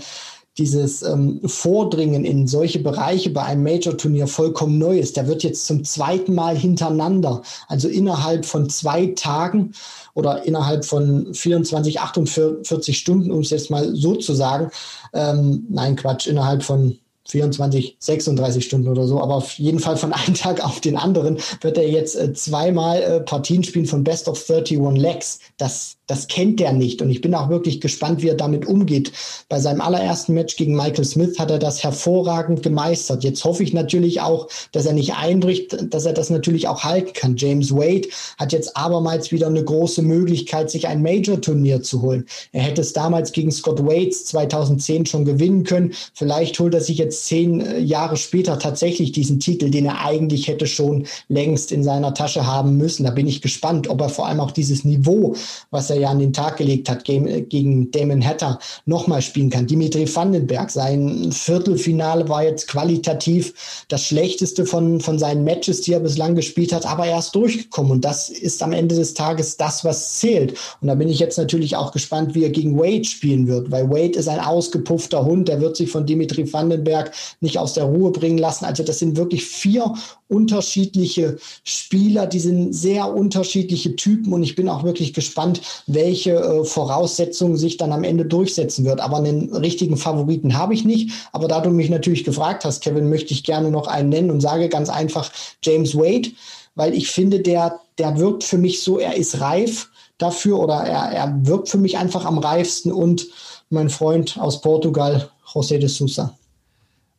dieses 0.57 1.01
ähm, 1.01 1.41
Vordringen 1.45 2.23
in 2.23 2.47
solche 2.47 2.79
Bereiche 2.79 3.29
bei 3.29 3.43
einem 3.43 3.63
Major-Turnier 3.63 4.27
vollkommen 4.27 4.77
neu 4.77 4.97
ist. 4.97 5.17
Der 5.17 5.27
wird 5.27 5.43
jetzt 5.43 5.65
zum 5.65 5.83
zweiten 5.83 6.33
Mal 6.33 6.57
hintereinander, 6.57 7.41
also 7.67 7.87
innerhalb 7.87 8.45
von 8.45 8.69
zwei 8.69 9.07
Tagen 9.07 9.73
oder 10.13 10.45
innerhalb 10.45 10.85
von 10.85 11.33
24, 11.33 11.99
48 11.99 12.97
Stunden, 12.97 13.31
um 13.31 13.39
es 13.39 13.49
jetzt 13.49 13.69
mal 13.69 13.93
so 13.95 14.15
zu 14.15 14.33
sagen, 14.33 14.71
ähm, 15.13 15.65
nein, 15.69 15.95
Quatsch, 15.95 16.27
innerhalb 16.27 16.63
von 16.63 16.97
24, 17.27 17.97
36 17.99 18.63
Stunden 18.63 18.87
oder 18.87 19.07
so, 19.07 19.19
aber 19.19 19.35
auf 19.35 19.53
jeden 19.53 19.79
Fall 19.79 19.97
von 19.97 20.13
einem 20.13 20.33
Tag 20.35 20.63
auf 20.63 20.79
den 20.79 20.95
anderen 20.95 21.37
wird 21.61 21.77
er 21.77 21.89
jetzt 21.89 22.15
äh, 22.15 22.33
zweimal 22.33 23.01
äh, 23.01 23.19
Partien 23.21 23.63
spielen 23.63 23.87
von 23.87 24.03
Best 24.03 24.27
of 24.27 24.49
31 24.49 25.01
Legs. 25.01 25.39
Das, 25.57 25.94
das 26.07 26.27
kennt 26.27 26.59
der 26.59 26.73
nicht 26.73 27.01
und 27.01 27.09
ich 27.09 27.21
bin 27.21 27.33
auch 27.33 27.49
wirklich 27.49 27.81
gespannt, 27.81 28.21
wie 28.21 28.29
er 28.29 28.35
damit 28.35 28.65
umgeht. 28.65 29.11
Bei 29.49 29.59
seinem 29.59 29.81
allerersten 29.81 30.33
Match 30.33 30.55
gegen 30.57 30.75
Michael 30.75 31.05
Smith 31.05 31.39
hat 31.39 31.49
er 31.49 31.59
das 31.59 31.83
hervorragend 31.83 32.61
gemeistert. 32.61 33.23
Jetzt 33.23 33.43
hoffe 33.43 33.63
ich 33.63 33.73
natürlich 33.73 34.21
auch, 34.21 34.47
dass 34.71 34.85
er 34.85 34.93
nicht 34.93 35.15
einbricht, 35.15 35.93
dass 35.93 36.05
er 36.05 36.13
das 36.13 36.29
natürlich 36.29 36.67
auch 36.67 36.83
halten 36.83 37.13
kann. 37.13 37.37
James 37.37 37.71
Wade 37.71 38.07
hat 38.37 38.53
jetzt 38.53 38.75
abermals 38.75 39.31
wieder 39.31 39.47
eine 39.47 39.63
große 39.63 40.01
Möglichkeit, 40.01 40.69
sich 40.69 40.87
ein 40.87 41.01
Major-Turnier 41.01 41.81
zu 41.81 42.01
holen. 42.01 42.25
Er 42.51 42.61
hätte 42.61 42.81
es 42.81 42.93
damals 42.93 43.31
gegen 43.31 43.51
Scott 43.51 43.85
Waits 43.85 44.25
2010 44.25 45.05
schon 45.05 45.25
gewinnen 45.25 45.63
können. 45.63 45.93
Vielleicht 46.13 46.59
holt 46.59 46.73
er 46.73 46.81
sich 46.81 46.97
jetzt 46.97 47.05
jetzt 47.05 47.25
zehn 47.25 47.61
äh, 47.61 47.79
Jahre 47.79 48.17
später 48.17 48.59
tatsächlich 48.59 49.11
diesen 49.11 49.39
Titel, 49.39 49.69
den 49.69 49.85
er 49.85 50.01
eigentlich 50.01 50.47
hätte 50.47 50.67
schon 50.67 51.05
längst 51.29 51.71
in 51.71 51.83
seiner 51.83 52.13
Tasche 52.13 52.45
haben 52.45 52.77
müssen. 52.77 53.03
Da 53.03 53.11
bin 53.11 53.27
ich 53.27 53.41
gespannt, 53.41 53.87
ob 53.87 54.01
er 54.01 54.09
vor 54.09 54.27
allem 54.27 54.39
auch 54.39 54.51
dieses 54.51 54.83
Niveau, 54.83 55.35
was 55.71 55.89
er 55.89 55.94
ja 55.99 56.09
an 56.09 56.19
den 56.19 56.33
Tag 56.33 56.57
gelegt 56.57 56.89
hat 56.89 57.05
gegen 57.05 57.91
Damon 57.91 58.25
Hatter, 58.25 58.59
nochmal 58.85 59.21
spielen 59.21 59.49
kann. 59.49 59.67
Dimitri 59.67 60.07
Vandenberg, 60.13 60.69
sein 60.69 61.31
Viertelfinale 61.31 62.27
war 62.29 62.43
jetzt 62.43 62.67
qualitativ 62.67 63.85
das 63.87 64.03
schlechteste 64.03 64.65
von, 64.65 64.99
von 65.01 65.19
seinen 65.19 65.43
Matches, 65.43 65.81
die 65.81 65.93
er 65.93 65.99
bislang 65.99 66.35
gespielt 66.35 66.73
hat, 66.73 66.85
aber 66.85 67.05
er 67.05 67.19
ist 67.19 67.35
durchgekommen 67.35 67.91
und 67.91 68.05
das 68.05 68.29
ist 68.29 68.61
am 68.63 68.73
Ende 68.73 68.95
des 68.95 69.13
Tages 69.13 69.57
das, 69.57 69.83
was 69.83 70.19
zählt. 70.19 70.57
Und 70.81 70.87
da 70.87 70.95
bin 70.95 71.09
ich 71.09 71.19
jetzt 71.19 71.37
natürlich 71.37 71.75
auch 71.75 71.91
gespannt, 71.91 72.35
wie 72.35 72.43
er 72.43 72.49
gegen 72.49 72.77
Wade 72.77 73.05
spielen 73.05 73.47
wird, 73.47 73.71
weil 73.71 73.89
Wade 73.89 74.17
ist 74.17 74.27
ein 74.27 74.39
ausgepuffter 74.39 75.25
Hund, 75.25 75.47
der 75.47 75.61
wird 75.61 75.75
sich 75.75 75.89
von 75.89 76.05
Dimitri 76.05 76.51
Vandenberg 76.51 77.11
nicht 77.41 77.57
aus 77.57 77.73
der 77.73 77.85
Ruhe 77.85 78.11
bringen 78.11 78.37
lassen. 78.37 78.65
Also 78.65 78.83
das 78.83 78.99
sind 78.99 79.17
wirklich 79.17 79.45
vier 79.45 79.93
unterschiedliche 80.27 81.37
Spieler, 81.63 82.25
die 82.25 82.39
sind 82.39 82.73
sehr 82.73 83.13
unterschiedliche 83.13 83.95
Typen 83.95 84.33
und 84.33 84.43
ich 84.43 84.55
bin 84.55 84.69
auch 84.69 84.83
wirklich 84.83 85.13
gespannt, 85.13 85.61
welche 85.87 86.31
äh, 86.31 86.63
Voraussetzungen 86.63 87.57
sich 87.57 87.77
dann 87.77 87.91
am 87.91 88.03
Ende 88.03 88.25
durchsetzen 88.25 88.85
wird. 88.85 88.99
Aber 88.99 89.17
einen 89.17 89.53
richtigen 89.55 89.97
Favoriten 89.97 90.57
habe 90.57 90.73
ich 90.73 90.83
nicht. 90.83 91.11
Aber 91.31 91.47
da 91.47 91.61
du 91.61 91.69
mich 91.69 91.89
natürlich 91.89 92.23
gefragt 92.23 92.65
hast, 92.65 92.81
Kevin, 92.81 93.09
möchte 93.09 93.33
ich 93.33 93.43
gerne 93.43 93.69
noch 93.69 93.87
einen 93.87 94.09
nennen 94.09 94.31
und 94.31 94.41
sage 94.41 94.69
ganz 94.69 94.89
einfach 94.89 95.31
James 95.63 95.95
Wade, 95.95 96.29
weil 96.75 96.93
ich 96.93 97.09
finde, 97.09 97.39
der, 97.39 97.79
der 97.97 98.17
wirkt 98.17 98.43
für 98.43 98.57
mich 98.57 98.81
so, 98.81 98.99
er 98.99 99.15
ist 99.15 99.41
reif 99.41 99.89
dafür 100.17 100.59
oder 100.59 100.75
er, 100.75 101.11
er 101.11 101.45
wirkt 101.45 101.69
für 101.69 101.77
mich 101.77 101.97
einfach 101.97 102.25
am 102.25 102.37
reifsten 102.37 102.91
und 102.91 103.27
mein 103.69 103.89
Freund 103.89 104.37
aus 104.39 104.61
Portugal, 104.61 105.29
José 105.47 105.77
de 105.77 105.87
Sousa. 105.87 106.35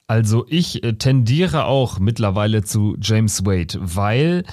Also 0.09 0.47
ich 0.49 0.85
äh, 0.85 0.95
tendiere 0.95 1.65
auch 1.65 1.99
mittlerweile 1.99 2.63
zu 2.63 2.97
James 3.01 3.45
Wade, 3.45 3.79
weil 3.81 4.45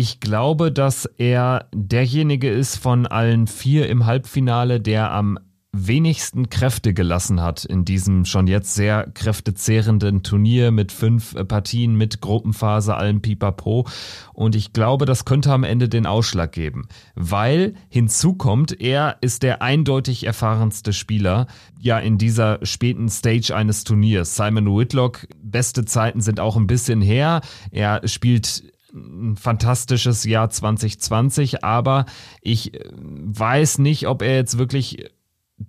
ich 0.00 0.18
glaube, 0.18 0.72
dass 0.72 1.04
er 1.04 1.68
derjenige 1.74 2.48
ist 2.48 2.76
von 2.76 3.06
allen 3.06 3.46
vier 3.46 3.86
im 3.90 4.06
Halbfinale, 4.06 4.80
der 4.80 5.12
am 5.12 5.38
wenigsten 5.72 6.48
Kräfte 6.48 6.94
gelassen 6.94 7.42
hat 7.42 7.66
in 7.66 7.84
diesem 7.84 8.24
schon 8.24 8.46
jetzt 8.46 8.74
sehr 8.74 9.10
kräftezehrenden 9.12 10.22
Turnier 10.22 10.70
mit 10.70 10.90
fünf 10.90 11.34
Partien, 11.46 11.96
mit 11.96 12.22
Gruppenphase, 12.22 12.96
allem 12.96 13.20
Pipapo. 13.20 13.86
Und 14.32 14.56
ich 14.56 14.72
glaube, 14.72 15.04
das 15.04 15.26
könnte 15.26 15.52
am 15.52 15.64
Ende 15.64 15.90
den 15.90 16.06
Ausschlag 16.06 16.52
geben, 16.52 16.88
weil 17.14 17.74
hinzu 17.90 18.32
kommt, 18.32 18.80
er 18.80 19.18
ist 19.20 19.42
der 19.42 19.60
eindeutig 19.60 20.24
erfahrenste 20.24 20.94
Spieler 20.94 21.46
ja 21.78 21.98
in 21.98 22.16
dieser 22.16 22.58
späten 22.62 23.10
Stage 23.10 23.54
eines 23.54 23.84
Turniers. 23.84 24.34
Simon 24.34 24.74
Whitlock, 24.74 25.28
beste 25.42 25.84
Zeiten 25.84 26.22
sind 26.22 26.40
auch 26.40 26.56
ein 26.56 26.66
bisschen 26.66 27.02
her. 27.02 27.42
Er 27.70 28.00
spielt 28.08 28.64
ein 28.92 29.36
fantastisches 29.36 30.24
Jahr 30.24 30.50
2020, 30.50 31.64
aber 31.64 32.06
ich 32.40 32.74
äh, 32.74 32.88
weiß 32.92 33.78
nicht, 33.78 34.06
ob 34.06 34.22
er 34.22 34.36
jetzt 34.36 34.58
wirklich 34.58 35.10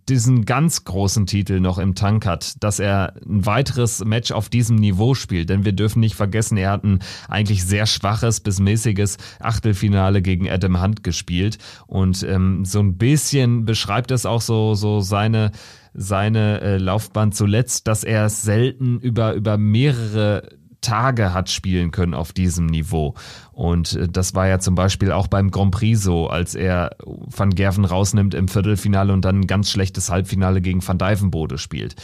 diesen 0.07 0.45
ganz 0.45 0.85
großen 0.85 1.25
Titel 1.25 1.59
noch 1.59 1.77
im 1.77 1.95
Tank 1.95 2.25
hat, 2.25 2.63
dass 2.63 2.79
er 2.79 3.13
ein 3.25 3.45
weiteres 3.45 4.03
Match 4.05 4.31
auf 4.31 4.49
diesem 4.49 4.77
Niveau 4.77 5.15
spielt. 5.15 5.49
Denn 5.49 5.65
wir 5.65 5.73
dürfen 5.73 5.99
nicht 5.99 6.15
vergessen, 6.15 6.57
er 6.57 6.71
hat 6.71 6.83
ein 6.83 6.99
eigentlich 7.27 7.65
sehr 7.65 7.85
schwaches 7.85 8.39
bis 8.39 8.59
mäßiges 8.59 9.17
Achtelfinale 9.39 10.21
gegen 10.21 10.49
Adam 10.49 10.81
Hunt 10.81 11.03
gespielt. 11.03 11.57
Und 11.87 12.23
ähm, 12.23 12.63
so 12.63 12.79
ein 12.79 12.97
bisschen 12.97 13.65
beschreibt 13.65 14.11
es 14.11 14.25
auch 14.25 14.41
so, 14.41 14.75
so 14.75 15.01
seine 15.01 15.51
seine 15.93 16.61
äh, 16.61 16.77
Laufbahn 16.77 17.33
zuletzt, 17.33 17.85
dass 17.85 18.05
er 18.05 18.29
selten 18.29 18.97
über, 19.01 19.33
über 19.33 19.57
mehrere 19.57 20.47
Tage 20.81 21.33
hat 21.33 21.49
spielen 21.49 21.91
können 21.91 22.13
auf 22.13 22.33
diesem 22.33 22.65
Niveau. 22.65 23.15
Und 23.51 23.93
äh, 23.93 24.07
das 24.07 24.35
war 24.35 24.47
ja 24.47 24.59
zum 24.59 24.75
Beispiel 24.75 25.11
auch 25.11 25.27
beim 25.27 25.51
Grand 25.51 25.71
Prix 25.71 26.01
so, 26.01 26.27
als 26.27 26.55
er 26.55 26.95
Van 27.05 27.51
Gerven 27.51 27.85
rausnimmt 27.85 28.33
im 28.33 28.47
Viertelfinale 28.47 29.13
und 29.13 29.23
dann 29.23 29.41
ein 29.41 29.47
ganz 29.47 29.71
schlechtes 29.71 30.09
Halbfinale 30.09 30.61
gegen 30.61 30.85
Van 30.85 30.97
Dijvenbode 30.97 31.57
spielt. 31.57 31.95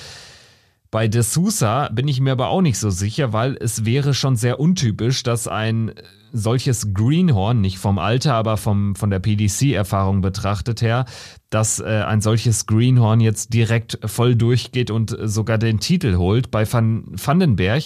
Bei 0.89 1.09
De 1.09 1.21
Sousa 1.21 1.89
bin 1.89 2.07
ich 2.07 2.21
mir 2.21 2.31
aber 2.31 2.47
auch 2.47 2.61
nicht 2.61 2.79
so 2.79 2.89
sicher, 2.89 3.33
weil 3.33 3.57
es 3.59 3.83
wäre 3.83 4.13
schon 4.13 4.37
sehr 4.37 4.59
untypisch, 4.59 5.21
dass 5.21 5.47
ein 5.47 5.91
solches 6.31 6.93
Greenhorn, 6.93 7.59
nicht 7.59 7.77
vom 7.77 7.99
Alter, 7.99 8.35
aber 8.35 8.57
vom, 8.57 8.95
von 8.95 9.09
der 9.09 9.19
PDC-Erfahrung 9.19 10.21
betrachtet 10.21 10.81
her, 10.81 11.05
dass 11.49 11.79
äh, 11.79 11.85
ein 11.85 12.21
solches 12.21 12.67
Greenhorn 12.67 13.19
jetzt 13.19 13.53
direkt 13.53 13.99
voll 14.05 14.35
durchgeht 14.35 14.89
und 14.89 15.15
sogar 15.23 15.57
den 15.57 15.79
Titel 15.79 16.15
holt. 16.15 16.51
Bei 16.51 16.71
Van 16.71 17.03
Vandenberg 17.11 17.83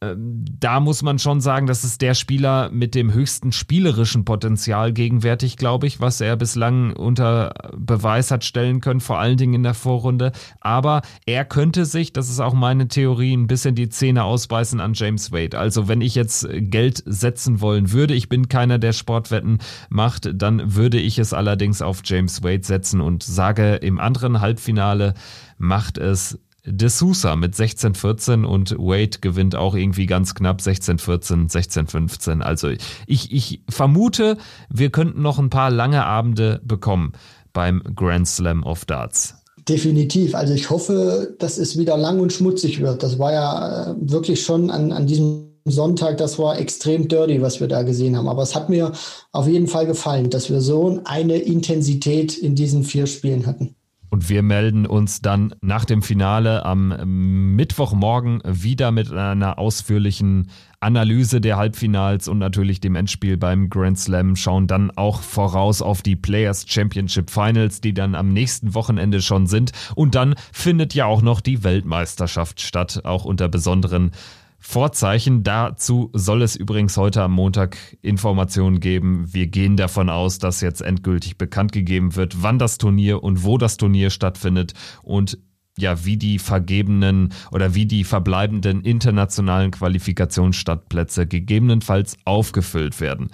da 0.00 0.80
muss 0.80 1.02
man 1.02 1.18
schon 1.18 1.40
sagen, 1.40 1.66
das 1.66 1.82
ist 1.82 2.02
der 2.02 2.12
Spieler 2.12 2.70
mit 2.70 2.94
dem 2.94 3.14
höchsten 3.14 3.50
spielerischen 3.50 4.26
Potenzial 4.26 4.92
gegenwärtig, 4.92 5.56
glaube 5.56 5.86
ich, 5.86 6.00
was 6.00 6.20
er 6.20 6.36
bislang 6.36 6.94
unter 6.94 7.54
Beweis 7.74 8.30
hat 8.30 8.44
stellen 8.44 8.82
können, 8.82 9.00
vor 9.00 9.18
allen 9.18 9.38
Dingen 9.38 9.54
in 9.54 9.62
der 9.62 9.72
Vorrunde. 9.72 10.32
Aber 10.60 11.00
er 11.24 11.46
könnte 11.46 11.86
sich, 11.86 12.12
das 12.12 12.28
ist 12.28 12.40
auch 12.40 12.52
meine 12.52 12.88
Theorie, 12.88 13.32
ein 13.32 13.46
bisschen 13.46 13.74
die 13.74 13.88
Zähne 13.88 14.24
ausbeißen 14.24 14.80
an 14.80 14.92
James 14.92 15.32
Wade. 15.32 15.58
Also 15.58 15.88
wenn 15.88 16.02
ich 16.02 16.14
jetzt 16.14 16.46
Geld 16.52 17.02
setzen 17.06 17.62
wollen 17.62 17.90
würde, 17.90 18.12
ich 18.12 18.28
bin 18.28 18.48
keiner, 18.48 18.78
der 18.78 18.92
Sportwetten 18.92 19.60
macht, 19.88 20.30
dann 20.34 20.74
würde 20.74 20.98
ich 20.98 21.18
es 21.18 21.32
allerdings 21.32 21.80
auf 21.80 22.02
James 22.04 22.42
Wade 22.42 22.64
setzen 22.64 23.00
und 23.00 23.22
sage, 23.22 23.76
im 23.76 23.98
anderen 23.98 24.40
Halbfinale 24.42 25.14
macht 25.56 25.96
es 25.96 26.38
De 26.66 26.88
Sousa 26.88 27.36
mit 27.36 27.54
16-14 27.54 28.44
und 28.44 28.72
Wade 28.72 29.18
gewinnt 29.20 29.54
auch 29.54 29.74
irgendwie 29.76 30.06
ganz 30.06 30.34
knapp 30.34 30.60
16-14, 30.60 31.50
16-15. 31.50 32.40
Also 32.40 32.70
ich, 33.06 33.32
ich 33.32 33.62
vermute, 33.68 34.36
wir 34.68 34.90
könnten 34.90 35.22
noch 35.22 35.38
ein 35.38 35.50
paar 35.50 35.70
lange 35.70 36.04
Abende 36.04 36.60
bekommen 36.64 37.12
beim 37.52 37.82
Grand 37.94 38.26
Slam 38.26 38.64
of 38.64 38.84
Darts. 38.84 39.36
Definitiv. 39.68 40.34
Also 40.34 40.54
ich 40.54 40.70
hoffe, 40.70 41.36
dass 41.38 41.58
es 41.58 41.78
wieder 41.78 41.96
lang 41.96 42.20
und 42.20 42.32
schmutzig 42.32 42.80
wird. 42.80 43.02
Das 43.02 43.18
war 43.18 43.32
ja 43.32 43.90
äh, 43.90 43.94
wirklich 43.98 44.42
schon 44.42 44.70
an, 44.70 44.92
an 44.92 45.06
diesem 45.06 45.46
Sonntag, 45.64 46.18
das 46.18 46.38
war 46.38 46.58
extrem 46.58 47.08
dirty, 47.08 47.42
was 47.42 47.60
wir 47.60 47.68
da 47.68 47.82
gesehen 47.82 48.16
haben. 48.16 48.28
Aber 48.28 48.42
es 48.42 48.54
hat 48.54 48.68
mir 48.68 48.92
auf 49.32 49.48
jeden 49.48 49.66
Fall 49.66 49.86
gefallen, 49.86 50.30
dass 50.30 50.50
wir 50.50 50.60
so 50.60 51.00
eine 51.04 51.38
Intensität 51.38 52.36
in 52.36 52.54
diesen 52.54 52.84
vier 52.84 53.06
Spielen 53.06 53.46
hatten. 53.46 53.75
Und 54.10 54.28
wir 54.28 54.42
melden 54.42 54.86
uns 54.86 55.20
dann 55.20 55.54
nach 55.60 55.84
dem 55.84 56.02
Finale 56.02 56.64
am 56.64 57.54
Mittwochmorgen 57.56 58.40
wieder 58.44 58.92
mit 58.92 59.12
einer 59.12 59.58
ausführlichen 59.58 60.50
Analyse 60.80 61.40
der 61.40 61.56
Halbfinals 61.56 62.28
und 62.28 62.38
natürlich 62.38 62.80
dem 62.80 62.94
Endspiel 62.94 63.36
beim 63.36 63.70
Grand 63.70 63.98
Slam, 63.98 64.36
schauen 64.36 64.66
dann 64.66 64.90
auch 64.92 65.20
voraus 65.20 65.82
auf 65.82 66.02
die 66.02 66.16
Players 66.16 66.66
Championship 66.68 67.30
Finals, 67.30 67.80
die 67.80 67.94
dann 67.94 68.14
am 68.14 68.32
nächsten 68.32 68.74
Wochenende 68.74 69.20
schon 69.22 69.46
sind. 69.46 69.72
Und 69.94 70.14
dann 70.14 70.34
findet 70.52 70.94
ja 70.94 71.06
auch 71.06 71.22
noch 71.22 71.40
die 71.40 71.64
Weltmeisterschaft 71.64 72.60
statt, 72.60 73.00
auch 73.04 73.24
unter 73.24 73.48
besonderen 73.48 74.12
Vorzeichen. 74.58 75.42
Dazu 75.42 76.10
soll 76.12 76.42
es 76.42 76.56
übrigens 76.56 76.96
heute 76.96 77.22
am 77.22 77.32
Montag 77.32 77.76
Informationen 78.02 78.80
geben. 78.80 79.32
Wir 79.32 79.46
gehen 79.46 79.76
davon 79.76 80.10
aus, 80.10 80.38
dass 80.38 80.60
jetzt 80.60 80.82
endgültig 80.82 81.38
bekannt 81.38 81.72
gegeben 81.72 82.16
wird, 82.16 82.42
wann 82.42 82.58
das 82.58 82.78
Turnier 82.78 83.22
und 83.22 83.44
wo 83.44 83.58
das 83.58 83.76
Turnier 83.76 84.10
stattfindet 84.10 84.72
und 85.02 85.38
ja, 85.78 86.04
wie 86.04 86.16
die 86.16 86.38
vergebenen 86.38 87.34
oder 87.50 87.74
wie 87.74 87.86
die 87.86 88.04
verbleibenden 88.04 88.82
internationalen 88.82 89.70
Qualifikationsstartplätze 89.70 91.26
gegebenenfalls 91.26 92.16
aufgefüllt 92.24 93.00
werden. 93.00 93.28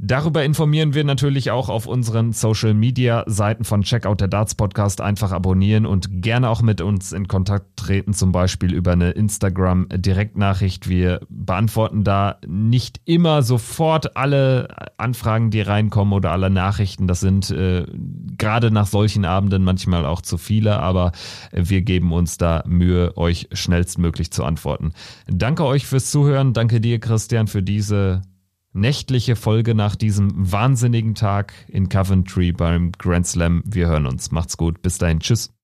Darüber 0.00 0.44
informieren 0.44 0.94
wir 0.94 1.02
natürlich 1.02 1.50
auch 1.50 1.68
auf 1.68 1.86
unseren 1.86 2.32
Social 2.32 2.72
Media 2.72 3.24
Seiten 3.26 3.64
von 3.64 3.82
Checkout 3.82 4.20
der 4.20 4.28
Darts 4.28 4.54
Podcast. 4.54 5.00
Einfach 5.00 5.32
abonnieren 5.32 5.86
und 5.86 6.22
gerne 6.22 6.50
auch 6.50 6.62
mit 6.62 6.80
uns 6.80 7.10
in 7.10 7.26
Kontakt 7.26 7.76
treten, 7.76 8.12
zum 8.12 8.30
Beispiel 8.30 8.72
über 8.72 8.92
eine 8.92 9.10
Instagram 9.10 9.88
Direktnachricht. 9.92 10.88
Wir 10.88 11.20
beantworten 11.28 12.04
da 12.04 12.38
nicht 12.46 13.00
immer 13.06 13.42
sofort 13.42 14.16
alle 14.16 14.68
Anfragen, 14.98 15.50
die 15.50 15.62
reinkommen 15.62 16.14
oder 16.14 16.30
alle 16.30 16.48
Nachrichten. 16.48 17.08
Das 17.08 17.18
sind 17.18 17.50
äh, 17.50 17.84
gerade 18.38 18.70
nach 18.70 18.86
solchen 18.86 19.24
Abenden 19.24 19.64
manchmal 19.64 20.06
auch 20.06 20.22
zu 20.22 20.38
viele, 20.38 20.78
aber 20.78 21.10
wir 21.50 21.82
geben 21.82 22.12
uns 22.12 22.38
da 22.38 22.62
Mühe, 22.68 23.16
euch 23.16 23.48
schnellstmöglich 23.52 24.30
zu 24.30 24.44
antworten. 24.44 24.92
Danke 25.26 25.64
euch 25.64 25.86
fürs 25.86 26.12
Zuhören. 26.12 26.52
Danke 26.52 26.80
dir, 26.80 27.00
Christian, 27.00 27.48
für 27.48 27.64
diese 27.64 28.22
nächtliche 28.72 29.36
Folge 29.36 29.74
nach 29.74 29.96
diesem 29.96 30.30
wahnsinnigen 30.34 31.14
Tag 31.14 31.52
in 31.68 31.88
Coventry 31.88 32.52
beim 32.52 32.92
Grand 32.92 33.26
Slam. 33.26 33.62
Wir 33.66 33.88
hören 33.88 34.06
uns. 34.06 34.30
Macht's 34.30 34.56
gut. 34.56 34.82
Bis 34.82 34.98
dahin. 34.98 35.20
Tschüss. 35.20 35.57